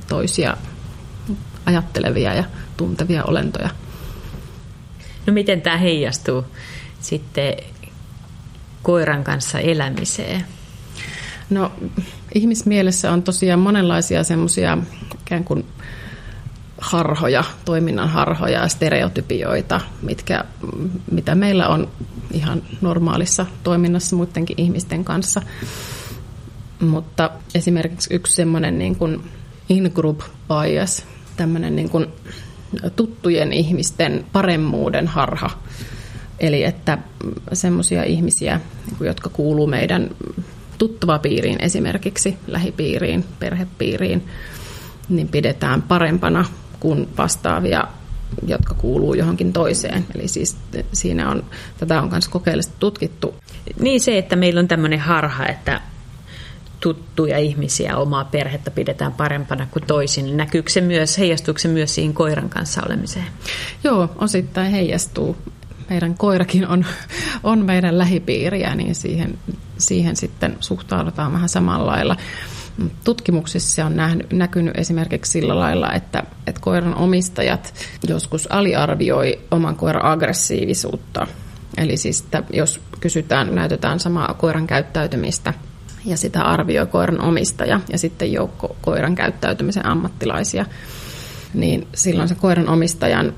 toisia 0.08 0.56
ajattelevia 1.66 2.34
ja 2.34 2.44
tuntevia 2.76 3.24
olentoja. 3.24 3.70
No 5.26 5.32
miten 5.32 5.62
tämä 5.62 5.76
heijastuu 5.76 6.44
sitten 7.00 7.54
koiran 8.82 9.24
kanssa 9.24 9.58
elämiseen? 9.58 10.44
No 11.50 11.72
ihmismielessä 12.34 13.12
on 13.12 13.22
tosiaan 13.22 13.60
monenlaisia 13.60 14.24
semmoisia 14.24 14.78
ikään 15.14 15.44
kuin 15.44 15.66
harhoja, 16.78 17.44
toiminnan 17.64 18.08
harhoja 18.08 18.60
ja 18.60 18.68
stereotypioita, 18.68 19.80
mitkä, 20.02 20.44
mitä 21.10 21.34
meillä 21.34 21.68
on 21.68 21.88
ihan 22.30 22.62
normaalissa 22.80 23.46
toiminnassa 23.62 24.16
muidenkin 24.16 24.60
ihmisten 24.60 25.04
kanssa. 25.04 25.42
Mutta 26.80 27.30
esimerkiksi 27.54 28.14
yksi 28.14 28.34
semmoinen 28.34 28.78
niin 28.78 28.96
kuin 28.96 29.30
in-group 29.68 30.20
bias, 30.48 31.06
tämmöinen 31.36 31.76
niin 31.76 31.90
kuin 31.90 32.06
tuttujen 32.96 33.52
ihmisten 33.52 34.24
paremmuuden 34.32 35.06
harha, 35.06 35.50
Eli 36.40 36.64
että 36.64 36.98
semmoisia 37.52 38.02
ihmisiä, 38.02 38.60
jotka 39.00 39.28
kuuluu 39.28 39.66
meidän 39.66 40.10
tuttavapiiriin 40.78 41.60
esimerkiksi, 41.60 42.36
lähipiiriin, 42.46 43.24
perhepiiriin, 43.38 44.26
niin 45.08 45.28
pidetään 45.28 45.82
parempana 45.82 46.44
kuin 46.80 47.08
vastaavia, 47.18 47.84
jotka 48.46 48.74
kuuluu 48.74 49.14
johonkin 49.14 49.52
toiseen. 49.52 50.06
Eli 50.14 50.28
siis 50.28 50.56
siinä 50.92 51.30
on, 51.30 51.44
tätä 51.78 52.02
on 52.02 52.10
myös 52.10 52.28
kokeellisesti 52.28 52.76
tutkittu. 52.78 53.34
Niin 53.80 54.00
se, 54.00 54.18
että 54.18 54.36
meillä 54.36 54.60
on 54.60 54.68
tämmöinen 54.68 55.00
harha, 55.00 55.46
että 55.46 55.80
tuttuja 56.80 57.38
ihmisiä, 57.38 57.96
omaa 57.96 58.24
perhettä 58.24 58.70
pidetään 58.70 59.12
parempana 59.12 59.66
kuin 59.70 59.86
toisin. 59.86 60.24
Niin 60.24 60.36
näkyykö 60.36 60.70
se 60.70 60.80
myös, 60.80 61.18
heijastuuko 61.18 61.58
se 61.58 61.68
myös 61.68 61.94
siihen 61.94 62.14
koiran 62.14 62.48
kanssa 62.48 62.82
olemiseen? 62.86 63.26
Joo, 63.84 64.10
osittain 64.16 64.70
heijastuu. 64.70 65.36
Meidän 65.90 66.14
koirakin 66.14 66.68
on, 66.68 66.84
on 67.42 67.64
meidän 67.64 67.98
lähipiiriä, 67.98 68.74
niin 68.74 68.94
siihen, 68.94 69.38
siihen 69.78 70.16
sitten 70.16 70.56
suhtaudutaan 70.60 71.32
vähän 71.32 71.48
samalla 71.48 71.86
lailla. 71.86 72.16
Tutkimuksissa 73.04 73.74
se 73.74 73.84
on 73.84 73.96
nähnyt, 73.96 74.32
näkynyt 74.32 74.78
esimerkiksi 74.78 75.32
sillä 75.32 75.58
lailla, 75.58 75.92
että, 75.92 76.22
että 76.46 76.60
koiran 76.60 76.94
omistajat 76.94 77.74
joskus 78.08 78.52
aliarvioi 78.52 79.40
oman 79.50 79.76
koiran 79.76 80.04
aggressiivisuutta. 80.04 81.26
Eli 81.76 81.96
siis, 81.96 82.20
että 82.20 82.42
jos 82.52 82.80
kysytään, 83.00 83.54
näytetään 83.54 84.00
samaa 84.00 84.34
koiran 84.34 84.66
käyttäytymistä– 84.66 85.54
ja 86.04 86.16
sitä 86.16 86.42
arvioi 86.42 86.86
koiran 86.86 87.20
omistaja 87.20 87.80
ja 87.92 87.98
sitten 87.98 88.32
joukko 88.32 88.76
koiran 88.82 89.14
käyttäytymisen 89.14 89.86
ammattilaisia, 89.86 90.66
niin 91.54 91.88
silloin 91.94 92.28
se 92.28 92.34
koiran 92.34 92.68
omistajan 92.68 93.32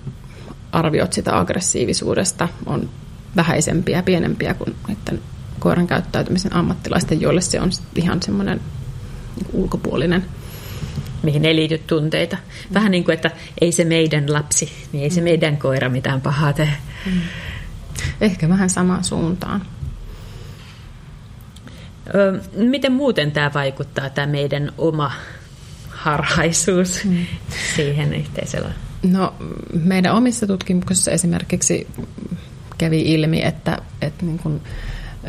arviot 0.72 1.12
sitä 1.12 1.38
aggressiivisuudesta 1.38 2.48
on 2.66 2.90
vähäisempiä 3.36 3.96
ja 3.96 4.02
pienempiä 4.02 4.54
kuin 4.54 4.76
niiden 4.88 5.20
koiran 5.58 5.86
käyttäytymisen 5.86 6.56
ammattilaisten, 6.56 7.20
joille 7.20 7.40
se 7.40 7.60
on 7.60 7.70
ihan 7.96 8.22
semmoinen 8.22 8.60
ulkopuolinen 9.52 10.24
mihin 11.22 11.44
ei 11.44 11.56
liity 11.56 11.78
tunteita. 11.78 12.36
Vähän 12.74 12.90
niin 12.90 13.04
kuin, 13.04 13.14
että 13.14 13.30
ei 13.60 13.72
se 13.72 13.84
meidän 13.84 14.32
lapsi, 14.32 14.72
niin 14.92 15.04
ei 15.04 15.10
se 15.10 15.20
meidän 15.20 15.56
koira 15.56 15.88
mitään 15.88 16.20
pahaa 16.20 16.52
tee. 16.52 16.72
Mm. 17.06 17.20
Ehkä 18.20 18.48
vähän 18.48 18.70
samaan 18.70 19.04
suuntaan. 19.04 19.62
Miten 22.56 22.92
muuten 22.92 23.32
tämä 23.32 23.50
vaikuttaa, 23.54 24.10
tämä 24.10 24.26
meidän 24.26 24.72
oma 24.78 25.12
harhaisuus 25.88 27.04
mm. 27.04 27.26
siihen 27.76 28.14
yhteisöllä? 28.14 28.72
No, 29.02 29.34
meidän 29.84 30.14
omissa 30.14 30.46
tutkimuksissa 30.46 31.10
esimerkiksi 31.10 31.86
kävi 32.78 33.00
ilmi, 33.00 33.42
että, 33.44 33.78
että 34.02 34.26
niin 34.26 34.38
kuin 34.38 34.60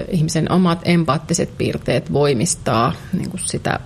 ihmisen 0.09 0.51
omat 0.51 0.79
empaattiset 0.85 1.57
piirteet 1.57 2.13
voimistaa 2.13 2.93
niin 3.13 3.29
kuin 3.29 3.41
sitä 3.45 3.79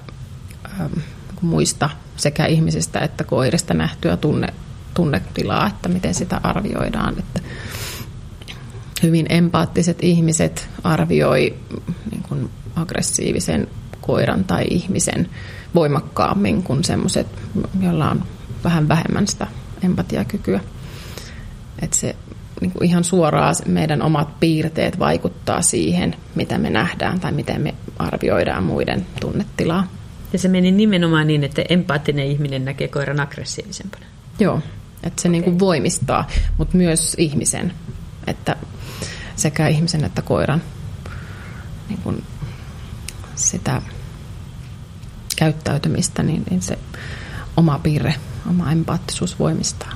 ähm, 0.79 0.93
muista 1.41 1.89
sekä 2.15 2.45
ihmisistä 2.45 2.99
että 2.99 3.23
koirista 3.23 3.73
nähtyä 3.73 4.17
tunne, 4.17 4.47
tunnetilaa, 4.93 5.67
että 5.67 5.89
miten 5.89 6.13
sitä 6.13 6.39
arvioidaan. 6.43 7.19
Että 7.19 7.39
hyvin 9.03 9.25
empaattiset 9.29 9.97
ihmiset 10.01 10.69
arvioi 10.83 11.55
niin 12.11 12.23
kuin 12.29 12.49
aggressiivisen 12.75 13.67
koiran 14.01 14.43
tai 14.43 14.65
ihmisen 14.69 15.29
voimakkaammin 15.75 16.63
kuin 16.63 16.83
semmoiset, 16.83 17.27
joilla 17.81 18.09
on 18.11 18.23
vähän 18.63 18.87
vähemmän 18.87 19.27
sitä 19.27 19.47
empatiakykyä. 19.85 20.59
Että 21.81 21.97
se 21.97 22.15
niin 22.61 22.71
kuin 22.71 22.85
ihan 22.85 23.03
suoraan 23.03 23.55
meidän 23.65 24.01
omat 24.01 24.39
piirteet 24.39 24.99
vaikuttaa 24.99 25.61
siihen, 25.61 26.15
mitä 26.35 26.57
me 26.57 26.69
nähdään 26.69 27.19
tai 27.19 27.31
miten 27.31 27.61
me 27.61 27.75
arvioidaan 27.99 28.63
muiden 28.63 29.05
tunnetilaa. 29.21 29.87
Ja 30.33 30.39
se 30.39 30.47
meni 30.47 30.71
nimenomaan 30.71 31.27
niin, 31.27 31.43
että 31.43 31.63
empaattinen 31.69 32.27
ihminen 32.27 32.65
näkee 32.65 32.87
koiran 32.87 33.19
aggressiivisempana. 33.19 34.05
Joo, 34.39 34.61
että 35.03 35.21
se 35.21 35.27
okay. 35.27 35.31
niin 35.31 35.43
kuin 35.43 35.59
voimistaa, 35.59 36.27
mutta 36.57 36.77
myös 36.77 37.15
ihmisen, 37.17 37.73
että 38.27 38.55
sekä 39.35 39.67
ihmisen 39.67 40.03
että 40.03 40.21
koiran 40.21 40.61
niin 41.89 41.99
kuin 42.03 42.23
sitä 43.35 43.81
käyttäytymistä, 45.35 46.23
niin, 46.23 46.43
niin 46.49 46.61
se 46.61 46.79
oma 47.57 47.79
piirre, 47.79 48.15
oma 48.49 48.71
empaattisuus 48.71 49.39
voimistaa. 49.39 49.93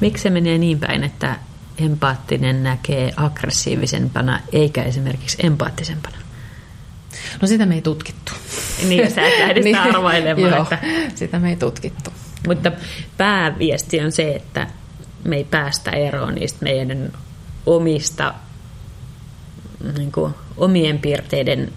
Miksi 0.00 0.22
se 0.22 0.30
menee 0.30 0.58
niin 0.58 0.78
päin, 0.78 1.04
että 1.04 1.36
empaattinen 1.78 2.62
näkee 2.62 3.12
aggressiivisempana 3.16 4.40
eikä 4.52 4.82
esimerkiksi 4.82 5.36
empaattisempana? 5.42 6.16
No 7.42 7.48
sitä 7.48 7.66
me 7.66 7.74
ei 7.74 7.82
tutkittu. 7.82 8.32
Niin, 8.88 9.10
sä 9.10 9.26
et 9.26 9.38
lähde 9.38 9.62
sitä 9.62 9.64
niin, 9.84 9.94
arvailemaan. 9.94 10.50
Joo, 10.50 10.62
että... 10.62 10.78
sitä 11.14 11.38
me 11.38 11.50
ei 11.50 11.56
tutkittu. 11.56 12.10
Mutta 12.46 12.72
pääviesti 13.16 14.00
on 14.00 14.12
se, 14.12 14.32
että 14.32 14.66
me 15.24 15.36
ei 15.36 15.44
päästä 15.44 15.90
eroon 15.90 16.34
niistä 16.34 16.64
meidän 16.64 17.12
omista 17.66 18.34
niin 19.98 20.12
kuin, 20.12 20.34
omien 20.56 20.98
piirteiden 20.98 21.72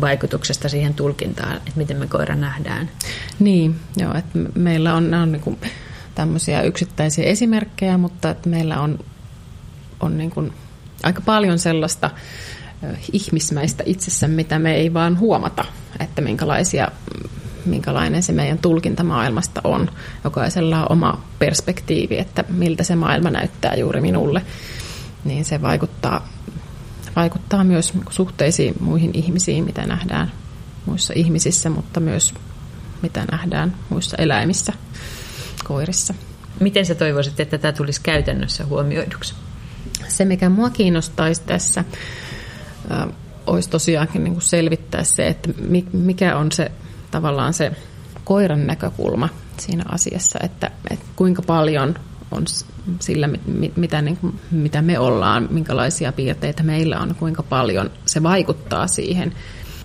vaikutuksesta 0.00 0.68
siihen 0.68 0.94
tulkintaan, 0.94 1.56
että 1.56 1.72
miten 1.76 1.96
me 1.96 2.06
koira 2.06 2.34
nähdään. 2.34 2.90
Niin, 3.38 3.80
joo, 3.96 4.14
että 4.14 4.38
meillä 4.54 4.94
on, 4.94 5.14
on 5.14 5.32
niin 5.32 5.42
kuin 5.42 5.60
tämmöisiä 6.14 6.62
yksittäisiä 6.62 7.24
esimerkkejä, 7.24 7.98
mutta 7.98 8.30
että 8.30 8.48
meillä 8.48 8.80
on, 8.80 8.98
on 10.00 10.18
niin 10.18 10.30
kuin 10.30 10.52
aika 11.02 11.20
paljon 11.20 11.58
sellaista 11.58 12.10
ihmismäistä 13.12 13.82
itsessä, 13.86 14.28
mitä 14.28 14.58
me 14.58 14.74
ei 14.74 14.94
vaan 14.94 15.18
huomata, 15.18 15.64
että 16.00 16.22
minkälaisia, 16.22 16.88
minkälainen 17.64 18.22
se 18.22 18.32
meidän 18.32 18.58
tulkinta 18.58 19.04
maailmasta 19.04 19.60
on. 19.64 19.90
Jokaisella 20.24 20.80
on 20.80 20.92
oma 20.92 21.24
perspektiivi, 21.38 22.18
että 22.18 22.44
miltä 22.48 22.84
se 22.84 22.96
maailma 22.96 23.30
näyttää 23.30 23.74
juuri 23.74 24.00
minulle. 24.00 24.42
Niin 25.24 25.44
se 25.44 25.62
vaikuttaa 25.62 26.28
vaikuttaa 27.16 27.64
myös 27.64 27.92
suhteisiin 28.10 28.74
muihin 28.80 29.10
ihmisiin, 29.14 29.64
mitä 29.64 29.86
nähdään 29.86 30.32
muissa 30.86 31.12
ihmisissä, 31.16 31.70
mutta 31.70 32.00
myös 32.00 32.34
mitä 33.02 33.24
nähdään 33.30 33.76
muissa 33.88 34.16
eläimissä, 34.16 34.72
koirissa. 35.64 36.14
Miten 36.60 36.86
sä 36.86 36.94
toivoisit, 36.94 37.40
että 37.40 37.58
tämä 37.58 37.72
tulisi 37.72 38.00
käytännössä 38.02 38.66
huomioiduksi? 38.66 39.34
Se, 40.08 40.24
mikä 40.24 40.48
mua 40.48 40.70
kiinnostaisi 40.70 41.42
tässä, 41.46 41.84
olisi 43.46 43.70
tosiaankin 43.70 44.24
niin 44.24 44.34
kuin 44.34 44.42
selvittää 44.42 45.04
se, 45.04 45.26
että 45.26 45.50
mikä 45.92 46.36
on 46.36 46.52
se 46.52 46.70
tavallaan 47.10 47.54
se 47.54 47.72
koiran 48.24 48.66
näkökulma 48.66 49.28
siinä 49.58 49.84
asiassa, 49.88 50.38
että, 50.42 50.70
että 50.90 51.06
kuinka 51.16 51.42
paljon 51.42 51.94
on 52.30 52.44
sillä, 53.00 53.28
mitä, 53.76 54.02
niin 54.02 54.16
kuin, 54.16 54.40
mitä 54.50 54.82
me 54.82 54.98
ollaan, 54.98 55.48
minkälaisia 55.50 56.12
piirteitä 56.12 56.62
meillä 56.62 56.98
on, 57.00 57.14
kuinka 57.14 57.42
paljon 57.42 57.90
se 58.06 58.22
vaikuttaa 58.22 58.86
siihen 58.86 59.32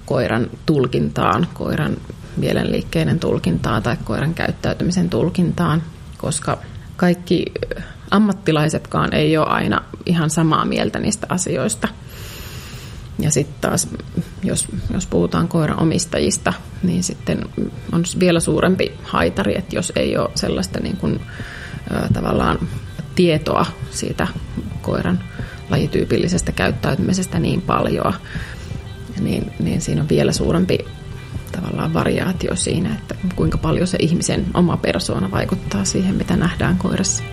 koiran 0.05 0.49
tulkintaan, 0.65 1.47
koiran 1.53 1.97
mielenliikkeiden 2.37 3.19
tulkintaan 3.19 3.83
tai 3.83 3.97
koiran 4.03 4.33
käyttäytymisen 4.33 5.09
tulkintaan, 5.09 5.83
koska 6.17 6.57
kaikki 6.97 7.45
ammattilaisetkaan 8.11 9.13
ei 9.13 9.37
ole 9.37 9.47
aina 9.47 9.81
ihan 10.05 10.29
samaa 10.29 10.65
mieltä 10.65 10.99
niistä 10.99 11.27
asioista. 11.29 11.87
Ja 13.19 13.31
sitten 13.31 13.61
taas, 13.61 13.87
jos, 14.43 14.67
jos 14.93 15.05
puhutaan 15.05 15.47
koiran 15.47 15.79
omistajista, 15.79 16.53
niin 16.83 17.03
sitten 17.03 17.45
on 17.91 18.03
vielä 18.19 18.39
suurempi 18.39 18.93
haitari, 19.03 19.57
että 19.57 19.75
jos 19.75 19.93
ei 19.95 20.17
ole 20.17 20.29
sellaista 20.35 20.79
niin 20.79 20.97
kuin, 20.97 21.21
tavallaan 22.13 22.59
tietoa 23.19 23.65
siitä 23.91 24.27
koiran 24.81 25.19
lajityypillisestä 25.69 26.51
käyttäytymisestä 26.51 27.39
niin 27.39 27.61
paljon, 27.61 28.13
niin, 29.19 29.51
niin 29.59 29.81
siinä 29.81 30.01
on 30.01 30.09
vielä 30.09 30.31
suurempi 30.31 30.77
tavallaan 31.51 31.93
variaatio 31.93 32.55
siinä, 32.55 32.95
että 32.95 33.15
kuinka 33.35 33.57
paljon 33.57 33.87
se 33.87 33.97
ihmisen 34.01 34.45
oma 34.53 34.77
persoona 34.77 35.31
vaikuttaa 35.31 35.85
siihen, 35.85 36.15
mitä 36.15 36.35
nähdään 36.35 36.77
koirassa. 36.77 37.23